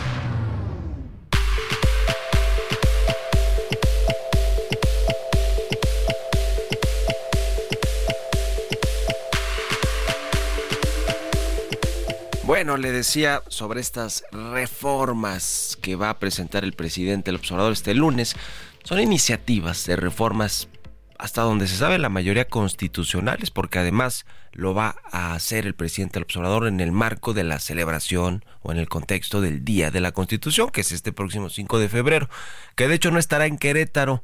Bueno, 12.49 12.79
le 12.79 12.93
decía 12.93 13.43
sobre 13.49 13.83
estas 13.83 14.25
reformas 14.33 15.77
que 15.83 15.97
va 15.97 16.09
a 16.09 16.19
presentar 16.19 16.65
el 16.65 16.73
presidente 16.73 17.29
el 17.29 17.37
observador 17.37 17.75
este 17.75 17.93
lunes. 17.93 18.37
Son 18.85 18.99
iniciativas 19.01 19.85
de 19.85 19.97
reformas 19.97 20.71
hasta 21.19 21.43
donde 21.43 21.67
se 21.67 21.77
sabe 21.77 21.99
la 21.99 22.09
mayoría 22.09 22.47
constitucionales, 22.47 23.51
porque 23.51 23.81
además 23.81 24.25
lo 24.53 24.73
va 24.73 24.97
a 25.13 25.35
hacer 25.35 25.67
el 25.67 25.75
presidente 25.75 26.15
del 26.15 26.23
observador 26.23 26.69
en 26.69 26.81
el 26.81 26.91
marco 26.91 27.35
de 27.35 27.45
la 27.45 27.59
celebración 27.59 28.43
o 28.63 28.73
en 28.73 28.79
el 28.79 28.89
contexto 28.89 29.43
del 29.43 29.63
Día 29.63 29.91
de 29.91 30.01
la 30.01 30.13
Constitución, 30.13 30.71
que 30.71 30.81
es 30.81 30.91
este 30.91 31.13
próximo 31.13 31.51
5 31.51 31.79
de 31.79 31.91
febrero, 31.91 32.31
que 32.77 32.89
de 32.89 32.95
hecho 32.95 33.11
no 33.11 33.19
estará 33.19 33.45
en 33.45 33.59
Querétaro, 33.59 34.23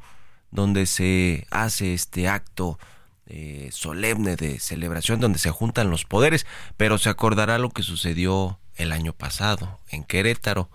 donde 0.51 0.87
se 0.87 1.47
hace 1.51 1.93
este 1.93 2.27
acto 2.27 2.79
eh, 3.27 3.71
solemne 3.73 4.37
de 4.37 4.59
celebración 4.59 5.21
donde 5.21 5.39
se 5.39 5.51
juntan 5.51 5.91
los 5.91 6.05
poderes, 6.05 6.47
pero 6.77 6.99
se 6.99 7.09
acordará 7.09 7.59
lo 7.59 7.71
que 7.71 7.83
sucedió 7.83 8.59
el 8.77 8.93
año 8.93 9.13
pasado 9.13 9.81
en 9.91 10.05
Querétaro 10.05 10.69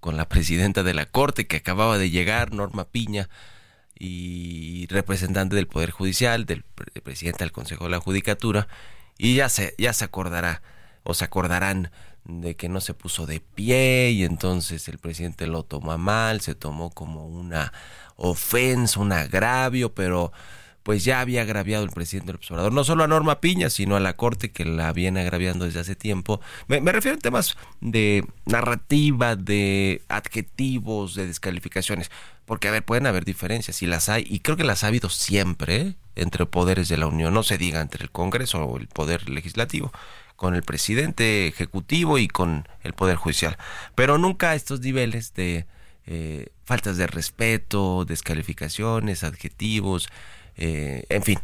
con 0.00 0.16
la 0.16 0.28
presidenta 0.28 0.82
de 0.82 0.94
la 0.94 1.06
Corte 1.06 1.46
que 1.46 1.58
acababa 1.58 1.98
de 1.98 2.10
llegar, 2.10 2.52
Norma 2.52 2.84
Piña, 2.84 3.28
y 3.96 4.86
representante 4.88 5.54
del 5.54 5.68
Poder 5.68 5.92
Judicial, 5.92 6.44
del 6.44 6.64
presidente 7.04 7.44
del 7.44 7.52
Consejo 7.52 7.84
de 7.84 7.90
la 7.90 8.00
Judicatura, 8.00 8.66
y 9.16 9.36
ya 9.36 9.48
se, 9.48 9.76
ya 9.78 9.92
se 9.92 10.04
acordará 10.04 10.60
o 11.04 11.14
se 11.14 11.24
acordarán 11.24 11.92
de 12.24 12.56
que 12.56 12.68
no 12.68 12.80
se 12.80 12.94
puso 12.94 13.26
de 13.26 13.40
pie 13.40 14.10
y 14.10 14.24
entonces 14.24 14.88
el 14.88 14.98
presidente 14.98 15.46
lo 15.46 15.62
tomó 15.64 15.96
mal, 15.98 16.40
se 16.40 16.54
tomó 16.54 16.90
como 16.90 17.26
una 17.26 17.72
ofensa, 18.16 19.00
un 19.00 19.12
agravio, 19.12 19.94
pero 19.94 20.32
pues 20.82 21.04
ya 21.04 21.20
había 21.20 21.42
agraviado 21.42 21.84
el 21.84 21.90
presidente 21.90 22.28
del 22.28 22.36
observador, 22.36 22.72
no 22.72 22.84
solo 22.84 23.04
a 23.04 23.08
Norma 23.08 23.40
Piña, 23.40 23.70
sino 23.70 23.96
a 23.96 24.00
la 24.00 24.16
Corte 24.16 24.50
que 24.50 24.64
la 24.64 24.92
viene 24.92 25.20
agraviando 25.20 25.64
desde 25.64 25.80
hace 25.80 25.94
tiempo. 25.94 26.40
Me, 26.66 26.80
refiero 26.92 27.16
a 27.16 27.20
temas 27.20 27.56
de 27.80 28.24
narrativa, 28.46 29.36
de 29.36 30.02
adjetivos, 30.08 31.14
de 31.14 31.26
descalificaciones, 31.26 32.10
porque 32.44 32.68
a 32.68 32.72
ver, 32.72 32.84
pueden 32.84 33.06
haber 33.06 33.24
diferencias, 33.24 33.82
y 33.82 33.86
las 33.86 34.08
hay, 34.08 34.26
y 34.28 34.40
creo 34.40 34.56
que 34.56 34.64
las 34.64 34.84
ha 34.84 34.88
habido 34.88 35.08
siempre 35.08 35.94
entre 36.16 36.46
poderes 36.46 36.88
de 36.88 36.96
la 36.96 37.06
Unión, 37.06 37.32
no 37.32 37.42
se 37.42 37.58
diga 37.58 37.80
entre 37.80 38.02
el 38.02 38.10
Congreso 38.10 38.62
o 38.64 38.78
el 38.78 38.88
Poder 38.88 39.28
Legislativo 39.28 39.92
con 40.36 40.56
el 40.56 40.62
presidente 40.64 41.46
ejecutivo 41.46 42.18
y 42.18 42.26
con 42.26 42.66
el 42.82 42.94
Poder 42.94 43.14
Judicial, 43.14 43.56
pero 43.94 44.18
nunca 44.18 44.50
a 44.50 44.54
estos 44.56 44.80
niveles 44.80 45.34
de 45.34 45.66
eh, 46.04 46.48
faltas 46.64 46.96
de 46.96 47.06
respeto, 47.06 48.04
descalificaciones, 48.04 49.22
adjetivos, 49.22 50.08
eh, 50.56 51.04
en 51.08 51.22
fin. 51.22 51.38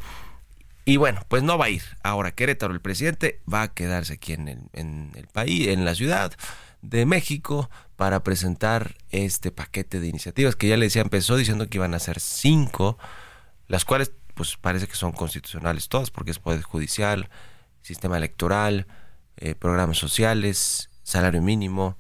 Y 0.85 0.97
bueno, 0.97 1.21
pues 1.29 1.43
no 1.43 1.59
va 1.59 1.67
a 1.67 1.71
ir. 1.71 1.83
Ahora 2.03 2.33
Querétaro, 2.33 2.73
el 2.73 2.81
presidente, 2.81 3.41
va 3.53 3.63
a 3.63 3.75
quedarse 3.75 4.15
aquí 4.15 4.33
en 4.33 4.49
el, 4.49 4.61
en 4.73 5.13
el 5.17 5.27
país, 5.27 5.69
en 5.69 5.85
la 5.85 5.95
ciudad 5.95 6.33
de 6.81 7.05
México, 7.05 7.69
para 7.97 8.23
presentar 8.23 8.97
este 9.11 9.51
paquete 9.51 10.01
de 10.01 10.09
iniciativas 10.09 10.57
que 10.57 10.69
ya 10.69 10.77
le 10.77 10.87
decía, 10.87 11.03
empezó 11.03 11.37
diciendo 11.37 11.69
que 11.69 11.79
iban 11.79 11.95
a 11.95 11.99
ser 11.99 12.21
cinco, 12.21 12.97
las 13.67 13.85
cuales 13.85 14.13
pues 14.35 14.57
parece 14.57 14.87
que 14.87 14.95
son 14.95 15.13
constitucionales 15.13 15.89
todas, 15.89 16.11
porque 16.11 16.31
es 16.31 16.39
Poder 16.39 16.63
Judicial, 16.63 17.29
Sistema 17.83 18.17
Electoral, 18.17 18.87
eh, 19.37 19.57
programas 19.57 19.99
sociales, 19.99 20.91
salario 21.03 21.43
mínimo, 21.43 21.99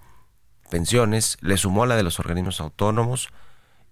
pensiones, 0.70 1.36
le 1.40 1.56
sumó 1.56 1.84
la 1.84 1.96
de 1.96 2.04
los 2.04 2.20
organismos 2.20 2.60
autónomos, 2.60 3.30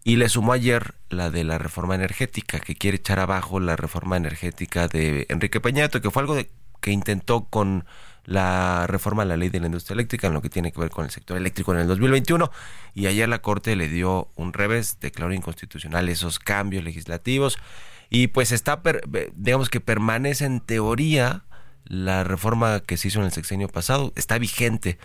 y 0.07 0.15
le 0.15 0.29
sumó 0.29 0.53
ayer 0.53 0.95
la 1.11 1.31
de 1.31 1.43
la 1.43 1.59
reforma 1.59 1.97
energética, 1.97 2.61
que 2.61 2.77
quiere 2.77 2.99
echar 2.99 3.19
abajo 3.19 3.59
la 3.59 3.75
reforma 3.75 4.17
energética 4.17 4.87
de 4.87 5.27
Enrique 5.31 5.61
Peñato, 5.61 6.01
que 6.01 6.13
fue 6.13 6.23
algo 6.23 6.37
de, 6.37 6.49
que 6.81 6.93
intentó 6.93 7.47
con 7.47 7.85
la 8.25 8.87
reforma 8.87 9.23
a 9.23 9.27
la 9.27 9.37
ley 9.37 9.49
de 9.49 9.59
la 9.59 9.67
industria 9.67 9.95
eléctrica 9.95 10.29
en 10.29 10.35
lo 10.35 10.43
que 10.43 10.49
tiene 10.49 10.71
que 10.71 10.79
ver 10.79 10.91
con 10.91 11.07
el 11.07 11.11
sector 11.11 11.37
eléctrico 11.37 11.75
en 11.75 11.81
el 11.81 11.89
2021 11.89 12.53
y 12.95 13.09
ayer 13.09 13.29
la 13.29 13.41
Corte 13.41 13.75
le 13.75 13.89
dio 13.89 14.31
un 14.37 14.53
revés, 14.53 14.99
declaró 15.01 15.35
inconstitucional 15.35 16.09
esos 16.09 16.39
cambios 16.39 16.85
legislativos 16.85 17.59
y 18.09 18.29
pues 18.29 18.53
está, 18.53 18.81
digamos 19.35 19.71
que 19.71 19.81
permanece 19.81 20.45
en 20.45 20.61
teoría 20.61 21.43
la 21.85 22.23
reforma 22.23 22.79
que 22.79 22.97
se 22.97 23.09
hizo 23.09 23.19
en 23.19 23.25
el 23.25 23.33
sexenio 23.33 23.67
pasado, 23.67 24.13
está 24.15 24.39
vigente, 24.39 24.99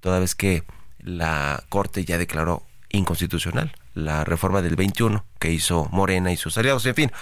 toda 0.00 0.20
vez 0.20 0.34
que 0.34 0.62
la 0.98 1.64
Corte 1.70 2.04
ya 2.04 2.18
declaró 2.18 2.66
inconstitucional 2.90 3.72
la 3.94 4.24
reforma 4.24 4.62
del 4.62 4.76
21 4.76 5.24
que 5.38 5.52
hizo 5.52 5.88
Morena 5.92 6.32
y 6.32 6.36
sus 6.36 6.56
aliados. 6.58 6.86
En 6.86 6.94
fin, 6.94 7.12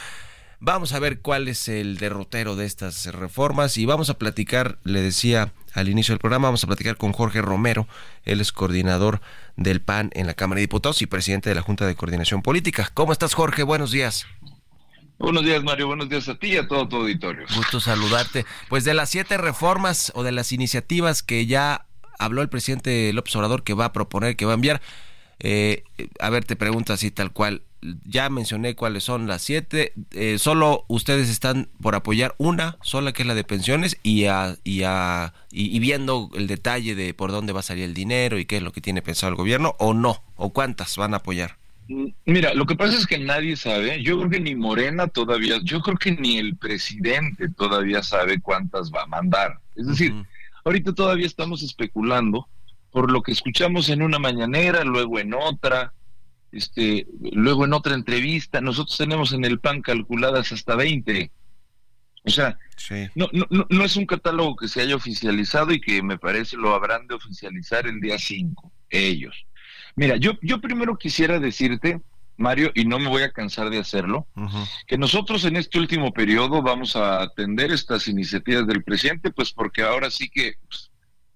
vamos 0.61 0.93
a 0.93 0.99
ver 0.99 1.21
cuál 1.21 1.49
es 1.49 1.69
el 1.69 1.97
derrotero 1.97 2.57
de 2.57 2.67
estas 2.67 3.07
reformas 3.07 3.77
y 3.77 3.87
vamos 3.87 4.11
a 4.11 4.19
platicar, 4.19 4.79
le 4.85 5.01
decía 5.01 5.53
al 5.75 5.89
inicio 5.89 6.13
del 6.13 6.21
programa, 6.21 6.49
vamos 6.49 6.65
a 6.65 6.67
platicar 6.67 6.97
con 6.97 7.13
Jorge 7.13 7.43
Romero, 7.43 7.87
él 8.25 8.41
es 8.41 8.53
coordinador 8.53 9.21
del 9.57 9.81
PAN 9.81 10.11
en 10.15 10.27
la 10.27 10.35
Cámara 10.35 10.57
de 10.57 10.63
Diputados 10.63 11.03
y 11.03 11.07
presidente 11.07 11.49
de 11.49 11.55
la 11.55 11.63
Junta 11.63 11.87
de 11.87 11.95
Coordinación 11.95 12.43
Política. 12.43 12.91
¿Cómo 12.95 13.13
estás, 13.13 13.35
Jorge? 13.35 13.63
Buenos 13.63 13.91
días. 13.91 14.27
Buenos 15.19 15.45
días, 15.45 15.63
Mario. 15.63 15.87
Buenos 15.87 16.09
días 16.09 16.29
a 16.31 16.39
ti 16.39 16.55
y 16.55 16.57
a 16.57 16.67
todo 16.67 16.89
tu 16.89 16.97
auditorio. 16.97 17.47
Gusto 17.55 17.79
saludarte. 17.79 18.47
Pues 18.71 18.85
de 18.85 18.95
las 18.95 19.11
siete 19.11 19.37
reformas 19.37 20.13
o 20.15 20.23
de 20.23 20.33
las 20.33 20.51
iniciativas 20.51 21.23
que 21.23 21.45
ya 21.45 21.87
habló 22.19 22.41
el 22.41 22.49
presidente 22.49 23.13
López 23.13 23.37
Obrador 23.37 23.63
que 23.63 23.75
va 23.75 23.85
a 23.85 23.93
proponer, 23.93 24.35
que 24.35 24.47
va 24.47 24.53
a 24.53 24.55
enviar, 24.55 24.81
eh, 25.41 25.85
a 26.21 26.31
ver, 26.31 26.45
te 26.45 26.57
pregunto 26.57 26.93
así 26.93 27.11
tal 27.11 27.33
cual. 27.33 27.63
Ya 28.05 28.29
mencioné 28.29 28.75
cuáles 28.75 29.05
son 29.05 29.27
las 29.27 29.41
siete. 29.41 29.95
Eh, 30.11 30.39
solo 30.39 30.85
ustedes 30.89 31.31
están 31.31 31.71
por 31.81 31.95
apoyar 31.95 32.35
una 32.37 32.77
sola, 32.83 33.13
que 33.13 33.23
es 33.23 33.29
la 33.29 33.35
de 33.35 33.43
pensiones, 33.43 33.99
y, 34.03 34.27
a, 34.27 34.57
y, 34.65 34.83
a, 34.83 35.33
y, 35.51 35.79
viendo 35.79 36.31
el 36.35 36.47
detalle 36.47 36.95
de 36.95 37.15
por 37.15 37.33
dónde 37.33 37.55
va 37.55 37.61
a 37.61 37.65
salir 37.65 37.85
el 37.85 37.95
dinero 37.95 38.39
y 38.39 38.45
qué 38.45 38.59
es 38.59 38.63
lo 38.63 38.73
que 38.73 38.83
tiene 38.83 39.01
pensado 39.01 39.31
el 39.31 39.37
gobierno, 39.37 39.77
o 39.79 39.95
no, 39.95 40.23
o 40.37 40.53
cuántas 40.53 40.97
van 40.99 41.15
a 41.15 41.19
apoyar. 41.19 41.57
Mira, 42.25 42.55
lo 42.55 42.67
que 42.67 42.77
pasa 42.77 42.97
es 42.97 43.07
que 43.07 43.19
nadie 43.19 43.57
sabe, 43.57 44.01
yo 44.03 44.19
creo 44.19 44.31
que 44.31 44.41
ni 44.41 44.55
Morena 44.55 45.09
todavía, 45.09 45.59
yo 45.65 45.81
creo 45.81 45.97
que 45.97 46.13
ni 46.13 46.37
el 46.39 46.57
presidente 46.57 47.49
todavía 47.49 48.03
sabe 48.03 48.41
cuántas 48.41 48.93
va 48.93 49.03
a 49.03 49.07
mandar. 49.07 49.59
Es 49.75 49.87
decir, 49.89 50.15
ahorita 50.65 50.93
todavía 50.93 51.27
estamos 51.27 51.63
especulando 51.63 52.47
por 52.91 53.11
lo 53.11 53.23
que 53.23 53.33
escuchamos 53.33 53.89
en 53.89 54.03
una 54.03 54.19
mañanera, 54.19 54.85
luego 54.85 55.19
en 55.19 55.35
otra, 55.35 55.93
este, 56.53 57.07
luego 57.33 57.65
en 57.65 57.73
otra 57.73 57.95
entrevista. 57.95 58.61
Nosotros 58.61 58.97
tenemos 58.99 59.33
en 59.33 59.45
el 59.45 59.61
PAN 59.61 59.83
calculadas 59.83 60.53
hasta 60.53 60.75
20. 60.75 61.31
O 62.25 62.31
sea, 62.31 62.59
no, 63.15 63.29
no, 63.33 63.67
no 63.69 63.85
es 63.85 63.97
un 63.97 64.07
catálogo 64.07 64.57
que 64.57 64.69
se 64.69 64.83
haya 64.83 64.95
oficializado 64.95 65.73
y 65.73 65.81
que 65.81 66.03
me 66.03 66.19
parece 66.19 66.57
lo 66.57 66.75
habrán 66.75 67.07
de 67.07 67.15
oficializar 67.15 67.87
el 67.87 68.01
día 68.01 68.19
5, 68.19 68.71
ellos. 68.91 69.47
Mira, 69.97 70.17
yo, 70.17 70.33
yo 70.43 70.61
primero 70.61 70.97
quisiera 70.99 71.39
decirte, 71.39 72.01
Mario, 72.37 72.73
y 72.75 72.85
no 72.85 72.99
me 72.99 73.09
voy 73.09 73.23
a 73.23 73.33
cansar 73.33 73.71
de 73.71 73.79
hacerlo, 73.79 74.27
que 74.87 74.99
nosotros 74.99 75.45
en 75.45 75.57
este 75.57 75.79
último 75.79 76.13
periodo 76.13 76.63
vamos 76.63 76.97
a 76.97 77.23
atender 77.23 77.71
estas 77.71 78.09
iniciativas 78.09 78.67
del 78.67 78.83
presidente, 78.83 79.31
pues 79.31 79.53
porque 79.53 79.83
ahora 79.83 80.11
sí 80.11 80.29
que 80.29 80.55
pues, 80.69 80.90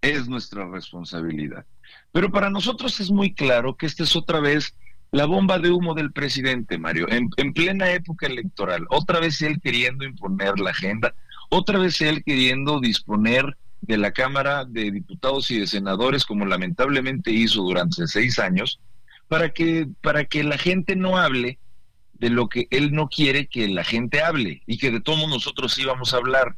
es 0.05 0.29
nuestra 0.29 0.69
responsabilidad. 0.69 1.65
Pero 2.13 2.31
para 2.31 2.51
nosotros 2.51 3.01
es 3.01 3.11
muy 3.11 3.35
claro 3.35 3.77
que 3.77 3.87
esta 3.87 4.03
es 4.03 4.15
otra 4.15 4.41
vez 4.41 4.75
la 5.11 5.27
bomba 5.27 5.59
de 5.59 5.71
humo 5.71 5.95
del 5.95 6.13
presidente, 6.13 6.77
Mario, 6.79 7.07
en, 7.09 7.31
en 7.37 7.53
plena 7.53 7.91
época 7.93 8.27
electoral, 8.27 8.85
otra 8.91 9.21
vez 9.21 9.41
él 9.43 9.61
queriendo 9.61 10.05
imponer 10.05 10.59
la 10.59 10.71
agenda, 10.71 11.15
otra 11.51 11.79
vez 11.79 12.01
él 12.01 12.25
queriendo 12.25 12.81
disponer 12.81 13.57
de 13.81 13.99
la 13.99 14.13
Cámara 14.13 14.65
de 14.65 14.91
Diputados 14.91 15.51
y 15.51 15.61
de 15.61 15.67
Senadores, 15.67 16.25
como 16.25 16.47
lamentablemente 16.47 17.31
hizo 17.31 17.63
durante 17.63 18.07
seis 18.07 18.39
años, 18.39 18.81
para 19.29 19.53
que, 19.53 19.87
para 20.01 20.25
que 20.25 20.43
la 20.43 20.59
gente 20.59 20.97
no 20.97 21.17
hable 21.17 21.59
de 22.15 22.31
lo 22.31 22.49
que 22.49 22.67
él 22.71 22.93
no 22.93 23.09
quiere 23.09 23.47
que 23.47 23.69
la 23.69 23.85
gente 23.85 24.23
hable 24.23 24.63
y 24.67 24.79
que 24.79 24.91
de 24.91 25.01
todos 25.01 25.29
nosotros 25.29 25.79
íbamos 25.79 26.15
a 26.15 26.19
hablar, 26.19 26.57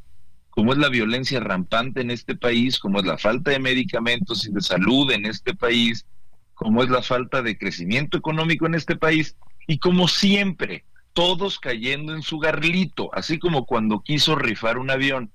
como 0.57 0.73
es 0.73 0.79
la 0.79 0.89
violencia 0.89 1.39
rampante 1.39 2.01
en 2.01 2.11
este 2.11 2.35
país, 2.35 2.79
como 2.79 2.99
es 2.99 3.05
la 3.05 3.19
falta 3.19 3.51
de 3.51 3.59
medicamentos 3.59 4.47
y 4.47 4.53
de 4.53 4.63
salud 4.63 5.13
en 5.13 5.27
este 5.27 5.55
país, 5.55 6.07
como 6.55 6.83
es 6.83 6.89
la 6.89 7.03
falta 7.03 7.43
de 7.43 7.59
crecimiento 7.59 8.17
económico 8.17 8.65
en 8.65 8.75
este 8.75 8.97
país 8.97 9.37
y 9.67 9.77
como 9.77 10.09
siempre, 10.09 10.87
todos 11.13 11.61
cayendo 11.61 12.15
en 12.15 12.23
su 12.23 12.39
garlito, 12.39 13.11
así 13.13 13.39
como 13.39 13.67
cuando 13.67 14.01
quiso 14.01 14.35
rifar 14.35 14.79
un 14.79 14.89
avión. 14.89 15.31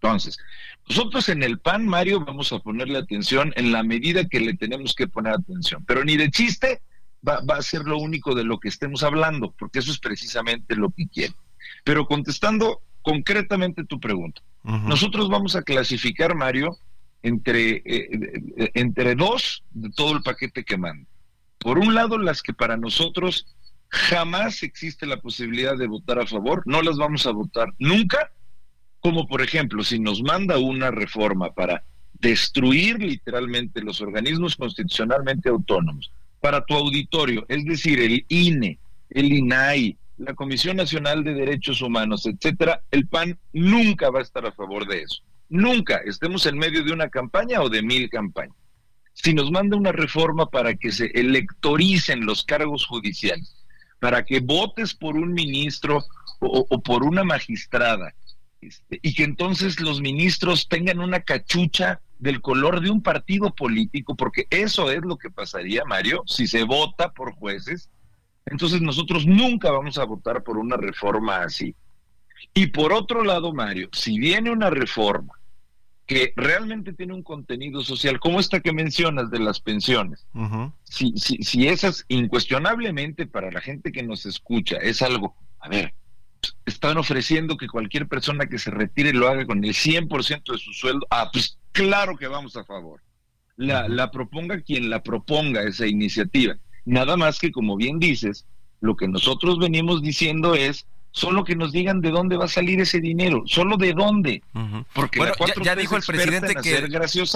Entonces, 0.00 0.36
nosotros 0.88 1.28
en 1.28 1.44
el 1.44 1.60
PAN, 1.60 1.86
Mario, 1.86 2.24
vamos 2.24 2.52
a 2.52 2.58
ponerle 2.58 2.98
atención 2.98 3.52
en 3.54 3.70
la 3.70 3.84
medida 3.84 4.24
que 4.24 4.40
le 4.40 4.54
tenemos 4.54 4.96
que 4.96 5.06
poner 5.06 5.34
atención, 5.34 5.84
pero 5.86 6.04
ni 6.04 6.16
de 6.16 6.32
chiste 6.32 6.82
va, 7.26 7.38
a 7.48 7.62
ser 7.62 7.82
lo 7.82 7.96
único 7.96 8.34
de 8.34 8.42
lo 8.42 8.58
que 8.58 8.70
estemos 8.70 9.04
hablando, 9.04 9.54
porque 9.56 9.78
eso 9.78 9.92
es 9.92 10.00
precisamente 10.00 10.74
lo 10.74 10.90
que 10.90 11.06
quiere. 11.06 11.34
Pero 11.84 12.06
contestando 12.06 12.80
concretamente 13.02 13.84
tu 13.84 14.00
pregunta, 14.00 14.40
nosotros 14.62 15.28
vamos 15.28 15.56
a 15.56 15.62
clasificar, 15.62 16.34
Mario, 16.36 16.78
entre, 17.22 17.76
eh, 17.76 17.82
eh, 17.84 18.70
entre 18.74 19.14
dos 19.14 19.64
de 19.70 19.90
todo 19.90 20.16
el 20.16 20.22
paquete 20.22 20.64
que 20.64 20.76
manda. 20.76 21.08
Por 21.58 21.78
un 21.78 21.94
lado, 21.94 22.18
las 22.18 22.42
que 22.42 22.52
para 22.52 22.76
nosotros 22.76 23.46
jamás 23.88 24.62
existe 24.62 25.06
la 25.06 25.18
posibilidad 25.18 25.76
de 25.76 25.86
votar 25.86 26.18
a 26.18 26.26
favor, 26.26 26.62
no 26.64 26.82
las 26.82 26.96
vamos 26.96 27.26
a 27.26 27.30
votar 27.30 27.72
nunca, 27.78 28.32
como 29.00 29.26
por 29.26 29.42
ejemplo, 29.42 29.84
si 29.84 29.98
nos 29.98 30.22
manda 30.22 30.58
una 30.58 30.90
reforma 30.90 31.52
para 31.52 31.84
destruir 32.14 33.00
literalmente 33.00 33.82
los 33.82 34.00
organismos 34.00 34.56
constitucionalmente 34.56 35.48
autónomos, 35.48 36.12
para 36.40 36.64
tu 36.64 36.74
auditorio, 36.74 37.44
es 37.48 37.64
decir, 37.64 38.00
el 38.00 38.24
INE, 38.28 38.78
el 39.10 39.32
INAI, 39.32 39.96
la 40.22 40.34
Comisión 40.34 40.76
Nacional 40.76 41.24
de 41.24 41.34
Derechos 41.34 41.82
Humanos, 41.82 42.26
etcétera, 42.26 42.82
el 42.90 43.08
PAN 43.08 43.38
nunca 43.52 44.10
va 44.10 44.20
a 44.20 44.22
estar 44.22 44.46
a 44.46 44.52
favor 44.52 44.86
de 44.86 45.02
eso. 45.02 45.22
Nunca, 45.48 46.00
estemos 46.06 46.46
en 46.46 46.56
medio 46.56 46.82
de 46.82 46.92
una 46.92 47.08
campaña 47.08 47.60
o 47.60 47.68
de 47.68 47.82
mil 47.82 48.08
campañas. 48.08 48.56
Si 49.12 49.34
nos 49.34 49.50
manda 49.50 49.76
una 49.76 49.92
reforma 49.92 50.46
para 50.46 50.74
que 50.74 50.90
se 50.90 51.06
electoricen 51.06 52.24
los 52.24 52.44
cargos 52.44 52.86
judiciales, 52.86 53.54
para 54.00 54.24
que 54.24 54.40
votes 54.40 54.94
por 54.94 55.16
un 55.16 55.32
ministro 55.32 56.04
o, 56.40 56.82
por 56.82 57.04
una 57.04 57.22
magistrada 57.22 58.14
este, 58.60 58.98
y 59.02 59.14
que 59.14 59.24
entonces 59.24 59.78
los 59.78 60.00
ministros 60.00 60.68
tengan 60.68 60.98
una 60.98 61.20
cachucha 61.20 62.00
del 62.18 62.40
color 62.40 62.80
de 62.80 62.90
un 62.90 63.02
partido 63.02 63.54
político, 63.54 64.16
porque 64.16 64.46
eso 64.50 64.90
es 64.90 65.02
lo 65.02 65.18
que 65.18 65.30
pasaría, 65.30 65.84
Mario, 65.84 66.22
si 66.26 66.46
se 66.46 66.62
vota 66.64 67.12
por 67.12 67.32
jueces. 67.34 67.90
Entonces 68.46 68.80
nosotros 68.80 69.26
nunca 69.26 69.70
vamos 69.70 69.98
a 69.98 70.04
votar 70.04 70.42
por 70.42 70.58
una 70.58 70.76
reforma 70.76 71.42
así. 71.42 71.74
Y 72.54 72.68
por 72.68 72.92
otro 72.92 73.24
lado, 73.24 73.52
Mario, 73.52 73.88
si 73.92 74.18
viene 74.18 74.50
una 74.50 74.70
reforma 74.70 75.34
que 76.06 76.32
realmente 76.36 76.92
tiene 76.92 77.14
un 77.14 77.22
contenido 77.22 77.82
social, 77.82 78.18
como 78.18 78.40
esta 78.40 78.60
que 78.60 78.72
mencionas 78.72 79.30
de 79.30 79.38
las 79.38 79.60
pensiones, 79.60 80.26
si, 80.84 81.12
si, 81.16 81.38
si 81.38 81.68
esas 81.68 82.04
incuestionablemente 82.08 83.26
para 83.26 83.50
la 83.50 83.60
gente 83.60 83.92
que 83.92 84.02
nos 84.02 84.26
escucha 84.26 84.76
es 84.78 85.00
algo, 85.00 85.36
a 85.60 85.68
ver, 85.68 85.94
están 86.66 86.98
ofreciendo 86.98 87.56
que 87.56 87.68
cualquier 87.68 88.08
persona 88.08 88.46
que 88.46 88.58
se 88.58 88.70
retire 88.70 89.12
lo 89.12 89.28
haga 89.28 89.46
con 89.46 89.64
el 89.64 89.72
100% 89.72 90.52
de 90.52 90.58
su 90.58 90.72
sueldo. 90.72 91.06
Ah, 91.10 91.30
pues 91.32 91.58
claro 91.70 92.16
que 92.16 92.26
vamos 92.26 92.56
a 92.56 92.64
favor. 92.64 93.00
La, 93.56 93.88
la 93.88 94.10
proponga 94.10 94.60
quien 94.60 94.90
la 94.90 95.02
proponga 95.02 95.62
esa 95.62 95.86
iniciativa. 95.86 96.56
Nada 96.84 97.16
más 97.16 97.38
que, 97.38 97.52
como 97.52 97.76
bien 97.76 97.98
dices, 97.98 98.46
lo 98.80 98.96
que 98.96 99.08
nosotros 99.08 99.58
venimos 99.58 100.02
diciendo 100.02 100.54
es 100.54 100.86
solo 101.12 101.44
que 101.44 101.54
nos 101.54 101.72
digan 101.72 102.00
de 102.00 102.10
dónde 102.10 102.36
va 102.36 102.46
a 102.46 102.48
salir 102.48 102.80
ese 102.80 103.00
dinero, 103.00 103.42
solo 103.46 103.76
de 103.76 103.92
dónde. 103.92 104.42
Porque 104.94 105.20
ya, 105.62 105.76
dijo 105.76 105.96
el 105.96 106.02
presidente 106.02 106.54
que, 106.56 106.88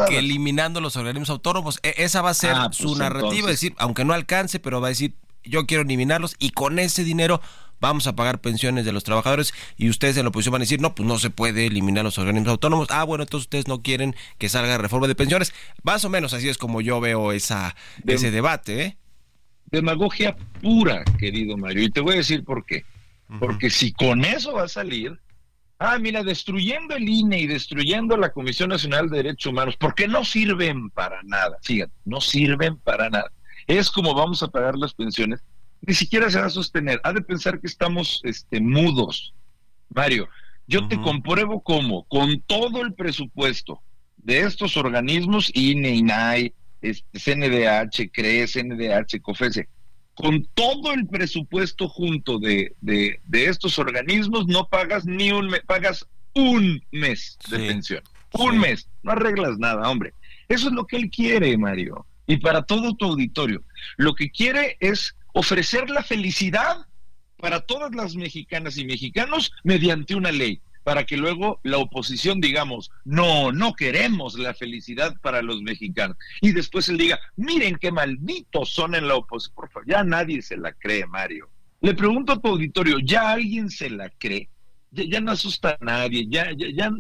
que, 0.09 0.19
eliminando 0.19 0.81
los 0.81 0.97
organismos 0.97 1.31
autónomos, 1.31 1.79
e, 1.83 1.95
esa 1.99 2.23
va 2.23 2.31
a 2.31 2.35
ser 2.35 2.53
ah, 2.55 2.71
su 2.73 2.89
pues 2.89 2.99
narrativa, 2.99 3.51
es 3.51 3.61
decir, 3.61 3.75
aunque 3.79 4.05
no 4.05 4.15
alcance, 4.15 4.59
pero 4.59 4.81
va 4.81 4.89
a 4.89 4.91
decir, 4.91 5.15
yo 5.45 5.67
quiero 5.67 5.83
eliminarlos 5.83 6.35
y 6.39 6.51
con 6.51 6.79
ese 6.79 7.05
dinero 7.05 7.41
vamos 7.79 8.07
a 8.07 8.17
pagar 8.17 8.41
pensiones 8.41 8.87
de 8.87 8.93
los 8.93 9.05
trabajadores 9.05 9.53
y 9.77 9.91
ustedes 9.91 10.17
en 10.17 10.25
la 10.25 10.31
oposición 10.31 10.53
van 10.53 10.63
a 10.63 10.65
decir, 10.65 10.81
no, 10.81 10.95
pues 10.95 11.07
no 11.07 11.19
se 11.19 11.31
puede 11.31 11.67
eliminar 11.67 12.05
los 12.05 12.19
organismos 12.19 12.53
autónomos. 12.53 12.89
Ah, 12.91 13.05
bueno, 13.05 13.25
entonces 13.25 13.45
ustedes 13.45 13.69
no 13.69 13.83
quieren 13.83 14.17
que 14.39 14.49
salga 14.49 14.79
reforma 14.79 15.07
de 15.07 15.15
pensiones. 15.15 15.53
Más 15.83 16.05
o 16.05 16.11
menos 16.11 16.33
así 16.33 16.49
es 16.49 16.57
como 16.59 16.81
yo 16.81 17.01
veo 17.01 17.33
esa, 17.33 17.77
ese 18.07 18.31
debate. 18.31 18.83
¿eh? 18.83 18.97
Demagogia 19.77 20.37
pura, 20.61 21.05
querido 21.19 21.57
Mario. 21.57 21.85
Y 21.85 21.91
te 21.91 22.01
voy 22.01 22.15
a 22.15 22.19
decir 22.19 22.45
por 22.45 22.65
qué. 22.65 22.85
Porque 23.39 23.71
si 23.71 23.93
con 23.93 24.25
eso 24.25 24.55
va 24.55 24.65
a 24.65 24.69
salir, 24.69 25.19
ah, 25.79 25.99
mira, 25.99 26.23
destruyendo 26.23 26.95
el 26.95 27.09
INE 27.09 27.41
y 27.41 27.47
destruyendo 27.47 28.17
la 28.17 28.33
Comisión 28.33 28.71
Nacional 28.71 29.09
de 29.09 29.19
Derechos 29.19 29.53
Humanos, 29.53 29.77
porque 29.77 30.07
no 30.07 30.25
sirven 30.25 30.91
para 30.91 31.23
nada. 31.25 31.59
Fíjate, 31.63 31.93
no 32.05 32.21
sirven 32.21 32.77
para 32.79 33.11
nada. 33.11 33.33
Es 33.67 33.91
como 33.91 34.15
vamos 34.15 34.43
a 34.43 34.49
pagar 34.49 34.77
las 34.77 34.95
pensiones 34.95 35.43
ni 35.87 35.95
siquiera 35.95 36.31
se 36.31 36.41
va 36.41 36.47
a 36.47 36.51
sostener. 36.51 37.01
Ha 37.05 37.13
de 37.13 37.23
pensar 37.23 37.61
que 37.61 37.67
estamos 37.67 38.21
este, 38.25 38.61
mudos. 38.61 39.35
Mario, 39.89 40.29
yo 40.67 40.89
te 40.89 41.01
compruebo 41.01 41.63
cómo, 41.63 42.05
con 42.05 42.41
todo 42.41 42.83
el 42.83 42.93
presupuesto 42.95 43.81
de 44.17 44.41
estos 44.41 44.77
organismos, 44.77 45.51
INE, 45.55 45.91
INAI, 45.91 46.53
este, 46.91 47.19
CNDH, 47.19 48.11
CRE, 48.13 48.47
CNDH, 48.47 49.21
COFESE, 49.23 49.69
con 50.15 50.47
todo 50.55 50.93
el 50.93 51.07
presupuesto 51.07 51.89
junto 51.89 52.39
de, 52.39 52.75
de, 52.81 53.19
estos 53.33 53.79
organismos, 53.79 54.47
no 54.47 54.67
pagas 54.69 55.05
ni 55.05 55.31
un 55.31 55.49
mes, 55.49 55.61
pagas 55.67 56.07
un 56.35 56.83
mes 56.91 57.39
de 57.51 57.59
pensión. 57.59 58.03
Un 58.33 58.59
mes. 58.59 58.89
No 59.03 59.13
arreglas 59.13 59.59
nada, 59.59 59.89
hombre. 59.89 60.13
Eso 60.49 60.69
es 60.69 60.75
lo 60.75 60.87
que 60.87 60.97
él 60.97 61.11
quiere, 61.11 61.57
Mario. 61.59 62.07
Y 62.27 62.39
para 62.39 62.63
todo 62.63 62.95
tu 62.95 63.07
auditorio. 63.07 63.63
Lo 63.97 64.15
que 64.15 64.31
quiere 64.31 64.77
es 64.81 65.15
ofrecer 65.33 65.91
la 65.91 66.03
felicidad 66.03 66.87
para 67.37 67.61
todas 67.61 67.95
las 67.95 68.17
mexicanas 68.17 68.79
y 68.79 68.87
mexicanos 68.87 69.53
mediante 69.65 70.15
una 70.15 70.33
ley 70.33 70.61
para 70.87 71.03
que 71.03 71.17
luego 71.17 71.59
la 71.65 71.79
oposición 71.79 72.41
digamos, 72.41 72.93
no, 73.05 73.51
no 73.51 73.75
queremos 73.75 74.39
la 74.39 74.55
felicidad 74.55 75.17
para 75.21 75.43
los 75.43 75.61
mexicanos. 75.61 76.17
Y 76.41 76.53
después 76.53 76.89
él 76.89 76.97
diga, 76.97 77.19
miren 77.35 77.75
qué 77.75 77.91
malditos 77.91 78.73
son 78.73 78.95
en 78.95 79.09
la 79.09 79.17
oposición. 79.17 79.57
Por 79.57 79.69
favor, 79.69 79.89
ya 79.89 80.05
nadie 80.05 80.43
se 80.43 80.57
la 80.57 80.73
cree, 80.73 81.05
Mario. 81.05 81.51
Le 81.81 81.93
pregunto 81.93 82.35
a 82.35 82.41
tu 82.41 82.47
auditorio, 82.47 83.01
¿ya 83.01 83.33
alguien 83.33 83.69
se 83.69 83.91
la 83.91 84.11
cree? 84.11 84.49
Ya, 84.93 85.21
no 85.21 85.33
asusta 85.33 85.77
a 85.81 85.85
nadie, 85.85 86.29
ya, 86.29 86.53
ya, 86.57 86.69
ya, 86.73 86.93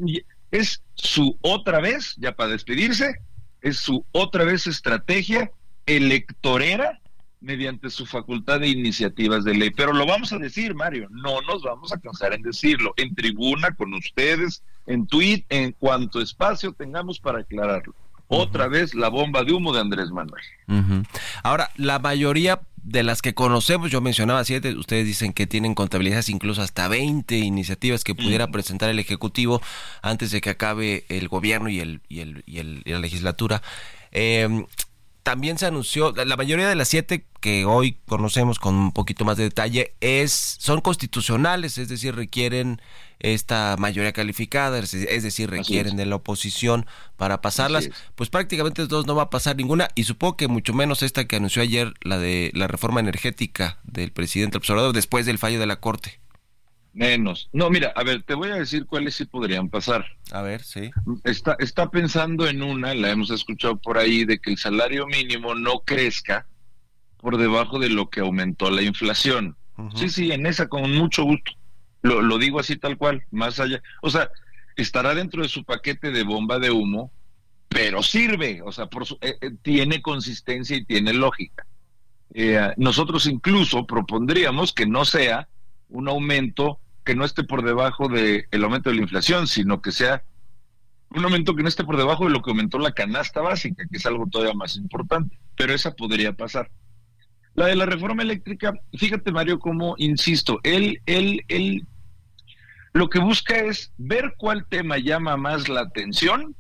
es 0.51 0.83
su 0.95 1.39
otra 1.41 1.81
vez, 1.81 2.17
ya 2.19 2.33
para 2.33 2.51
despedirse, 2.51 3.21
es 3.61 3.77
su 3.77 4.05
otra 4.11 4.43
vez 4.43 4.67
estrategia 4.67 5.53
electorera 5.87 7.01
mediante 7.41 7.91
su 7.91 8.07
facultad 8.07 8.61
de 8.61 8.69
iniciativas 8.69 9.45
de 9.45 9.55
ley. 9.55 9.71
Pero 9.71 9.93
lo 9.93 10.07
vamos 10.07 10.33
a 10.33 10.39
decir, 10.39 10.75
Mario, 10.75 11.09
no 11.11 11.41
nos 11.43 11.63
vamos 11.63 11.93
a 11.93 11.99
cansar 11.99 12.33
en 12.33 12.43
decirlo, 12.43 12.95
en 12.97 13.15
tribuna, 13.15 13.75
con 13.75 13.95
ustedes, 13.95 14.63
en 14.87 15.07
tweet, 15.07 15.45
en 15.49 15.73
cuanto 15.73 16.21
espacio 16.21 16.73
tengamos 16.73 17.21
para 17.21 17.41
aclararlo. 17.41 17.95
Otra 18.29 18.67
vez 18.67 18.95
la 18.95 19.09
bomba 19.09 19.45
de 19.45 19.53
humo 19.53 19.73
de 19.73 19.81
Andrés 19.81 20.11
Manuel. 20.11 20.43
Ahora, 21.45 21.71
la 21.77 22.01
mayoría 22.01 22.61
de 22.83 23.03
las 23.03 23.23
que 23.23 23.35
conocemos, 23.35 23.91
yo 23.91 24.01
mencionaba 24.01 24.45
siete, 24.45 24.75
ustedes 24.75 25.07
dicen 25.07 25.33
que 25.33 25.47
tienen 25.47 25.75
contabilidades 25.75 26.29
incluso 26.29 26.63
hasta 26.63 26.89
20 26.89 27.37
iniciativas 27.37 28.05
que 28.05 28.15
pudiera 28.15 28.49
presentar 28.49 28.91
el 28.91 28.99
Ejecutivo 28.99 29.61
antes 30.03 30.33
de 30.33 30.41
que 30.41 30.51
acabe 30.51 31.05
el 31.09 31.29
gobierno 31.29 31.69
y, 31.69 31.81
el, 31.81 32.01
y, 32.09 32.21
el, 32.21 32.43
y, 32.47 32.59
el, 32.59 32.83
y 32.85 32.91
la 32.91 32.99
legislatura. 32.99 33.63
Eh, 34.11 34.65
también 35.27 35.59
se 35.59 35.67
anunció, 35.67 36.13
la 36.13 36.37
mayoría 36.37 36.69
de 36.69 36.77
las 36.77 36.87
siete 36.87 37.27
que 37.41 37.65
hoy 37.65 37.99
conocemos 38.07 38.61
con 38.61 38.77
un 38.77 38.93
poquito 38.93 39.25
más 39.25 39.37
de 39.37 39.43
detalle 39.43 39.93
es 39.99 40.31
son 40.31 40.81
constitucionales, 40.81 41.79
es 41.79 41.89
decir, 41.89 42.15
requieren 42.15 42.81
esta 43.19 43.75
mayoría 43.77 44.13
calificada, 44.13 44.79
es 44.79 44.93
decir, 45.25 45.51
requieren 45.51 45.97
de 45.97 46.07
la 46.07 46.15
oposición 46.15 46.87
para 47.17 47.41
pasarlas. 47.41 47.91
Pues 48.15 48.31
prácticamente 48.31 48.87
dos 48.87 49.09
no 49.09 49.17
va 49.17 49.25
a 49.25 49.31
pasar 49.31 49.57
ninguna 49.57 49.89
y 49.97 50.05
supongo 50.05 50.37
que 50.37 50.47
mucho 50.47 50.73
menos 50.75 51.03
esta 51.03 51.27
que 51.27 51.35
anunció 51.35 51.61
ayer, 51.61 51.95
la 52.03 52.19
de 52.19 52.53
la 52.55 52.69
reforma 52.69 53.01
energética 53.01 53.79
del 53.83 54.13
presidente 54.13 54.59
observador 54.59 54.95
después 54.95 55.27
del 55.27 55.39
fallo 55.39 55.59
de 55.59 55.67
la 55.67 55.81
Corte. 55.81 56.21
Menos. 56.97 57.51
No, 57.53 57.69
mira, 57.69 57.93
a 57.95 58.03
ver, 58.03 58.23
te 58.23 58.33
voy 58.33 58.49
a 58.49 58.55
decir 58.55 58.87
cuáles 58.87 59.17
sí 59.17 59.27
podrían 59.27 59.69
pasar. 59.69 60.07
A 60.33 60.41
ver, 60.41 60.63
sí. 60.63 60.91
Está, 61.25 61.55
está 61.59 61.91
pensando 61.91 62.49
en 62.49 62.63
una, 62.63 62.95
la 62.95 63.11
hemos 63.11 63.31
escuchado 63.31 63.77
por 63.77 63.99
ahí, 63.99 64.25
de 64.25 64.39
que 64.39 64.53
el 64.53 64.57
salario 64.57 65.07
mínimo 65.07 65.55
no 65.55 65.81
crezca 65.81 66.47
por 67.19 67.37
debajo 67.37 67.79
de 67.79 67.91
lo 67.91 68.09
que 68.09 68.21
aumentó 68.21 68.71
la 68.71 68.81
inflación. 68.81 69.57
Sí, 69.95 70.09
sí, 70.09 70.33
en 70.33 70.47
esa 70.47 70.69
con 70.69 70.91
mucho 70.95 71.25
gusto. 71.25 71.53
Lo, 72.01 72.23
lo 72.23 72.39
digo 72.39 72.61
así 72.61 72.77
tal 72.77 72.97
cual, 72.97 73.23
más 73.31 73.61
allá. 73.61 73.83
O 74.01 74.09
sea, 74.09 74.31
estará 74.75 75.15
dentro 75.15 75.43
de 75.43 75.51
su 75.51 75.65
paquete 75.65 76.11
de 76.11 76.23
bomba 76.23 76.59
de 76.59 76.71
humo, 76.71 77.13
pero 77.69 78.03
sirve, 78.03 78.63
o 78.65 78.73
sea, 78.73 78.87
por 78.87 79.03
eh, 79.21 79.37
eh, 79.43 79.51
tiene 79.61 80.01
consistencia 80.01 80.79
y 80.79 80.87
tiene 80.87 81.13
lógica. 81.13 81.67
Eh, 82.33 82.73
nosotros 82.79 83.27
incluso 83.27 83.87
propondríamos 83.87 84.73
que 84.73 84.87
no 84.87 85.05
sea 85.05 85.47
un 85.91 86.09
aumento 86.09 86.81
que 87.07 87.15
no 87.15 87.25
esté 87.25 87.45
por 87.45 87.65
debajo 87.65 88.09
del 88.09 88.65
aumento 88.65 88.91
de 88.91 88.97
la 88.97 89.03
inflación, 89.03 89.47
sino 89.47 89.81
que 89.81 89.93
sea 89.93 90.25
un 91.11 91.25
aumento 91.25 91.55
que 91.55 91.63
no 91.63 91.69
esté 91.69 91.85
por 91.85 91.97
debajo 91.97 92.25
de 92.25 92.31
lo 92.31 92.43
que 92.43 92.51
aumentó 92.51 92.79
la 92.79 92.93
canasta 92.93 93.41
básica, 93.41 93.87
que 93.91 93.97
es 93.97 94.05
algo 94.05 94.27
todavía 94.27 94.55
más 94.55 94.77
importante, 94.77 95.39
pero 95.57 95.73
esa 95.73 95.95
podría 95.95 96.33
pasar. 96.33 96.69
La 97.55 97.67
de 97.67 97.77
la 97.77 97.87
reforma 97.87 98.23
eléctrica, 98.23 98.75
fíjate 98.93 99.33
Mario, 99.33 99.61
como 99.61 99.95
insisto, 99.99 100.61
él, 100.65 101.01
él, 101.07 101.43
él, 101.49 101.87
lo 102.93 103.09
que 103.09 103.21
busca 103.21 103.57
es 103.57 103.93
ver 103.97 104.35
cuál 104.37 104.67
tema 104.67 104.99
llama 104.99 105.37
más 105.37 105.69
la 105.69 105.83
atención 105.83 106.57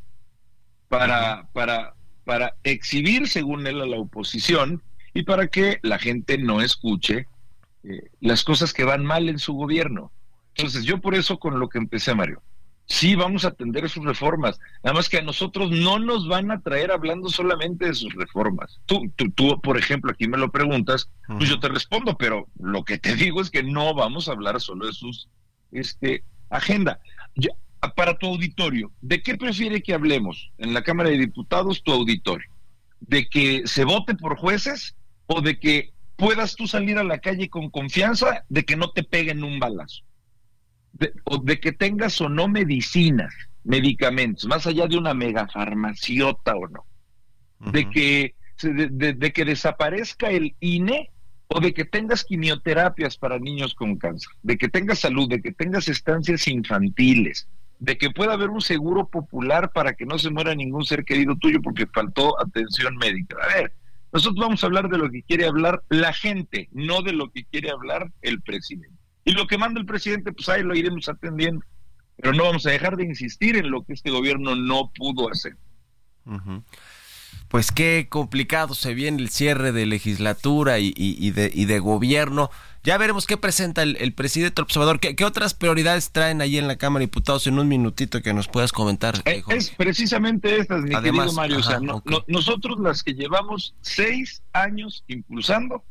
para, 0.89 1.49
para, 1.53 1.95
para 2.25 2.55
exhibir, 2.63 3.29
según 3.29 3.67
él, 3.67 3.83
a 3.83 3.87
la 3.87 3.99
oposición 3.99 4.83
y 5.13 5.25
para 5.25 5.49
que 5.49 5.81
la 5.83 5.99
gente 5.99 6.39
no 6.39 6.63
escuche 6.63 7.27
eh, 7.83 8.11
las 8.21 8.45
cosas 8.45 8.73
que 8.73 8.85
van 8.85 9.05
mal 9.05 9.29
en 9.29 9.39
su 9.39 9.53
gobierno. 9.55 10.13
Entonces, 10.57 10.85
yo 10.85 11.01
por 11.01 11.14
eso 11.14 11.38
con 11.38 11.61
lo 11.61 11.69
que 11.69 11.79
empecé, 11.79 12.14
Mario, 12.14 12.42
sí 12.87 13.14
vamos 13.14 13.45
a 13.45 13.49
atender 13.49 13.88
sus 13.90 14.05
reformas, 14.05 14.59
nada 14.83 14.95
más 14.95 15.09
que 15.09 15.19
a 15.19 15.23
nosotros 15.23 15.71
no 15.71 15.99
nos 15.99 16.29
van 16.29 16.51
a 16.51 16.61
traer 16.61 16.90
hablando 16.92 17.29
solamente 17.29 17.87
de 17.87 17.95
sus 17.95 18.14
reformas. 18.14 18.81
Tú, 18.87 19.11
tú, 19.16 19.31
tú 19.31 19.61
por 19.61 19.77
ejemplo, 19.77 20.12
aquí 20.12 20.29
me 20.29 20.38
lo 20.38 20.51
preguntas, 20.51 21.11
pues 21.27 21.51
yo 21.51 21.61
te 21.61 21.69
respondo, 21.69 22.16
pero 22.16 22.49
lo 22.59 22.85
que 22.85 22.99
te 22.99 23.14
digo 23.16 23.40
es 23.40 23.51
que 23.51 23.62
no 23.62 23.92
vamos 23.95 24.29
a 24.29 24.33
hablar 24.33 24.61
solo 24.61 24.87
de 24.87 24.92
sus 24.92 25.29
este, 25.73 26.25
agenda. 26.49 27.01
para 27.95 28.16
tu 28.16 28.27
auditorio, 28.27 28.90
¿de 29.01 29.23
qué 29.23 29.37
prefiere 29.37 29.83
que 29.83 29.95
hablemos 29.95 30.51
en 30.59 30.73
la 30.73 30.83
Cámara 30.83 31.11
de 31.11 31.19
Diputados 31.19 31.83
tu 31.83 31.92
auditorio? 31.92 32.49
¿De 33.01 33.29
que 33.29 33.66
se 33.66 33.85
vote 33.85 34.14
por 34.14 34.38
jueces 34.38 34.97
o 35.27 35.42
de 35.42 35.59
que 35.59 35.92
puedas 36.16 36.57
tú 36.57 36.66
salir 36.66 36.99
a 36.99 37.05
la 37.05 37.19
calle 37.19 37.51
con 37.51 37.69
confianza 37.69 38.45
de 38.49 38.64
que 38.64 38.77
no 38.77 38.90
te 38.90 39.03
peguen 39.03 39.45
un 39.45 39.59
balazo? 39.59 40.03
De, 40.99 41.13
o 41.25 41.39
de 41.39 41.61
que 41.61 41.73
tengas 41.73 42.21
o 42.21 42.29
no 42.29 42.49
medicinas, 42.49 43.33
medicamentos, 43.65 44.47
más 44.47 44.67
allá 44.67 44.87
de 44.87 44.97
una 44.97 45.15
megafarmaciota 45.15 46.55
o 46.57 46.69
no, 46.69 46.87
de 47.73 47.91
que 47.91 48.35
de, 48.63 49.33
que 49.33 49.45
desaparezca 49.45 50.31
el 50.31 50.55
INE 50.61 51.11
o 51.49 51.61
de 51.61 51.75
que 51.75 51.85
tengas 51.85 52.25
quimioterapias 52.25 53.17
para 53.17 53.39
niños 53.39 53.75
con 53.75 53.97
cáncer, 53.97 54.31
de 54.43 54.57
que 54.57 54.69
tengas 54.69 55.01
salud, 55.01 55.29
de 55.29 55.43
que 55.43 55.53
tengas 55.53 55.89
estancias 55.89 56.49
infantiles, 56.49 57.49
de 57.79 57.99
que 57.99 58.11
pueda 58.11 58.33
haber 58.33 58.51
un 58.51 58.63
seguro 58.63 59.09
popular 59.09 59.71
para 59.73 59.93
que 59.93 60.07
no 60.07 60.19
se 60.19 60.31
muera 60.31 60.55
ningún 60.55 60.85
ser 60.85 61.05
querido 61.05 61.37
tuyo 61.37 61.61
porque 61.61 61.87
faltó 61.87 62.41
atención 62.41 62.97
médica. 62.97 63.37
A 63.43 63.55
ver, 63.55 63.73
nosotros 64.13 64.41
vamos 64.41 64.63
a 64.63 64.67
hablar 64.67 64.89
de 64.89 64.99
lo 64.99 65.11
que 65.11 65.23
quiere 65.23 65.47
hablar 65.47 65.83
la 65.89 66.13
gente, 66.13 66.69
no 66.73 67.03
de 67.03 67.13
lo 67.13 67.31
que 67.31 67.45
quiere 67.45 67.71
hablar 67.71 68.11
el 68.23 68.41
presidente. 68.41 68.96
Y 69.27 69.33
lo 69.33 69.47
que 69.49 69.59
manda 69.59 69.81
el 69.81 69.87
presidente, 69.87 70.33
pues 70.33 70.49
ahí 70.49 70.62
lo 70.62 70.75
iremos 70.75 71.09
atendiendo. 71.09 71.61
Pero 72.17 72.33
no 72.33 72.45
vamos 72.45 72.65
a 72.65 72.71
dejar 72.71 72.97
de 72.97 73.05
insistir 73.05 73.57
en 73.57 73.71
lo 73.71 73.85
que 73.85 73.93
este 73.93 74.11
gobierno 74.11 74.55
no 74.55 74.93
pudo 74.95 75.29
hacer. 75.29 75.57
Pues 77.49 77.73
qué 77.73 78.07
complicado 78.09 78.75
se 78.75 78.95
viene 78.95 79.21
el 79.21 79.29
cierre 79.29 79.73
de 79.73 79.85
legislatura 79.85 80.79
y, 80.79 80.93
de, 81.33 81.51
y 81.53 81.65
de, 81.65 81.79
gobierno. 81.81 82.51
Ya 82.85 82.97
veremos 82.99 83.27
qué 83.27 83.37
presenta 83.37 83.83
el, 83.83 84.12
presidente 84.15 84.62
observador. 84.62 85.01
¿Qué, 85.01 85.25
otras 85.25 85.55
prioridades 85.55 86.12
traen 86.12 86.41
ahí 86.41 86.57
en 86.57 86.69
la 86.69 86.77
Cámara 86.77 87.01
de 87.01 87.07
Diputados 87.07 87.49
en 87.49 87.59
un 87.59 87.67
minutito 87.67 88.23
que 88.23 88.33
nos 88.33 88.47
puedas 88.47 88.71
comentar? 88.71 89.23
Eh, 89.25 89.43
es, 89.49 89.71
precisamente 89.71 90.61
estas, 90.61 90.83
mi 90.83 90.91
querido 90.91 91.33
Mario. 91.33 91.59
nosotros 92.29 92.79
las 92.79 93.03
que 93.03 93.15
llevamos 93.15 93.75
seis 93.81 94.41
años 94.53 95.03
impulsando 95.09 95.85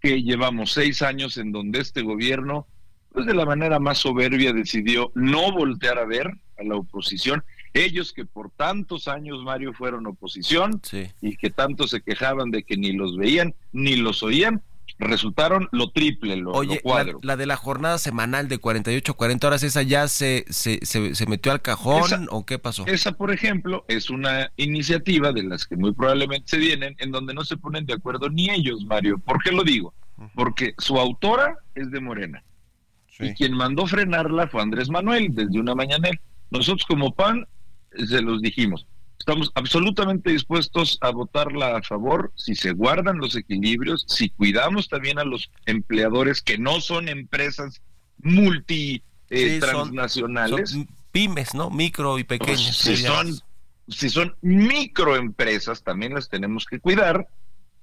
que 0.00 0.22
llevamos 0.22 0.72
seis 0.72 1.02
años 1.02 1.36
en 1.36 1.52
donde 1.52 1.80
este 1.80 2.02
gobierno, 2.02 2.66
pues 3.12 3.26
de 3.26 3.34
la 3.34 3.44
manera 3.44 3.78
más 3.78 3.98
soberbia, 3.98 4.52
decidió 4.52 5.12
no 5.14 5.52
voltear 5.52 5.98
a 5.98 6.06
ver 6.06 6.28
a 6.58 6.64
la 6.64 6.76
oposición. 6.76 7.44
Ellos 7.72 8.12
que 8.12 8.24
por 8.24 8.50
tantos 8.50 9.06
años, 9.06 9.42
Mario, 9.44 9.72
fueron 9.72 10.06
oposición 10.06 10.80
y 11.20 11.36
que 11.36 11.50
tanto 11.50 11.86
se 11.86 12.00
quejaban 12.00 12.50
de 12.50 12.64
que 12.64 12.76
ni 12.76 12.92
los 12.92 13.16
veían 13.16 13.54
ni 13.72 13.96
los 13.96 14.22
oían, 14.22 14.62
resultaron 15.00 15.68
lo 15.72 15.90
triple, 15.90 16.36
lo, 16.36 16.52
Oye, 16.52 16.80
La, 17.22 17.36
de 17.36 17.46
la 17.46 17.56
jornada 17.56 17.98
semanal 17.98 18.48
de 18.48 18.58
48 18.58 19.14
40 19.14 19.46
horas, 19.46 19.62
¿esa 19.62 19.82
ya 19.82 20.06
se, 20.08 20.44
se, 20.50 20.84
se, 20.84 21.26
metió 21.26 21.52
al 21.52 21.62
cajón 21.62 22.28
o 22.30 22.44
qué 22.44 22.58
pasó? 22.58 22.86
Esa, 22.86 23.12
por 23.12 23.32
ejemplo, 23.32 23.84
es 23.88 24.10
una 24.10 24.52
iniciativa 24.56 25.32
de 25.32 25.42
las 25.42 25.66
que 25.66 25.76
muy 25.76 25.92
probablemente 25.92 26.48
se 26.48 26.58
vienen 26.58 26.94
en 26.98 27.10
donde 27.10 27.34
no 27.34 27.44
se 27.44 27.56
ponen 27.56 27.86
de 27.86 27.94
acuerdo 27.94 28.28
ni 28.28 28.50
ellos, 28.50 28.84
Mario. 28.84 29.18
¿Por 29.18 29.42
qué 29.42 29.50
lo 29.50 29.64
digo? 29.64 29.94
Porque 30.34 30.74
su 30.78 30.98
autora 30.98 31.56
es 31.74 31.90
de 31.90 32.00
Morena. 32.00 32.44
Y 33.18 33.34
quien 33.34 33.52
mandó 33.52 33.86
frenarla 33.86 34.48
fue 34.48 34.62
Andrés 34.62 34.88
Manuel 34.88 35.34
desde 35.34 35.58
una 35.58 35.74
mañana. 35.74 36.08
Nosotros 36.50 36.86
como 36.86 37.14
PAN 37.14 37.46
se 37.92 38.22
los 38.22 38.40
dijimos, 38.40 38.86
Estamos 39.20 39.52
absolutamente 39.54 40.30
dispuestos 40.30 40.96
a 41.02 41.10
votarla 41.10 41.76
a 41.76 41.82
favor 41.82 42.32
si 42.36 42.54
se 42.54 42.72
guardan 42.72 43.18
los 43.18 43.36
equilibrios, 43.36 44.06
si 44.08 44.30
cuidamos 44.30 44.88
también 44.88 45.18
a 45.18 45.24
los 45.24 45.50
empleadores 45.66 46.40
que 46.40 46.56
no 46.56 46.80
son 46.80 47.06
empresas 47.06 47.82
multi 48.16 49.02
eh, 49.28 49.58
transnacionales. 49.60 50.74
pymes, 51.12 51.54
¿no? 51.54 51.68
Micro 51.68 52.18
y 52.18 52.24
pequeñas. 52.24 52.78
si 52.78 52.96
son 52.96 53.38
si 53.88 54.08
son 54.08 54.36
microempresas 54.40 55.82
también 55.82 56.14
las 56.14 56.30
tenemos 56.30 56.64
que 56.64 56.80
cuidar 56.80 57.28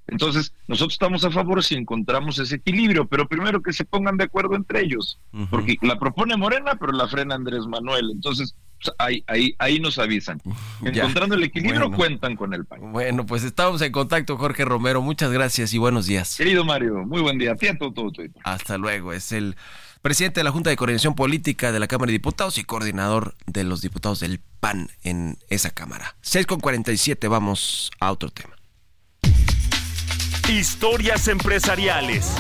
Entonces, 0.08 0.54
nosotros 0.68 0.94
estamos 0.94 1.24
a 1.24 1.30
favor 1.30 1.64
si 1.64 1.76
encontramos 1.76 2.40
ese 2.40 2.56
equilibrio, 2.56 3.08
pero 3.08 3.28
primero 3.28 3.62
que 3.62 3.74
se 3.74 3.86
pongan 3.86 4.18
de 4.18 4.24
acuerdo 4.24 4.56
entre 4.56 4.82
ellos, 4.82 5.20
porque 5.52 5.78
la 5.84 6.00
propone 6.00 6.36
Morena, 6.36 6.78
pero 6.80 6.94
la 6.94 7.08
frena 7.08 7.36
Andrés 7.36 7.68
Manuel. 7.68 8.10
Entonces, 8.12 8.56
pues, 8.84 8.96
ahí, 8.98 9.24
ahí, 9.28 9.56
ahí 9.60 9.80
nos 9.80 10.00
avisan. 10.00 10.42
Encontrando 10.84 11.36
el 11.36 11.44
equilibrio, 11.44 11.92
cuentan 11.92 12.36
con 12.36 12.54
el 12.54 12.66
PAN. 12.66 12.92
Bueno, 12.92 13.26
pues 13.26 13.44
estamos 13.44 13.82
en 13.82 13.92
contacto, 13.92 14.38
Jorge 14.38 14.66
Romero. 14.66 15.02
Muchas 15.02 15.32
gracias 15.32 15.74
y 15.74 15.78
buenos 15.78 16.06
días. 16.06 16.36
Querido 16.38 16.64
Mario, 16.64 17.06
muy 17.06 17.22
buen 17.22 17.38
día. 17.38 17.56
todo, 17.56 17.92
todo, 17.92 18.12
todo. 18.12 18.26
Hasta 18.44 18.78
luego. 18.78 19.14
Es 19.14 19.32
el 19.32 19.56
presidente 20.02 20.40
de 20.40 20.44
la 20.44 20.52
Junta 20.52 20.70
de 20.70 20.76
Coordinación 20.76 21.16
Política 21.16 21.72
de 21.72 21.80
la 21.80 21.88
Cámara 21.88 22.08
de 22.08 22.14
Diputados 22.14 22.58
y 22.58 22.64
coordinador 22.64 23.36
de 23.46 23.64
los 23.64 23.82
diputados 23.82 24.20
del 24.20 24.40
PAN 24.60 24.90
en 25.04 25.38
esa 25.50 25.72
Cámara. 25.72 26.16
6 26.22 26.46
con 26.46 26.60
47, 26.60 27.28
vamos 27.28 27.92
a 28.00 28.12
otro 28.12 28.30
tema. 28.30 28.56
Historias 30.50 31.28
empresariales. 31.28 32.34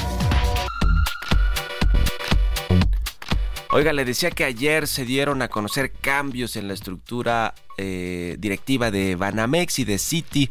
Oiga, 3.70 3.92
le 3.92 4.06
decía 4.06 4.32
que 4.32 4.46
ayer 4.46 4.88
se 4.88 5.04
dieron 5.04 5.42
a 5.42 5.50
conocer 5.50 5.92
cambios 5.92 6.56
en 6.56 6.70
la 6.70 6.74
estructura 6.74 7.54
eh, 7.78 8.38
directiva 8.40 8.92
de 8.92 9.16
Banamex 9.16 9.80
y 9.80 9.84
de 9.84 9.98
Citi 9.98 10.50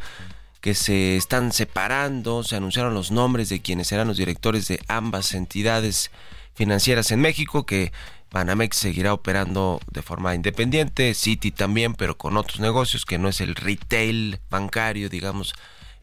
que 0.61 0.75
se 0.75 1.17
están 1.17 1.53
separando, 1.53 2.43
se 2.43 2.57
anunciaron 2.57 2.93
los 2.93 3.11
nombres 3.11 3.49
de 3.49 3.63
quienes 3.63 3.87
serán 3.87 4.09
los 4.09 4.19
directores 4.19 4.69
de 4.69 4.81
ambas 4.89 5.33
entidades 5.33 6.11
financieras 6.55 7.11
en 7.11 7.21
México, 7.21 7.65
que 7.65 7.91
Banamex 8.33 8.77
seguirá 8.77 9.15
operando 9.15 9.81
de 9.91 10.03
forma 10.03 10.35
independiente, 10.35 11.15
Citi 11.15 11.53
también, 11.53 11.95
pero 11.95 12.19
con 12.19 12.37
otros 12.37 12.61
negocios 12.61 13.07
que 13.07 13.17
no 13.17 13.29
es 13.29 13.41
el 13.41 13.55
retail 13.55 14.41
bancario, 14.51 15.09
digamos, 15.09 15.55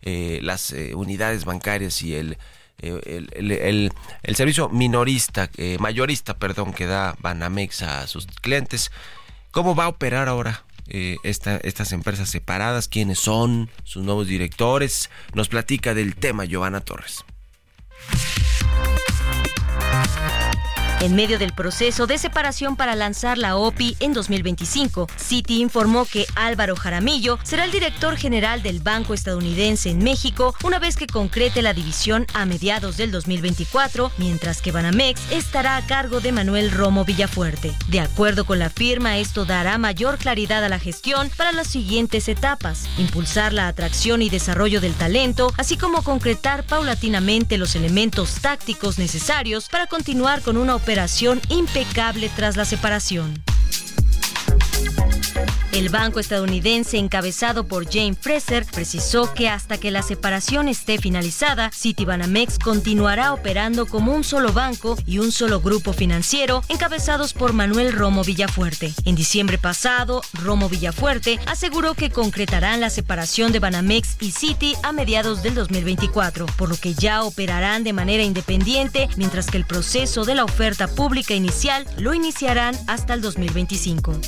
eh, 0.01 0.39
las 0.41 0.72
eh, 0.72 0.95
unidades 0.95 1.45
bancarias 1.45 2.01
y 2.01 2.16
el, 2.16 2.38
eh, 2.80 3.26
el, 3.34 3.91
el, 4.24 4.36
servicio 4.36 4.69
minorista, 4.69 5.49
mayorista, 5.80 6.38
perdón, 6.38 6.74
que 6.74 6.86
da 6.86 7.15
Banamex 7.19 7.82
a 7.84 8.07
sus 8.07 8.28
clientes. 8.28 8.91
¿Cómo 9.51 9.76
va 9.76 9.86
a 9.86 9.89
operar 9.89 10.28
ahora 10.28 10.65
esta, 10.88 11.57
estas 11.57 11.91
empresas 11.91 12.30
separadas? 12.30 12.88
¿Quiénes 12.88 13.19
son 13.19 13.69
sus 13.84 14.03
nuevos 14.03 14.28
directores? 14.28 15.09
Nos 15.34 15.47
platica 15.47 15.93
del 15.93 16.15
tema 16.15 16.45
Giovanna 16.45 16.82
Torres. 16.82 17.24
En 21.04 21.16
medio 21.16 21.38
del 21.38 21.51
proceso 21.51 22.08
de 22.08 22.18
separación 22.18 22.78
para 22.78 22.95
lanzar 22.95 23.38
la 23.38 23.58
OPI 23.58 23.97
en 23.99 24.14
2025, 24.14 25.10
Citi 25.18 25.62
informó 25.62 26.06
que 26.06 26.26
Álvaro 26.34 26.78
Jaramillo 26.78 27.39
será 27.43 27.66
el 27.66 27.72
director 27.72 28.16
general 28.16 28.64
del 28.64 28.80
Banco 28.80 29.14
Estadounidense 29.14 29.89
en 29.89 29.97
México 30.01 30.56
una 30.64 30.80
vez 30.80 30.95
que 30.95 31.08
concrete 31.08 31.62
la 31.62 31.74
división 31.74 32.26
a 32.34 32.45
mediados 32.45 32.95
del 32.95 33.12
2024, 33.12 34.14
mientras 34.18 34.62
que 34.62 34.72
Banamex 34.72 35.30
estará 35.30 35.76
a 35.76 35.86
cargo 35.86 36.22
de 36.22 36.32
Manuel 36.32 36.72
Romo 36.72 37.04
Villafuerte. 37.04 37.74
De 37.89 37.99
acuerdo 37.99 38.45
con 38.45 38.60
la 38.60 38.70
firma, 38.70 39.18
esto 39.18 39.43
dará 39.43 39.78
mayor 39.78 40.18
claridad 40.18 40.64
a 40.64 40.70
la 40.70 40.80
gestión 40.80 41.30
para 41.36 41.51
las 41.51 41.68
siguientes 41.68 42.30
etapas, 42.30 42.88
impulsar 42.97 43.51
la 43.51 43.68
atracción 43.68 44.22
y 44.22 44.30
desarrollo 44.30 44.80
del 44.80 44.93
talento, 44.93 45.51
así 45.58 45.76
como 45.76 46.01
concretar 46.01 46.64
paulatinamente 46.64 47.58
los 47.58 47.76
elementos 47.76 48.36
tácticos 48.36 48.97
necesarios 48.97 49.68
para 49.68 49.88
continuar 49.88 50.41
con 50.41 50.56
una 50.56 50.76
operación 50.76 50.92
impecable 51.49 52.29
tras 52.35 52.55
la 52.57 52.65
separación. 52.65 53.53
El 55.74 55.89
banco 55.89 56.19
estadounidense 56.19 56.99
encabezado 56.99 57.65
por 57.65 57.91
Jane 57.91 58.13
Fraser 58.13 58.63
precisó 58.63 59.34
que 59.34 59.49
hasta 59.49 59.80
que 59.80 59.89
la 59.89 60.03
separación 60.03 60.67
esté 60.67 60.99
finalizada, 60.99 61.71
Citibanamex 61.74 62.59
continuará 62.59 63.34
operando 63.34 63.88
como 63.88 64.13
un 64.13 64.24
solo 64.24 64.53
banco 64.53 64.95
y 65.07 65.17
un 65.17 65.32
solo 65.32 65.61
grupo 65.61 65.91
financiero 65.91 66.61
encabezados 66.69 67.34
por 67.34 67.53
Manuel 67.53 67.91
Romo 67.91 68.24
Villafuerte. 68.24 68.93
En 69.05 69.15
diciembre 69.15 69.57
pasado, 69.57 70.21
Romo 70.34 70.69
Villafuerte 70.69 71.39
aseguró 71.47 71.95
que 71.95 72.11
concretarán 72.11 72.80
la 72.80 72.91
separación 72.91 73.51
de 73.51 73.57
Banamex 73.57 74.17
y 74.19 74.30
Citi 74.30 74.76
a 74.84 74.91
mediados 74.91 75.41
del 75.41 75.55
2024, 75.55 76.45
por 76.55 76.69
lo 76.69 76.78
que 76.78 76.93
ya 76.93 77.24
operarán 77.24 77.84
de 77.84 77.93
manera 77.93 78.21
independiente, 78.21 79.09
mientras 79.17 79.47
que 79.47 79.57
el 79.57 79.65
proceso 79.65 80.24
de 80.24 80.36
la 80.36 80.43
oferta 80.43 80.88
pública 80.88 81.34
inicial 81.34 81.88
lo 81.97 82.13
iniciarán 82.13 82.78
hasta 82.86 83.15
el 83.15 83.21
2025. 83.21 84.21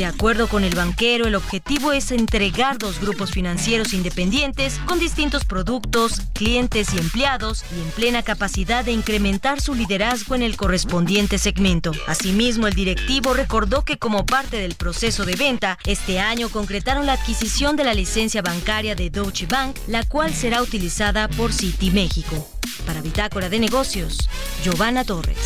De 0.00 0.06
acuerdo 0.06 0.48
con 0.48 0.64
el 0.64 0.74
banquero, 0.74 1.26
el 1.26 1.34
objetivo 1.34 1.92
es 1.92 2.10
entregar 2.10 2.78
dos 2.78 3.00
grupos 3.00 3.32
financieros 3.32 3.92
independientes 3.92 4.80
con 4.86 4.98
distintos 4.98 5.44
productos, 5.44 6.22
clientes 6.32 6.94
y 6.94 6.98
empleados 6.98 7.66
y 7.76 7.82
en 7.82 7.90
plena 7.90 8.22
capacidad 8.22 8.82
de 8.82 8.92
incrementar 8.92 9.60
su 9.60 9.74
liderazgo 9.74 10.34
en 10.34 10.40
el 10.40 10.56
correspondiente 10.56 11.36
segmento. 11.36 11.92
Asimismo, 12.06 12.66
el 12.66 12.72
directivo 12.72 13.34
recordó 13.34 13.84
que 13.84 13.98
como 13.98 14.24
parte 14.24 14.56
del 14.56 14.74
proceso 14.74 15.26
de 15.26 15.36
venta, 15.36 15.78
este 15.84 16.18
año 16.18 16.48
concretaron 16.48 17.04
la 17.04 17.12
adquisición 17.12 17.76
de 17.76 17.84
la 17.84 17.92
licencia 17.92 18.40
bancaria 18.40 18.94
de 18.94 19.10
Deutsche 19.10 19.44
Bank, 19.44 19.76
la 19.86 20.02
cual 20.04 20.32
será 20.32 20.62
utilizada 20.62 21.28
por 21.28 21.52
Citi 21.52 21.90
México. 21.90 22.48
Para 22.86 23.02
Bitácora 23.02 23.50
de 23.50 23.58
Negocios, 23.58 24.30
Giovanna 24.64 25.04
Torres. 25.04 25.36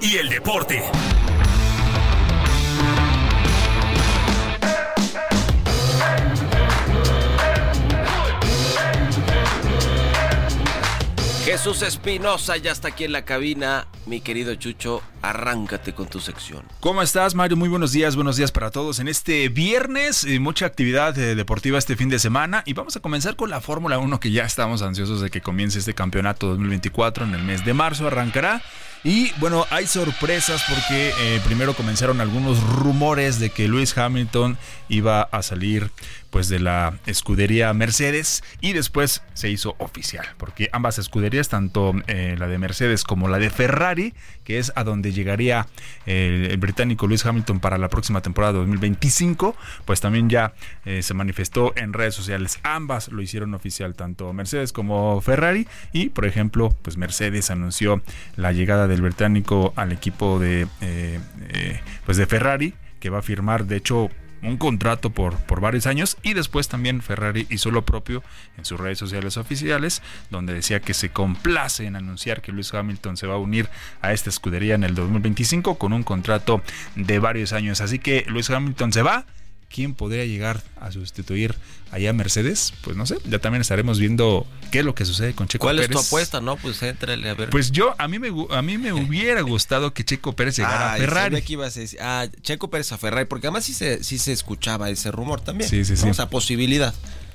Y 0.00 0.16
el 0.16 0.28
deporte. 0.28 0.80
Jesús 11.44 11.82
Espinosa 11.82 12.56
ya 12.58 12.70
está 12.70 12.88
aquí 12.88 13.02
en 13.02 13.10
la 13.10 13.24
cabina. 13.24 13.88
Mi 14.04 14.20
querido 14.20 14.52
Chucho, 14.56 15.00
arráncate 15.22 15.94
con 15.94 16.08
tu 16.08 16.18
sección. 16.18 16.64
¿Cómo 16.80 17.02
estás, 17.02 17.36
Mario? 17.36 17.56
Muy 17.56 17.68
buenos 17.68 17.92
días, 17.92 18.16
buenos 18.16 18.36
días 18.36 18.50
para 18.50 18.72
todos. 18.72 18.98
En 18.98 19.06
este 19.06 19.48
viernes, 19.48 20.24
eh, 20.24 20.40
mucha 20.40 20.66
actividad 20.66 21.16
eh, 21.16 21.36
deportiva 21.36 21.78
este 21.78 21.94
fin 21.96 22.08
de 22.08 22.18
semana 22.18 22.64
y 22.66 22.72
vamos 22.72 22.96
a 22.96 23.00
comenzar 23.00 23.36
con 23.36 23.48
la 23.48 23.60
Fórmula 23.60 23.98
1 23.98 24.18
que 24.18 24.32
ya 24.32 24.44
estamos 24.44 24.82
ansiosos 24.82 25.20
de 25.20 25.30
que 25.30 25.40
comience 25.40 25.78
este 25.78 25.94
campeonato 25.94 26.48
2024 26.48 27.24
en 27.24 27.34
el 27.34 27.44
mes 27.44 27.64
de 27.64 27.72
marzo. 27.74 28.08
Arrancará 28.08 28.60
y 29.04 29.32
bueno, 29.38 29.66
hay 29.70 29.86
sorpresas 29.86 30.64
porque 30.68 31.12
eh, 31.20 31.40
primero 31.44 31.74
comenzaron 31.74 32.20
algunos 32.20 32.62
rumores 32.62 33.38
de 33.38 33.50
que 33.50 33.68
Lewis 33.68 33.96
Hamilton 33.96 34.58
iba 34.88 35.22
a 35.22 35.42
salir 35.42 35.90
pues 36.30 36.48
de 36.48 36.60
la 36.60 36.98
escudería 37.06 37.72
Mercedes 37.74 38.42
y 38.60 38.72
después 38.72 39.22
se 39.34 39.50
hizo 39.50 39.74
oficial 39.78 40.26
porque 40.38 40.70
ambas 40.72 40.98
escuderías, 40.98 41.48
tanto 41.48 41.92
la 42.06 42.46
de 42.46 42.58
Mercedes 42.58 43.04
como 43.04 43.28
la 43.28 43.38
de 43.38 43.50
Ferrari, 43.50 43.91
que 44.44 44.58
es 44.58 44.72
a 44.76 44.84
donde 44.84 45.12
llegaría 45.12 45.66
el, 46.06 46.56
británico 46.58 47.06
Lewis 47.06 47.26
Hamilton 47.26 47.58
para 47.58 47.78
la 47.78 47.88
próxima 47.88 48.20
temporada 48.20 48.52
2025, 48.54 49.56
pues 49.84 50.00
también 50.00 50.28
ya 50.30 50.54
eh, 50.84 51.02
se 51.02 51.14
manifestó 51.14 51.72
en 51.76 51.92
redes 51.92 52.14
sociales. 52.14 52.60
Ambas 52.62 53.08
lo 53.08 53.20
hicieron 53.20 53.54
oficial, 53.54 53.94
tanto 53.94 54.32
Mercedes 54.32 54.72
como 54.72 55.20
Ferrari 55.20 55.66
y 55.92 56.10
por 56.10 56.26
ejemplo, 56.26 56.74
pues 56.82 56.96
Mercedes 56.96 57.50
anunció 57.50 58.02
la 58.36 58.52
llegada 58.52 58.86
de 58.86 58.92
del 58.92 59.02
británico 59.02 59.72
al 59.74 59.90
equipo 59.90 60.38
de, 60.38 60.68
eh, 60.80 61.18
eh, 61.48 61.80
pues 62.04 62.16
de 62.18 62.26
Ferrari, 62.26 62.74
que 63.00 63.10
va 63.10 63.18
a 63.18 63.22
firmar, 63.22 63.64
de 63.64 63.76
hecho, 63.76 64.10
un 64.42 64.56
contrato 64.56 65.10
por, 65.10 65.36
por 65.36 65.60
varios 65.60 65.86
años 65.86 66.16
y 66.22 66.34
después 66.34 66.68
también 66.68 67.00
Ferrari 67.00 67.46
hizo 67.50 67.70
lo 67.70 67.84
propio 67.84 68.22
en 68.58 68.64
sus 68.64 68.78
redes 68.78 68.98
sociales 68.98 69.36
oficiales 69.36 70.02
donde 70.30 70.54
decía 70.54 70.80
que 70.80 70.94
se 70.94 71.10
complace 71.10 71.86
en 71.86 71.96
anunciar 71.96 72.42
que 72.42 72.52
Lewis 72.52 72.74
Hamilton 72.74 73.16
se 73.16 73.26
va 73.26 73.34
a 73.34 73.38
unir 73.38 73.68
a 74.00 74.12
esta 74.12 74.30
escudería 74.30 74.74
en 74.74 74.84
el 74.84 74.94
2025 74.94 75.78
con 75.78 75.92
un 75.92 76.02
contrato 76.02 76.62
de 76.96 77.18
varios 77.18 77.52
años. 77.52 77.80
Así 77.80 77.98
que 77.98 78.24
Lewis 78.28 78.50
Hamilton 78.50 78.92
se 78.92 79.02
va 79.02 79.26
quién 79.72 79.94
podría 79.94 80.24
llegar 80.24 80.62
a 80.80 80.92
sustituir 80.92 81.56
allá 81.90 82.10
a 82.10 82.12
Mercedes, 82.12 82.72
pues 82.82 82.96
no 82.96 83.06
sé, 83.06 83.16
ya 83.28 83.38
también 83.38 83.60
estaremos 83.60 83.98
viendo 83.98 84.46
qué 84.70 84.80
es 84.80 84.84
lo 84.84 84.94
que 84.94 85.04
sucede 85.04 85.34
con 85.34 85.48
Checo 85.48 85.66
Pérez. 85.66 85.88
¿Cuál 85.88 85.90
es 85.90 85.90
tu 85.90 85.98
apuesta, 85.98 86.40
no? 86.40 86.56
Pues 86.56 86.82
éntrale 86.82 87.28
a 87.28 87.34
ver. 87.34 87.50
Pues 87.50 87.70
yo, 87.72 87.94
a 87.98 88.08
mí 88.08 88.18
me, 88.18 88.28
a 88.50 88.62
mí 88.62 88.78
me 88.78 88.92
hubiera 88.92 89.40
gustado 89.42 89.92
que 89.92 90.04
Checo 90.04 90.34
Pérez 90.34 90.56
llegara 90.56 90.94
a 90.94 90.96
Ferrari. 90.96 91.36
Aquí 91.36 91.54
ibas 91.54 91.76
a 91.76 91.80
decir, 91.80 91.98
ah, 92.00 92.26
Checo 92.42 92.70
Pérez 92.70 92.92
a 92.92 92.98
Ferrari, 92.98 93.26
porque 93.26 93.48
además 93.48 93.64
sí 93.64 93.74
se, 93.74 94.04
sí 94.04 94.18
se 94.18 94.32
escuchaba 94.32 94.90
ese 94.90 95.10
rumor 95.10 95.40
también. 95.40 95.68
Sí, 95.68 95.84
sí, 95.84 95.96
sí. 95.96 96.08
Esa 96.08 96.28
posibilidad. 96.30 96.94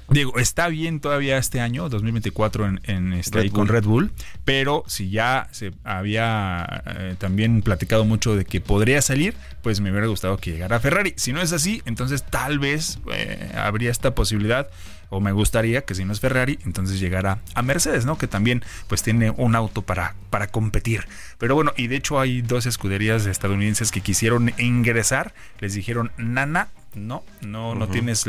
Digo, 0.10 0.39
está 0.39 0.70
bien 0.70 1.01
todavía 1.01 1.38
este 1.38 1.60
año, 1.60 1.89
2024, 1.89 2.66
en, 2.66 2.80
en 2.84 3.14
este, 3.14 3.49
con 3.51 3.68
Red 3.68 3.84
Bull, 3.84 4.12
pero 4.45 4.86
si 4.88 5.10
ya 5.10 5.49
se 5.51 5.74
había 5.84 6.84
eh, 6.86 7.16
también 7.18 7.62
platicado 7.62 8.05
mucho 8.05 8.36
de 8.36 8.45
que 8.45 8.62
podría 8.62 9.01
salir, 9.01 9.36
pues 9.62 9.82
me 9.82 9.91
hubiera 9.91 10.08
gustado 10.08 10.38
que 10.38 10.51
llegara 10.51 10.80
Ferrari. 10.80 11.14
Si 11.18 11.34
no 11.34 11.41
es 11.41 11.51
así, 11.51 11.82
entonces 11.86 12.24
tal 12.24 12.58
vez 12.58 12.99
eh, 13.12 13.51
habría 13.55 13.91
esta 13.91 14.16
posibilidad 14.16 14.70
o 15.10 15.20
me 15.20 15.32
gustaría 15.32 15.84
que 15.84 15.95
si 15.95 16.05
no 16.05 16.14
es 16.14 16.20
Ferrari, 16.20 16.60
entonces 16.66 16.99
llegara 16.99 17.39
a 17.53 17.62
Mercedes, 17.62 18.05
¿no? 18.05 18.18
Que 18.18 18.28
también 18.28 18.64
pues 18.88 19.03
tiene 19.03 19.32
un 19.32 19.55
auto 19.55 19.82
para, 19.82 20.16
para 20.30 20.47
competir. 20.47 21.05
Pero 21.38 21.55
bueno, 21.55 21.74
y 21.78 21.88
de 21.88 21.95
hecho 21.97 22.20
hay 22.20 22.41
dos 22.41 22.66
escuderías 22.66 23.26
estadounidenses 23.26 23.91
que 23.91 24.01
quisieron 24.01 24.53
ingresar, 24.58 25.34
les 25.60 25.74
dijeron, 25.74 26.12
nana, 26.18 26.70
no, 26.95 27.23
no, 27.41 27.75
no 27.75 27.88
tienes 27.88 28.25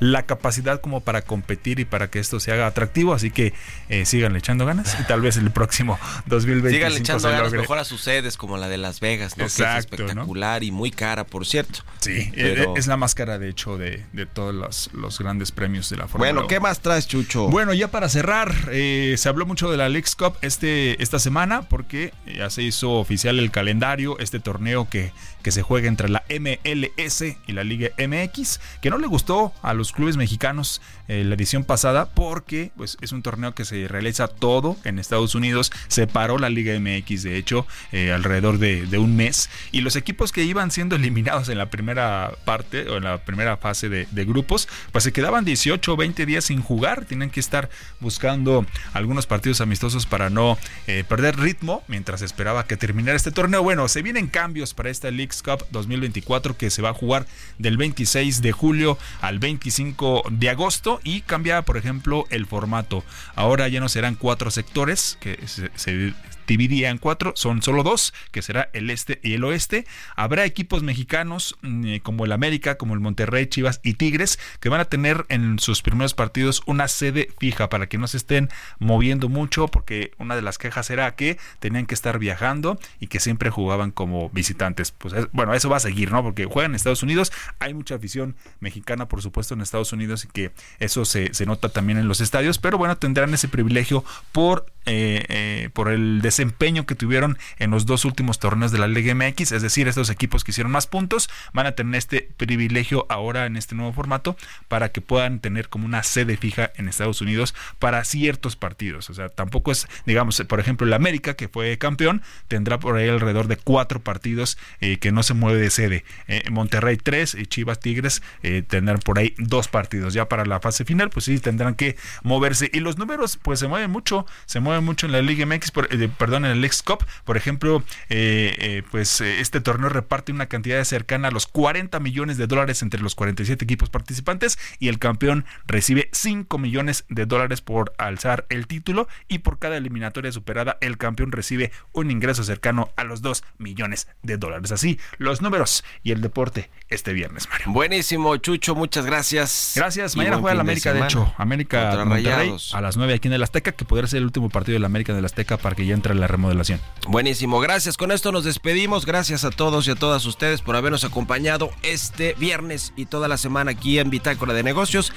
la, 0.00 0.22
capacidad 0.24 0.80
como 0.80 1.00
para 1.00 1.22
competir 1.22 1.80
y 1.80 1.84
para 1.84 2.10
que 2.10 2.18
esto 2.18 2.40
se 2.40 2.52
haga 2.52 2.66
atractivo, 2.66 3.14
así 3.14 3.30
que 3.30 3.52
eh, 3.88 4.04
sigan 4.04 4.36
echando 4.36 4.66
ganas 4.66 4.96
y 5.00 5.04
tal 5.04 5.20
vez 5.20 5.36
el 5.36 5.50
próximo 5.50 5.98
2025 6.26 6.70
sigan 6.70 7.00
echando 7.00 7.30
ganas 7.30 7.52
mejor 7.52 7.78
a 7.78 7.84
sus 7.84 8.02
sedes 8.02 8.36
como 8.36 8.56
la 8.56 8.68
de 8.68 8.78
Las 8.78 9.00
Vegas, 9.00 9.36
¿no? 9.36 9.44
Exacto, 9.44 9.96
que 9.96 10.02
es 10.02 10.10
espectacular 10.10 10.62
y 10.62 10.70
muy 10.70 10.90
cara, 10.90 11.24
por 11.24 11.46
cierto. 11.46 11.80
Sí, 12.00 12.30
eh, 12.34 12.66
es 12.76 12.86
la 12.86 12.96
más 12.96 13.14
cara 13.14 13.38
de 13.38 13.48
hecho 13.48 13.78
de, 13.78 14.04
todos 14.32 14.54
los, 14.54 14.90
los, 14.92 15.18
grandes 15.18 15.52
premios 15.52 15.88
de 15.90 15.96
la 15.96 16.08
Fórmula 16.08 16.32
Bueno, 16.32 16.48
¿qué 16.48 16.60
más 16.60 16.80
traes, 16.80 17.06
Chucho? 17.08 17.48
Bueno, 17.48 17.74
ya 17.74 17.88
para 17.88 18.08
cerrar, 18.08 18.54
eh, 18.70 19.14
se 19.16 19.28
habló 19.28 19.46
mucho 19.46 19.70
de 19.70 19.76
la 19.76 19.88
Lex 19.88 20.14
Cup 20.14 20.36
este, 20.42 21.02
esta 21.02 21.18
semana 21.18 21.62
porque 21.62 22.12
ya 22.26 22.50
se 22.50 22.62
hizo 22.62 22.92
oficial 22.92 23.38
el 23.38 23.50
calendario, 23.50 24.18
este 24.18 24.40
torneo 24.40 24.88
que, 24.88 25.12
que 25.42 25.50
se 25.50 25.62
juega 25.62 25.88
entre 25.88 26.08
la 26.08 26.24
MLS 26.28 27.22
y 27.46 27.52
la 27.52 27.64
Liga 27.64 27.90
MX, 28.06 28.60
que 28.80 28.90
no 28.90 28.98
le 28.98 29.06
gustó 29.06 29.52
a 29.62 29.74
los 29.74 29.92
clubes 29.92 30.16
mexicanos 30.16 30.80
eh, 31.08 31.24
la 31.24 31.34
edición 31.34 31.64
pasada 31.64 32.08
porque 32.10 32.70
pues, 32.76 32.96
es 33.00 33.12
un 33.12 33.22
torneo 33.22 33.54
que 33.54 33.64
se 33.64 33.88
realiza 33.88 34.28
todo 34.28 34.76
en 34.84 34.98
Estados 34.98 35.34
Unidos, 35.34 35.72
se 35.88 36.06
paró 36.06 36.38
la 36.38 36.50
Liga 36.50 36.78
MX 36.78 37.24
de 37.24 37.36
hecho 37.36 37.66
eh, 37.92 38.12
alrededor 38.12 38.58
de, 38.58 38.98
un 38.98 39.16
mes. 39.16 39.50
Y 39.72 39.80
los 39.80 39.96
equipos 39.96 40.30
que 40.30 40.44
iban 40.44 40.70
siendo 40.70 40.96
eliminados 41.00 41.48
en 41.48 41.58
la 41.58 41.70
primera 41.70 42.32
parte 42.44 42.88
o 42.88 42.96
en 42.96 43.04
la 43.04 43.18
primera 43.18 43.56
fase 43.56 43.88
de, 43.88 44.06
grupos, 44.24 44.68
pues 44.92 45.02
se 45.02 45.12
quedaban 45.12 45.44
18 45.44 45.92
o 45.92 45.96
20 45.96 46.26
días 46.26 46.44
sin 46.44 46.60
jugar, 46.60 47.06
tienen 47.06 47.30
que 47.30 47.40
estar 47.40 47.70
buscando 47.98 48.66
algunos 48.92 49.26
partidos 49.26 49.60
amistosos 49.60 50.06
para 50.06 50.30
no 50.30 50.58
eh, 50.86 51.04
perder 51.08 51.38
ritmo 51.38 51.82
mientras 51.88 52.22
esperaba 52.22 52.66
que 52.66 52.76
terminara 52.76 53.16
este 53.16 53.32
torneo. 53.32 53.62
Bueno, 53.62 53.88
se 53.88 54.02
vienen 54.02 54.28
cambios 54.28 54.74
para 54.74 54.90
esta 54.90 55.10
Leagues 55.10 55.42
Cup 55.42 55.66
2024 55.70 56.56
que 56.56 56.70
se 56.70 56.82
va 56.82 56.90
a 56.90 56.94
jugar 56.94 57.26
del 57.58 57.78
26 57.90 58.40
de 58.40 58.52
julio 58.52 58.98
al 59.20 59.40
25 59.40 60.22
de 60.30 60.48
agosto 60.48 61.00
y 61.02 61.22
cambia, 61.22 61.62
por 61.62 61.76
ejemplo, 61.76 62.24
el 62.30 62.46
formato. 62.46 63.02
Ahora 63.34 63.66
ya 63.66 63.80
no 63.80 63.88
serán 63.88 64.14
cuatro 64.14 64.52
sectores 64.52 65.18
que 65.20 65.36
se, 65.48 65.70
se 65.74 66.14
dividía 66.50 66.90
en 66.90 66.98
cuatro, 66.98 67.32
son 67.36 67.62
solo 67.62 67.84
dos, 67.84 68.12
que 68.32 68.42
será 68.42 68.70
el 68.72 68.90
este 68.90 69.20
y 69.22 69.34
el 69.34 69.44
oeste. 69.44 69.86
Habrá 70.16 70.44
equipos 70.44 70.82
mexicanos 70.82 71.56
mm, 71.62 71.84
eh, 71.86 72.00
como 72.00 72.24
el 72.24 72.32
América, 72.32 72.76
como 72.76 72.94
el 72.94 73.00
Monterrey, 73.00 73.46
Chivas 73.46 73.80
y 73.84 73.94
Tigres, 73.94 74.40
que 74.58 74.68
van 74.68 74.80
a 74.80 74.86
tener 74.86 75.26
en 75.28 75.60
sus 75.60 75.80
primeros 75.80 76.14
partidos 76.14 76.62
una 76.66 76.88
sede 76.88 77.28
fija 77.38 77.68
para 77.68 77.88
que 77.88 77.98
no 77.98 78.08
se 78.08 78.16
estén 78.16 78.48
moviendo 78.80 79.28
mucho, 79.28 79.68
porque 79.68 80.10
una 80.18 80.34
de 80.34 80.42
las 80.42 80.58
quejas 80.58 80.90
era 80.90 81.14
que 81.14 81.38
tenían 81.60 81.86
que 81.86 81.94
estar 81.94 82.18
viajando 82.18 82.80
y 82.98 83.06
que 83.06 83.20
siempre 83.20 83.50
jugaban 83.50 83.92
como 83.92 84.28
visitantes. 84.30 84.90
Pues 84.90 85.14
bueno, 85.30 85.54
eso 85.54 85.70
va 85.70 85.76
a 85.76 85.80
seguir, 85.80 86.10
¿no? 86.10 86.20
Porque 86.24 86.46
juegan 86.46 86.72
en 86.72 86.74
Estados 86.74 87.04
Unidos, 87.04 87.32
hay 87.60 87.74
mucha 87.74 87.94
afición 87.94 88.34
mexicana, 88.58 89.06
por 89.06 89.22
supuesto, 89.22 89.54
en 89.54 89.60
Estados 89.60 89.92
Unidos 89.92 90.24
y 90.24 90.28
que 90.28 90.50
eso 90.80 91.04
se, 91.04 91.32
se 91.32 91.46
nota 91.46 91.68
también 91.68 91.98
en 91.98 92.08
los 92.08 92.20
estadios, 92.20 92.58
pero 92.58 92.76
bueno, 92.76 92.96
tendrán 92.96 93.32
ese 93.34 93.46
privilegio 93.46 94.04
por 94.32 94.66
eh, 94.86 95.24
eh, 95.28 95.68
por 95.74 95.88
el 95.88 96.22
desempeño 96.40 96.86
que 96.86 96.94
tuvieron 96.94 97.36
en 97.58 97.70
los 97.70 97.84
dos 97.84 98.06
últimos 98.06 98.38
torneos 98.38 98.72
de 98.72 98.78
la 98.78 98.88
Liga 98.88 99.14
MX, 99.14 99.52
es 99.52 99.60
decir, 99.60 99.88
estos 99.88 100.08
equipos 100.08 100.42
que 100.42 100.52
hicieron 100.52 100.72
más 100.72 100.86
puntos 100.86 101.28
van 101.52 101.66
a 101.66 101.72
tener 101.72 101.96
este 101.96 102.30
privilegio 102.38 103.04
ahora 103.10 103.44
en 103.44 103.58
este 103.58 103.74
nuevo 103.74 103.92
formato 103.92 104.36
para 104.68 104.88
que 104.88 105.02
puedan 105.02 105.40
tener 105.40 105.68
como 105.68 105.84
una 105.84 106.02
sede 106.02 106.38
fija 106.38 106.72
en 106.76 106.88
Estados 106.88 107.20
Unidos 107.20 107.54
para 107.78 108.02
ciertos 108.04 108.56
partidos. 108.56 109.10
O 109.10 109.14
sea, 109.14 109.28
tampoco 109.28 109.70
es, 109.70 109.86
digamos, 110.06 110.42
por 110.48 110.60
ejemplo, 110.60 110.86
el 110.86 110.94
América, 110.94 111.34
que 111.34 111.48
fue 111.48 111.76
campeón, 111.76 112.22
tendrá 112.48 112.78
por 112.78 112.96
ahí 112.96 113.10
alrededor 113.10 113.46
de 113.46 113.56
cuatro 113.56 114.00
partidos 114.00 114.56
eh, 114.80 114.98
que 114.98 115.12
no 115.12 115.22
se 115.22 115.34
mueve 115.34 115.60
de 115.60 115.70
sede. 115.70 116.04
Monterrey 116.50 116.96
tres 116.96 117.34
y 117.34 117.44
Chivas 117.46 117.80
Tigres 117.80 118.22
tendrán 118.68 119.00
por 119.00 119.18
ahí 119.18 119.34
dos 119.36 119.68
partidos. 119.68 120.14
Ya 120.14 120.26
para 120.28 120.46
la 120.46 120.60
fase 120.60 120.86
final, 120.86 121.10
pues 121.10 121.26
sí, 121.26 121.38
tendrán 121.38 121.74
que 121.74 121.96
moverse. 122.22 122.70
Y 122.72 122.80
los 122.80 122.96
números, 122.96 123.38
pues 123.42 123.58
se 123.58 123.68
mueven 123.68 123.90
mucho, 123.90 124.26
se 124.46 124.60
mueven 124.60 124.84
mucho 124.84 125.06
en 125.06 125.12
la 125.12 125.20
Liga 125.20 125.44
MX, 125.44 125.72
eh, 125.90 126.08
perdón, 126.16 126.29
en 126.36 126.44
el 126.44 126.64
X 126.64 126.82
Cup. 126.82 127.04
Por 127.24 127.36
ejemplo, 127.36 127.82
eh, 128.08 128.54
eh, 128.58 128.82
pues 128.90 129.20
este 129.20 129.60
torneo 129.60 129.88
reparte 129.88 130.32
una 130.32 130.46
cantidad 130.46 130.82
cercana 130.84 131.28
a 131.28 131.30
los 131.30 131.46
40 131.46 131.98
millones 132.00 132.36
de 132.36 132.46
dólares 132.46 132.82
entre 132.82 133.00
los 133.00 133.14
47 133.14 133.64
equipos 133.64 133.90
participantes 133.90 134.58
y 134.78 134.88
el 134.88 134.98
campeón 134.98 135.44
recibe 135.66 136.08
5 136.12 136.58
millones 136.58 137.04
de 137.08 137.26
dólares 137.26 137.60
por 137.60 137.92
alzar 137.98 138.46
el 138.48 138.66
título 138.66 139.08
y 139.28 139.38
por 139.38 139.58
cada 139.58 139.76
eliminatoria 139.76 140.32
superada 140.32 140.78
el 140.80 140.98
campeón 140.98 141.32
recibe 141.32 141.72
un 141.92 142.10
ingreso 142.10 142.44
cercano 142.44 142.90
a 142.96 143.04
los 143.04 143.22
2 143.22 143.44
millones 143.58 144.08
de 144.22 144.36
dólares. 144.36 144.72
Así, 144.72 144.98
los 145.18 145.42
números 145.42 145.84
y 146.02 146.12
el 146.12 146.20
deporte 146.20 146.70
este 146.88 147.12
viernes, 147.12 147.48
Mario. 147.48 147.66
Buenísimo, 147.72 148.36
Chucho, 148.36 148.74
muchas 148.74 149.06
gracias. 149.06 149.72
Gracias. 149.76 150.16
Mañana 150.16 150.38
juega 150.38 150.54
el 150.54 150.60
América, 150.60 150.92
de, 150.92 151.00
hecho. 151.00 151.32
América 151.36 152.04
Monterrey 152.04 152.54
a 152.72 152.80
las 152.80 152.96
9 152.96 153.14
aquí 153.14 153.28
en 153.28 153.34
el 153.34 153.42
Azteca, 153.42 153.72
que 153.72 153.84
podría 153.84 154.08
ser 154.08 154.18
el 154.18 154.24
último 154.24 154.48
partido 154.48 154.74
de 154.74 154.80
la 154.80 154.86
América 154.86 155.14
de 155.14 155.20
la 155.20 155.26
Azteca 155.26 155.56
para 155.56 155.76
que 155.76 155.86
ya 155.86 155.94
entre 155.94 156.09
la 156.14 156.26
remodelación. 156.26 156.80
Buenísimo, 157.06 157.60
gracias. 157.60 157.96
Con 157.96 158.12
esto 158.12 158.32
nos 158.32 158.44
despedimos. 158.44 159.06
Gracias 159.06 159.44
a 159.44 159.50
todos 159.50 159.86
y 159.88 159.90
a 159.90 159.94
todas 159.94 160.24
ustedes 160.26 160.62
por 160.62 160.76
habernos 160.76 161.04
acompañado 161.04 161.70
este 161.82 162.34
viernes 162.34 162.92
y 162.96 163.06
toda 163.06 163.28
la 163.28 163.36
semana 163.36 163.72
aquí 163.72 163.98
en 163.98 164.10
Bitácora 164.10 164.54
de 164.54 164.62
Negocios. 164.62 165.12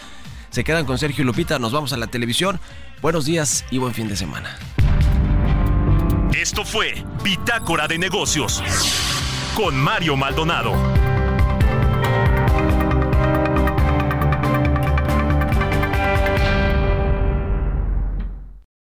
Se 0.49 0.63
quedan 0.63 0.85
con 0.85 0.99
Sergio 0.99 1.23
y 1.23 1.25
Lupita, 1.25 1.57
nos 1.57 1.71
vamos 1.71 1.93
a 1.93 1.97
la 1.97 2.07
televisión. 2.07 2.59
Buenos 3.01 3.25
días 3.25 3.65
y 3.71 3.79
buen 3.79 3.93
fin 3.93 4.07
de 4.07 4.15
semana. 4.15 4.57
Esto 6.33 6.63
fue 6.63 7.03
Bitácora 7.23 7.87
de 7.87 7.97
Negocios 7.97 8.61
con 9.55 9.75
Mario 9.75 10.15
Maldonado. 10.15 10.73